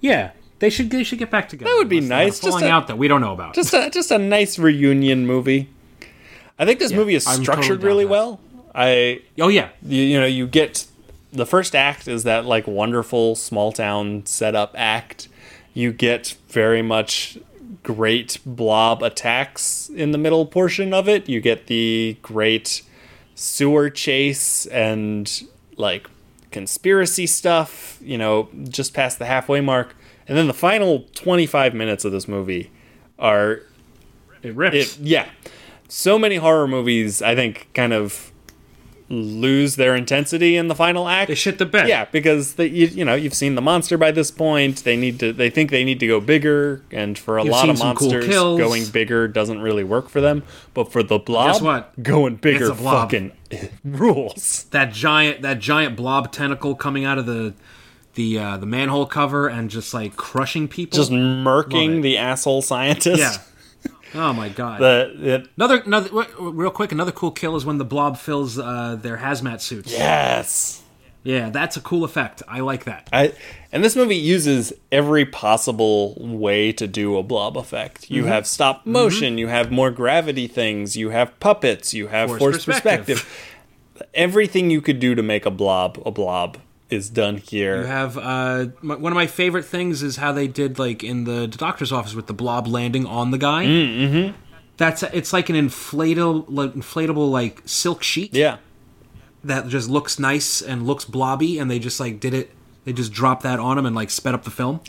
yeah. 0.00 0.32
They 0.60 0.70
should 0.70 0.90
they 0.90 1.04
should 1.04 1.20
get 1.20 1.30
back 1.30 1.48
together. 1.48 1.70
That 1.70 1.76
would 1.76 1.88
be 1.88 1.98
unless 1.98 2.08
they 2.08 2.24
nice, 2.24 2.40
just 2.40 2.62
a- 2.62 2.68
out 2.68 2.88
that 2.88 2.98
we 2.98 3.06
don't 3.06 3.20
know 3.20 3.32
about. 3.32 3.54
Just 3.54 3.72
a 3.74 3.90
just 3.90 4.10
a 4.10 4.18
nice 4.18 4.58
reunion 4.58 5.24
movie. 5.24 5.68
I 6.58 6.64
think 6.64 6.80
this 6.80 6.90
movie 6.92 7.14
is 7.14 7.24
structured 7.24 7.80
totally 7.80 7.86
really 7.86 8.04
that. 8.04 8.10
well. 8.10 8.40
I 8.74 9.22
oh 9.38 9.46
yeah, 9.48 9.68
you, 9.82 10.02
you 10.02 10.18
know 10.20 10.26
you 10.26 10.48
get 10.48 10.86
the 11.32 11.46
first 11.46 11.76
act 11.76 12.08
is 12.08 12.24
that 12.24 12.44
like 12.44 12.66
wonderful 12.66 13.36
small 13.36 13.70
town 13.70 14.26
setup 14.26 14.74
act. 14.76 15.28
You 15.74 15.92
get 15.92 16.34
very 16.48 16.82
much 16.82 17.38
great 17.84 18.38
blob 18.44 19.02
attacks 19.04 19.88
in 19.88 20.10
the 20.10 20.18
middle 20.18 20.44
portion 20.44 20.92
of 20.92 21.08
it. 21.08 21.28
You 21.28 21.40
get 21.40 21.68
the 21.68 22.16
great 22.20 22.82
sewer 23.36 23.90
chase 23.90 24.66
and 24.66 25.46
like 25.78 26.08
conspiracy 26.50 27.26
stuff, 27.26 27.98
you 28.02 28.18
know, 28.18 28.48
just 28.68 28.94
past 28.94 29.18
the 29.18 29.26
halfway 29.26 29.60
mark. 29.60 29.94
And 30.26 30.36
then 30.36 30.46
the 30.46 30.54
final 30.54 31.06
25 31.14 31.74
minutes 31.74 32.04
of 32.04 32.12
this 32.12 32.28
movie 32.28 32.70
are 33.18 33.62
it 34.42 34.54
rips. 34.54 34.76
it 34.76 34.98
yeah. 35.00 35.28
So 35.88 36.18
many 36.18 36.36
horror 36.36 36.68
movies 36.68 37.22
I 37.22 37.34
think 37.34 37.68
kind 37.74 37.92
of 37.92 38.27
lose 39.10 39.76
their 39.76 39.94
intensity 39.96 40.56
in 40.56 40.68
the 40.68 40.74
final 40.74 41.08
act. 41.08 41.28
They 41.28 41.34
shit 41.34 41.58
the 41.58 41.66
bed. 41.66 41.88
Yeah, 41.88 42.04
because 42.06 42.54
they, 42.54 42.66
you, 42.66 42.86
you 42.88 43.04
know 43.04 43.14
you've 43.14 43.34
seen 43.34 43.54
the 43.54 43.62
monster 43.62 43.96
by 43.96 44.10
this 44.10 44.30
point. 44.30 44.84
They 44.84 44.96
need 44.96 45.18
to. 45.20 45.32
They 45.32 45.50
think 45.50 45.70
they 45.70 45.84
need 45.84 46.00
to 46.00 46.06
go 46.06 46.20
bigger, 46.20 46.82
and 46.90 47.18
for 47.18 47.38
a 47.38 47.44
You've 47.44 47.52
lot 47.52 47.68
of 47.68 47.78
some 47.78 47.96
cool 47.96 48.10
monsters, 48.10 48.34
going 48.34 48.86
bigger 48.86 49.28
doesn't 49.28 49.60
really 49.60 49.84
work 49.84 50.08
for 50.08 50.20
them. 50.20 50.42
But 50.74 50.92
for 50.92 51.02
the 51.02 51.18
blob, 51.18 51.54
guess 51.54 51.62
what? 51.62 52.02
going 52.02 52.36
bigger 52.36 52.74
fucking 52.74 53.32
rules. 53.84 54.64
that 54.70 54.92
giant 54.92 55.42
that 55.42 55.58
giant 55.58 55.96
blob 55.96 56.32
tentacle 56.32 56.74
coming 56.74 57.04
out 57.04 57.18
of 57.18 57.26
the 57.26 57.54
the 58.14 58.38
uh, 58.38 58.56
the 58.58 58.66
manhole 58.66 59.06
cover 59.06 59.48
and 59.48 59.70
just 59.70 59.94
like 59.94 60.16
crushing 60.16 60.68
people. 60.68 60.96
Just 60.96 61.10
murking 61.10 62.02
the 62.02 62.18
asshole 62.18 62.62
scientist. 62.62 63.18
yeah. 63.18 63.36
Oh 64.14 64.32
my 64.32 64.48
god. 64.48 64.80
The, 64.80 65.12
it, 65.34 65.48
another 65.56 65.80
another 65.82 66.08
real 66.38 66.70
quick 66.70 66.92
another 66.92 67.12
cool 67.12 67.30
kill 67.30 67.56
is 67.56 67.64
when 67.64 67.78
the 67.78 67.84
blob 67.84 68.16
fills 68.18 68.58
uh, 68.58 68.96
their 69.00 69.18
hazmat 69.18 69.60
suits. 69.60 69.92
yes. 69.92 70.82
Yeah, 71.24 71.50
that's 71.50 71.76
a 71.76 71.80
cool 71.80 72.04
effect. 72.04 72.42
I 72.48 72.60
like 72.60 72.84
that. 72.84 73.08
I 73.12 73.32
and 73.72 73.84
this 73.84 73.96
movie 73.96 74.16
uses 74.16 74.72
every 74.90 75.26
possible 75.26 76.14
way 76.18 76.72
to 76.72 76.86
do 76.86 77.18
a 77.18 77.22
blob 77.22 77.56
effect. 77.58 78.08
You 78.08 78.22
Mm-hmm. 78.22 78.30
have 78.32 78.46
stop 78.46 78.86
motion, 78.86 79.36
you 79.36 79.48
have 79.48 79.70
more 79.70 79.90
gravity 79.90 80.46
things, 80.46 80.96
you 80.96 81.10
have 81.10 81.38
puppets, 81.40 81.92
you 81.92 82.06
have 82.06 82.28
Forced 82.30 82.40
forced 82.40 82.66
perspective. 82.66 83.18
perspective. 83.18 84.08
Everything 84.14 84.70
you 84.70 84.80
could 84.80 85.00
do 85.00 85.14
to 85.16 85.22
make 85.22 85.44
a 85.44 85.50
blob 85.50 86.00
a 86.06 86.10
blob 86.10 86.56
is 86.90 87.10
done 87.10 87.36
here. 87.38 87.80
You 87.82 87.86
have 87.86 88.16
uh, 88.16 88.66
m- 88.82 89.00
one 89.02 89.12
of 89.12 89.14
my 89.16 89.26
favorite 89.26 89.64
things 89.64 90.02
is 90.02 90.16
how 90.16 90.32
they 90.32 90.46
did 90.48 90.78
like 90.78 91.04
in 91.04 91.24
the 91.24 91.46
doctor's 91.46 91.92
office 91.92 92.14
with 92.14 92.26
the 92.26 92.32
blob 92.34 92.66
landing 92.66 93.04
on 93.06 93.30
the 93.30 93.38
guy. 93.38 93.66
Mm-hmm. 93.66 94.36
That's 94.78 95.02
it's 95.02 95.32
like 95.32 95.48
an 95.50 95.56
inflatable, 95.56 96.46
like, 96.48 96.72
inflatable 96.72 97.30
like 97.30 97.62
silk 97.66 98.02
sheet. 98.02 98.32
yeah. 98.34 98.58
that 99.44 99.68
just 99.68 99.88
looks 99.90 100.18
nice 100.18 100.62
and 100.62 100.86
looks 100.86 101.04
blobby, 101.04 101.58
and 101.58 101.70
they 101.70 101.78
just 101.78 102.00
like 102.00 102.20
did 102.20 102.32
it. 102.34 102.50
They 102.84 102.92
just 102.92 103.12
dropped 103.12 103.42
that 103.42 103.58
on 103.60 103.76
him 103.76 103.84
and 103.86 103.94
like 103.94 104.08
sped 104.10 104.34
up 104.34 104.44
the 104.44 104.50
film. 104.50 104.80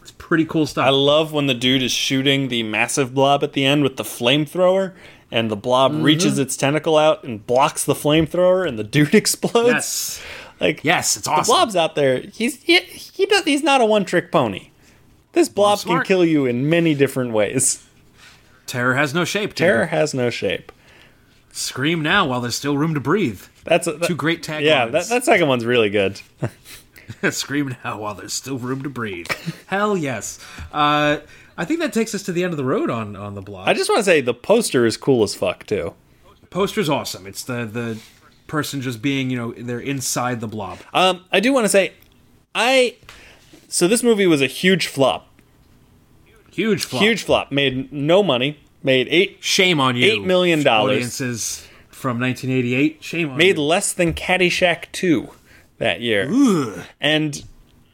It's 0.00 0.10
pretty 0.12 0.44
cool 0.44 0.66
stuff. 0.66 0.86
I 0.86 0.90
love 0.90 1.32
when 1.32 1.46
the 1.48 1.54
dude 1.54 1.82
is 1.82 1.92
shooting 1.92 2.48
the 2.48 2.62
massive 2.62 3.14
blob 3.14 3.44
at 3.44 3.52
the 3.52 3.64
end 3.64 3.82
with 3.82 3.96
the 3.96 4.02
flamethrower 4.04 4.94
and 5.30 5.50
the 5.50 5.56
blob 5.56 5.92
Mm-hmm. 5.92 6.02
reaches 6.02 6.38
its 6.38 6.56
tentacle 6.56 6.96
out 6.96 7.22
and 7.24 7.46
blocks 7.46 7.84
the 7.84 7.94
flamethrower 7.94 8.66
and 8.66 8.78
the 8.78 8.84
dude 8.84 9.14
explodes. 9.22 9.68
yes, 9.68 10.22
Like 10.62 10.84
yes, 10.84 11.16
it's 11.16 11.26
awesome. 11.26 11.42
the 11.42 11.46
blob's 11.56 11.74
out 11.76 11.96
there. 11.96 12.20
He's 12.20 12.62
he, 12.62 12.78
he 12.80 13.26
does 13.26 13.44
he's 13.44 13.62
not 13.64 13.80
a 13.80 13.84
one 13.84 14.04
trick 14.04 14.30
pony. 14.30 14.70
This 15.32 15.48
blob 15.48 15.80
can 15.80 16.02
kill 16.04 16.24
you 16.24 16.46
in 16.46 16.68
many 16.70 16.94
different 16.94 17.32
ways. 17.32 17.84
Terror 18.66 18.94
has 18.94 19.12
no 19.12 19.24
shape. 19.24 19.54
Terror 19.54 19.72
Terror. 19.78 19.86
has 19.86 20.14
no 20.14 20.30
shape. 20.30 20.70
Scream 21.50 22.00
now 22.02 22.26
while 22.28 22.40
there's 22.40 22.54
still 22.54 22.78
room 22.78 22.94
to 22.94 23.00
breathe. 23.00 23.42
That's 23.64 23.86
a, 23.86 23.92
that- 23.94 24.06
Two 24.06 24.14
great 24.14 24.42
taglines. 24.42 24.62
Yeah, 24.62 24.86
that, 24.86 25.08
that 25.08 25.24
second 25.24 25.48
one's 25.48 25.64
really 25.64 25.90
good. 25.90 26.20
Scream 27.30 27.74
now 27.84 27.98
while 27.98 28.14
there's 28.14 28.32
still 28.32 28.58
room 28.58 28.82
to 28.82 28.88
breathe. 28.88 29.28
Hell 29.66 29.96
yes. 29.96 30.38
Uh, 30.72 31.18
I 31.58 31.64
think 31.64 31.80
that 31.80 31.92
takes 31.92 32.14
us 32.14 32.22
to 32.24 32.32
the 32.32 32.44
end 32.44 32.52
of 32.52 32.56
the 32.56 32.64
road 32.64 32.88
on 32.88 33.16
on 33.16 33.34
the 33.34 33.42
blog. 33.42 33.68
I 33.68 33.74
just 33.74 33.90
want 33.90 33.98
to 34.00 34.04
say 34.04 34.20
the 34.20 34.32
poster 34.34 34.86
is 34.86 34.96
cool 34.96 35.22
as 35.24 35.34
fuck 35.34 35.66
too. 35.66 35.94
Poster's 36.50 36.88
awesome. 36.88 37.26
It's 37.26 37.42
the 37.42 37.64
the 37.64 37.98
person 38.52 38.82
just 38.82 39.00
being 39.02 39.30
you 39.30 39.36
know 39.36 39.52
they're 39.56 39.80
inside 39.80 40.40
the 40.40 40.46
blob. 40.46 40.78
Um, 40.92 41.24
I 41.32 41.40
do 41.40 41.52
want 41.52 41.64
to 41.64 41.68
say, 41.68 41.94
I 42.54 42.96
so 43.68 43.88
this 43.88 44.02
movie 44.02 44.26
was 44.26 44.40
a 44.42 44.46
huge 44.46 44.86
flop. 44.86 45.26
Huge 46.52 46.84
flop. 46.84 47.02
Huge 47.02 47.22
flop. 47.22 47.50
Made 47.50 47.90
no 47.92 48.22
money. 48.22 48.58
Made 48.82 49.08
eight. 49.08 49.38
Shame 49.40 49.80
on 49.80 49.96
you. 49.96 50.20
$8 50.20 50.24
million. 50.24 50.66
Audiences 50.66 51.66
from 51.88 52.20
1988. 52.20 53.02
Shame 53.02 53.30
on 53.30 53.36
Made 53.38 53.56
you. 53.56 53.62
less 53.62 53.92
than 53.94 54.12
Caddyshack 54.12 54.92
two 54.92 55.30
that 55.78 56.02
year. 56.02 56.84
And 57.00 57.42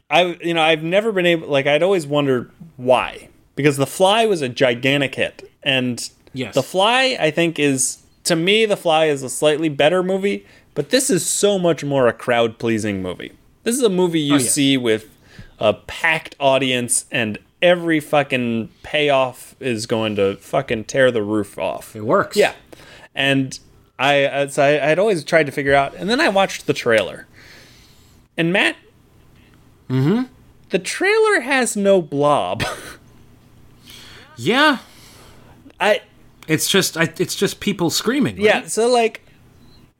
I, 0.09 0.37
you 0.43 0.53
know, 0.53 0.61
I've 0.61 0.83
never 0.83 1.13
been 1.13 1.25
able. 1.25 1.47
Like, 1.47 1.67
I'd 1.67 1.83
always 1.83 2.05
wondered 2.05 2.51
why. 2.75 3.29
Because 3.55 3.77
The 3.77 3.87
Fly 3.87 4.25
was 4.25 4.41
a 4.41 4.49
gigantic 4.49 5.15
hit, 5.15 5.49
and 5.63 6.09
Yes. 6.33 6.53
The 6.53 6.63
Fly, 6.63 7.17
I 7.19 7.31
think, 7.31 7.59
is 7.59 7.98
to 8.29 8.35
me, 8.35 8.65
The 8.65 8.77
Fly 8.77 9.05
is 9.05 9.21
a 9.21 9.29
slightly 9.29 9.69
better 9.69 10.01
movie. 10.01 10.45
But 10.75 10.91
this 10.91 11.09
is 11.09 11.25
so 11.25 11.59
much 11.59 11.83
more 11.83 12.07
a 12.07 12.13
crowd 12.13 12.57
pleasing 12.57 13.01
movie. 13.01 13.33
This 13.63 13.75
is 13.75 13.83
a 13.83 13.89
movie 13.89 14.21
you 14.21 14.35
Oh, 14.35 14.39
see 14.39 14.77
with 14.77 15.09
a 15.59 15.73
packed 15.73 16.35
audience 16.39 17.05
and 17.11 17.37
every 17.61 17.99
fucking 17.99 18.69
payoff 18.81 19.55
is 19.59 19.85
going 19.85 20.15
to 20.15 20.37
fucking 20.37 20.85
tear 20.85 21.11
the 21.11 21.21
roof 21.21 21.59
off. 21.59 21.95
It 21.95 22.05
works. 22.05 22.37
Yeah, 22.37 22.53
and 23.13 23.59
I 23.97 24.47
so 24.47 24.63
I 24.63 24.69
had 24.69 24.99
always 24.99 25.25
tried 25.25 25.47
to 25.47 25.51
figure 25.51 25.73
out, 25.73 25.93
and 25.95 26.09
then 26.09 26.21
I 26.21 26.29
watched 26.29 26.65
the 26.65 26.73
trailer, 26.73 27.27
and 28.37 28.53
Matt, 28.53 28.77
mm-hmm. 29.89 30.31
the 30.69 30.79
trailer 30.79 31.41
has 31.41 31.75
no 31.75 32.01
blob. 32.01 32.63
Yeah. 34.39 34.77
I 35.81 36.01
It's 36.49 36.67
just 36.69 36.97
I, 36.97 37.13
it's 37.17 37.35
just 37.35 37.59
people 37.61 37.89
screaming. 37.89 38.35
Right? 38.35 38.43
yeah, 38.45 38.67
so 38.67 38.87
like. 38.89 39.21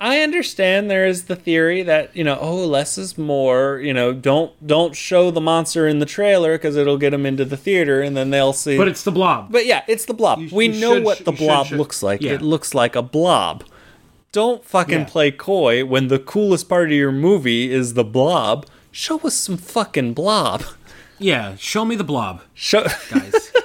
I 0.01 0.21
understand 0.21 0.89
there 0.89 1.05
is 1.05 1.25
the 1.25 1.35
theory 1.35 1.83
that 1.83 2.15
you 2.15 2.23
know, 2.23 2.37
oh, 2.39 2.65
less 2.65 2.97
is 2.97 3.17
more. 3.17 3.81
You 3.83 3.93
know, 3.93 4.13
don't 4.13 4.53
don't 4.65 4.95
show 4.95 5.29
the 5.29 5.41
monster 5.41 5.89
in 5.89 5.99
the 5.99 6.05
trailer 6.05 6.57
because 6.57 6.77
it'll 6.77 6.97
get 6.97 7.09
them 7.09 7.25
into 7.25 7.43
the 7.43 7.57
theater, 7.57 8.01
and 8.01 8.15
then 8.15 8.29
they'll 8.29 8.53
see. 8.53 8.77
But 8.77 8.87
it's 8.87 9.03
the 9.03 9.11
blob. 9.11 9.51
But 9.51 9.65
yeah, 9.65 9.83
it's 9.89 10.05
the 10.05 10.13
blob. 10.13 10.39
You- 10.39 10.49
we 10.53 10.69
you 10.69 10.79
know 10.79 10.93
should- 10.93 11.03
what 11.03 11.25
the 11.25 11.31
you 11.33 11.37
should 11.37 11.45
blob 11.45 11.71
looks 11.71 12.01
like. 12.01 12.21
yeah. 12.21 12.31
It 12.31 12.41
looks 12.41 12.73
like 12.73 12.95
a 12.95 13.01
blob. 13.01 13.65
Don't 14.31 14.63
fucking 14.63 14.99
Yeah. 14.99 15.03
play 15.05 15.31
coy 15.31 15.83
when 15.83 16.07
the 16.07 16.17
coolest 16.19 16.69
part 16.69 16.91
of 16.91 16.97
your 16.97 17.11
movie 17.11 17.69
is 17.69 17.95
the 17.95 18.05
blob. 18.05 18.67
Show 18.91 19.17
us 19.19 19.35
some 19.35 19.57
fucking 19.57 20.13
blob. 20.13 20.63
yeah. 21.19 21.57
Show 21.57 21.83
me 21.83 21.97
the 21.97 22.05
blob, 22.05 22.41
Show 22.53 22.85
guys. 23.11 23.51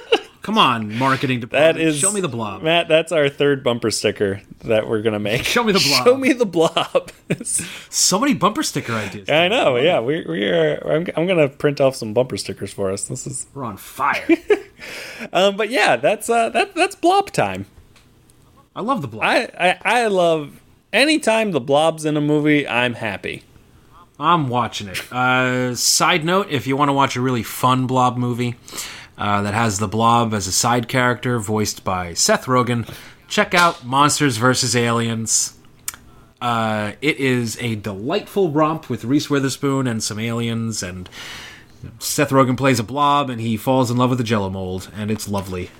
Come 0.45 0.59
on, 0.59 0.95
marketing 0.99 1.41
that 1.41 1.51
department. 1.51 1.89
is 1.89 1.99
Show 1.99 2.13
me 2.13 2.21
the 2.21 2.29
blob. 2.29 2.61
Matt, 2.63 2.87
that's 2.87 3.13
our 3.13 3.31
third 3.31 3.65
bumper 3.65 3.91
sticker 3.91 4.43
that 4.65 4.87
we're 4.87 5.01
gonna 5.01 5.19
make. 5.19 5.43
Show 5.45 5.65
me 5.65 5.73
the 5.73 5.79
blob. 5.89 6.05
Show 6.05 6.17
me 6.19 6.35
the 6.35 6.45
blob. 6.45 7.11
So 7.89 8.21
many 8.21 8.35
bumper 8.35 8.63
sticker 8.63 8.93
ideas. 8.93 9.31
I 9.31 9.49
know, 9.49 9.77
yeah. 9.77 10.01
We 10.01 10.23
we 10.29 10.47
are 10.51 10.87
I'm, 10.87 11.07
I'm 11.17 11.27
gonna 11.27 11.49
print 11.49 11.81
off 11.81 11.97
some 11.97 12.13
bumper 12.13 12.37
stickers 12.37 12.75
for 12.75 12.91
us. 12.91 13.05
This 13.05 13.27
is 13.27 13.47
We're 13.55 13.65
on 13.65 13.79
fire. 13.79 14.27
um 15.33 15.57
but 15.57 15.71
yeah, 15.71 15.97
that's 15.97 16.29
uh 16.29 16.51
that 16.51 16.75
that's 16.75 16.95
blob 16.95 17.31
time. 17.31 17.65
I 18.77 18.83
love 18.83 19.01
the 19.01 19.09
blob. 19.09 19.25
I, 19.25 19.49
I 19.59 19.79
I 20.03 20.07
love 20.09 20.61
anytime 20.93 21.53
the 21.53 21.61
blob's 21.61 22.05
in 22.05 22.19
a 22.19 22.21
movie, 22.21 22.69
I'm 22.69 22.93
happy. 22.95 23.45
I'm 24.21 24.49
watching 24.49 24.89
it. 24.89 25.11
Uh, 25.13 25.75
side 25.75 26.25
note: 26.25 26.49
If 26.51 26.67
you 26.67 26.77
want 26.77 26.91
to 26.91 26.93
watch 26.93 27.17
a 27.17 27.21
really 27.21 27.43
fun 27.43 27.87
Blob 27.89 28.17
movie 28.17 28.55
uh, 29.17 29.43
that 29.43 29.55
has 29.55 29.79
the 29.79 29.89
Blob 29.89 30.35
as 30.35 30.47
a 30.47 30.53
side 30.53 30.89
character, 30.89 31.39
voiced 31.39 31.85
by 31.85 32.15
Seth 32.15 32.47
Rogen, 32.47 32.89
check 33.29 33.55
out 33.55 33.85
Monsters 33.85 34.37
vs. 34.37 34.75
Aliens. 34.75 35.57
Uh, 36.41 36.93
it 37.01 37.17
is 37.19 37.57
a 37.61 37.77
delightful 37.77 38.51
romp 38.51 38.91
with 38.91 39.05
Reese 39.05 39.31
Witherspoon 39.31 39.87
and 39.87 40.03
some 40.03 40.19
aliens, 40.19 40.83
and 40.83 41.09
Seth 41.99 42.31
Rogen 42.31 42.57
plays 42.57 42.79
a 42.79 42.85
blob, 42.85 43.31
and 43.31 43.41
he 43.41 43.57
falls 43.57 43.91
in 43.91 43.97
love 43.97 44.11
with 44.11 44.21
a 44.21 44.25
Jello 44.25 44.51
mold, 44.51 44.91
and 44.95 45.11
it's 45.11 45.29
lovely. 45.29 45.71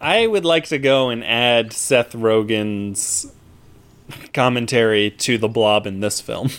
I 0.00 0.26
would 0.26 0.44
like 0.44 0.64
to 0.66 0.78
go 0.78 1.10
and 1.10 1.24
add 1.24 1.72
Seth 1.72 2.12
Rogen's 2.12 3.32
commentary 4.32 5.10
to 5.10 5.38
the 5.38 5.48
blob 5.48 5.86
in 5.86 6.00
this 6.00 6.20
film. 6.20 6.50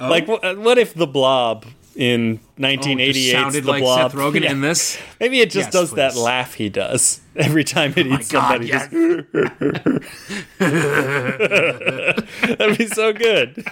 Like, 0.00 0.26
what 0.28 0.78
if 0.78 0.94
the 0.94 1.06
blob 1.06 1.64
in 1.96 2.40
Oh, 2.58 2.62
1988 2.62 3.32
sounded 3.32 3.64
the 3.64 3.70
like 3.70 3.82
blob? 3.82 4.10
Seth 4.12 4.20
Rogen 4.20 4.40
Yeah. 4.42 4.52
in 4.52 4.60
this. 4.60 4.98
Maybe 5.20 5.40
it 5.40 5.50
just 5.50 5.68
Yes, 5.68 5.72
does 5.72 5.92
that 5.92 6.14
laugh 6.16 6.54
he 6.54 6.68
does 6.68 7.20
every 7.36 7.64
time 7.64 7.92
it 7.96 8.06
eats 8.06 8.30
God, 8.30 8.62
somebody. 8.62 8.66
yes. 8.68 8.88
That'd 12.58 12.78
be 12.78 12.86
so 12.86 13.12
good. 13.12 13.64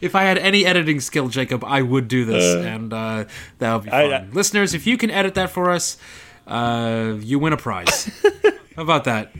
If 0.00 0.14
I 0.14 0.22
had 0.22 0.38
any 0.38 0.64
editing 0.64 1.00
skill, 1.00 1.28
Jacob, 1.28 1.64
I 1.64 1.82
would 1.82 2.08
do 2.08 2.24
this, 2.24 2.64
and 2.64 2.92
uh, 2.92 3.24
that 3.58 3.74
would 3.74 3.84
be 3.84 3.90
fun. 3.90 4.12
I- 4.12 4.16
I- 4.18 4.26
Listeners, 4.32 4.74
if 4.74 4.86
you 4.86 4.96
can 4.96 5.10
edit 5.10 5.34
that 5.34 5.50
for 5.50 5.70
us, 5.70 5.96
uh, 6.46 7.14
you 7.20 7.38
win 7.38 7.52
a 7.52 7.56
prize. 7.56 8.10
How 8.76 8.82
about 8.82 9.04
that? 9.04 9.32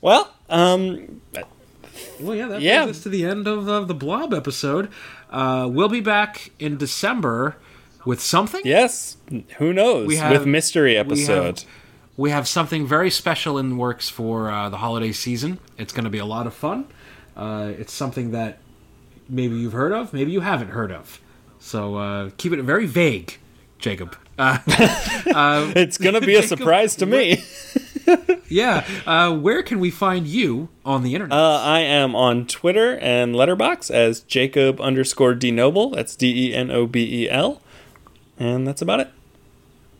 Well, 0.00 0.32
um, 0.48 1.20
Well, 2.22 2.34
yeah, 2.36 2.48
that 2.48 2.60
Yeah. 2.62 2.84
brings 2.84 2.98
us 2.98 3.02
to 3.04 3.08
the 3.08 3.24
end 3.24 3.46
of, 3.46 3.68
of 3.68 3.88
the 3.88 3.94
Blob 3.94 4.32
episode. 4.34 4.88
Uh, 5.30 5.68
we'll 5.70 5.88
be 5.88 6.00
back 6.00 6.50
in 6.58 6.76
December 6.76 7.56
with 8.04 8.20
something. 8.20 8.62
yes. 8.64 9.16
Who 9.58 9.72
knows? 9.72 10.16
Have- 10.18 10.32
With 10.32 10.46
mystery 10.46 10.92
we 10.92 11.24
have, 11.26 11.64
we 12.16 12.30
have 12.30 12.48
something 12.48 12.86
very 12.86 13.10
special 13.10 13.58
in 13.58 13.70
the 13.70 13.76
works 13.76 14.08
for 14.08 14.50
uh, 14.50 14.68
the 14.68 14.78
holiday 14.78 15.12
season. 15.12 15.58
It's 15.78 15.92
going 15.92 16.04
to 16.04 16.10
be 16.10 16.18
a 16.18 16.24
lot 16.26 16.46
of 16.46 16.54
fun. 16.54 16.86
Uh, 17.36 17.72
it's 17.78 17.92
something 17.92 18.32
that 18.32 18.58
maybe 19.28 19.56
you've 19.56 19.72
heard 19.72 19.92
of, 19.92 20.12
maybe 20.12 20.32
you 20.32 20.40
haven't 20.40 20.68
heard 20.68 20.90
of. 20.92 21.20
So 21.58 21.96
uh, 21.96 22.30
keep 22.36 22.52
it 22.52 22.62
very 22.62 22.86
vague, 22.86 23.38
Jacob. 23.78 24.16
Uh, 24.38 24.58
It's 25.76 25.98
gonna 25.98 26.20
be 26.20 26.34
a 26.36 26.42
surprise 26.54 26.96
to 26.96 27.06
me. 27.06 27.42
yeah. 28.48 28.86
Uh, 29.06 29.36
where 29.36 29.62
can 29.62 29.80
we 29.80 29.90
find 29.90 30.26
you 30.26 30.68
on 30.84 31.02
the 31.02 31.14
internet? 31.14 31.36
Uh, 31.36 31.60
I 31.62 31.80
am 31.80 32.14
on 32.14 32.46
Twitter 32.46 32.98
and 32.98 33.34
Letterboxd 33.34 33.90
as 33.90 34.20
Jacob 34.20 34.80
underscore 34.80 35.34
Denobel. 35.34 35.94
That's 35.94 36.16
D 36.16 36.48
E 36.48 36.54
N 36.54 36.70
O 36.70 36.86
B 36.86 37.24
E 37.24 37.30
L. 37.30 37.62
And 38.38 38.66
that's 38.66 38.82
about 38.82 39.00
it. 39.00 39.10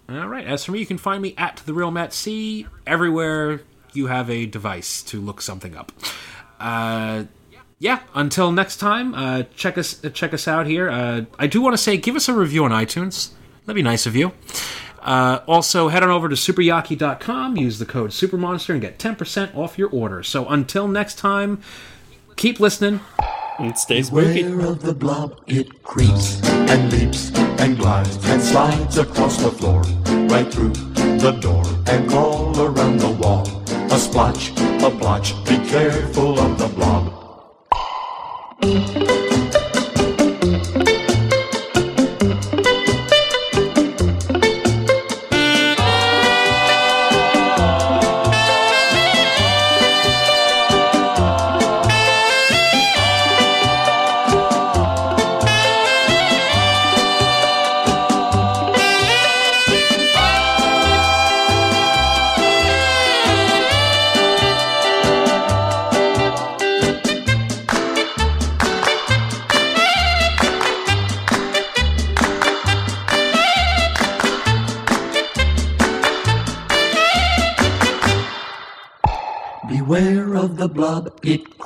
All 0.09 0.27
right. 0.27 0.47
As 0.47 0.65
for 0.65 0.73
me, 0.73 0.81
you 0.81 0.87
can 0.87 0.99
find 0.99 1.23
me 1.23 1.35
at 1.37 1.63
the 1.67 1.75
real 1.75 1.91
Matt 1.91 2.13
C 2.13 2.67
everywhere 2.87 3.63
you 3.93 4.07
have 4.07 4.31
a 4.31 4.47
device 4.47 5.03
to 5.05 5.21
look 5.21 5.41
something 5.41 5.77
up. 5.77 5.93
Uh, 6.59 7.25
yeah. 7.79 8.01
Until 8.15 8.53
next 8.53 8.79
time, 8.79 9.15
uh, 9.15 9.45
check 9.55 9.79
us 9.79 10.01
check 10.13 10.35
us 10.35 10.49
out 10.49 10.67
here. 10.67 10.91
Uh, 10.91 11.23
I 11.39 11.47
do 11.47 11.61
want 11.61 11.75
to 11.75 11.79
say, 11.79 11.97
give 11.97 12.17
us 12.17 12.29
a 12.29 12.35
review 12.35 12.65
on 12.65 12.71
iTunes. 12.71 13.31
That'd 13.65 13.77
be 13.77 13.83
nice 13.83 14.07
of 14.07 14.17
you. 14.17 14.33
Uh, 15.03 15.41
also, 15.47 15.89
head 15.89 16.03
on 16.03 16.11
over 16.11 16.29
to 16.29 16.35
superyaki.com, 16.35 17.57
use 17.57 17.79
the 17.79 17.87
code 17.87 18.13
SUPERMONSTER, 18.13 18.73
and 18.75 18.83
get 18.83 18.99
10% 18.99 19.57
off 19.57 19.79
your 19.79 19.89
order. 19.91 20.23
So 20.23 20.47
until 20.49 20.89
next 20.89 21.17
time, 21.19 21.63
keep 22.37 22.61
listening. 22.61 23.01
And 23.59 23.77
stay 23.77 24.03
spooky. 24.03 24.43
Beware 24.43 24.67
of 24.67 24.83
the 24.83 24.95
blob, 24.95 25.41
it 25.47 25.83
creeps 25.83 26.43
and 26.49 26.93
leaps 26.93 27.31
and 27.61 27.77
glides 27.79 28.17
and 28.29 28.41
slides 28.41 28.97
across 28.99 29.43
the 29.43 29.51
floor, 29.51 29.83
right 30.29 30.51
through 30.51 30.73
the 31.19 31.33
door 31.33 31.63
and 31.87 32.13
all 32.13 32.59
around 32.59 32.99
the 33.01 33.11
wall. 33.11 33.47
A 33.93 33.99
splotch, 33.99 34.51
a 34.59 34.91
blotch, 34.91 35.35
be 35.45 35.59
careful 35.69 36.39
of 36.39 36.59
the 36.59 36.69
blob. 36.69 37.21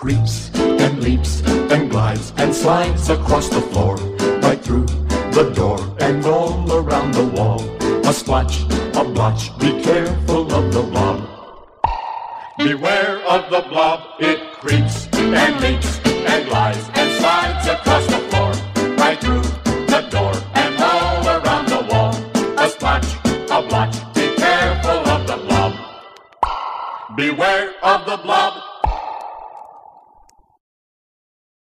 Creeps 0.05 0.51
and 0.55 1.03
leaps 1.03 1.41
and 1.73 1.91
glides 1.91 2.35
and 2.37 2.55
slides 2.55 3.09
across 3.09 3.49
the 3.49 3.61
floor, 3.73 3.94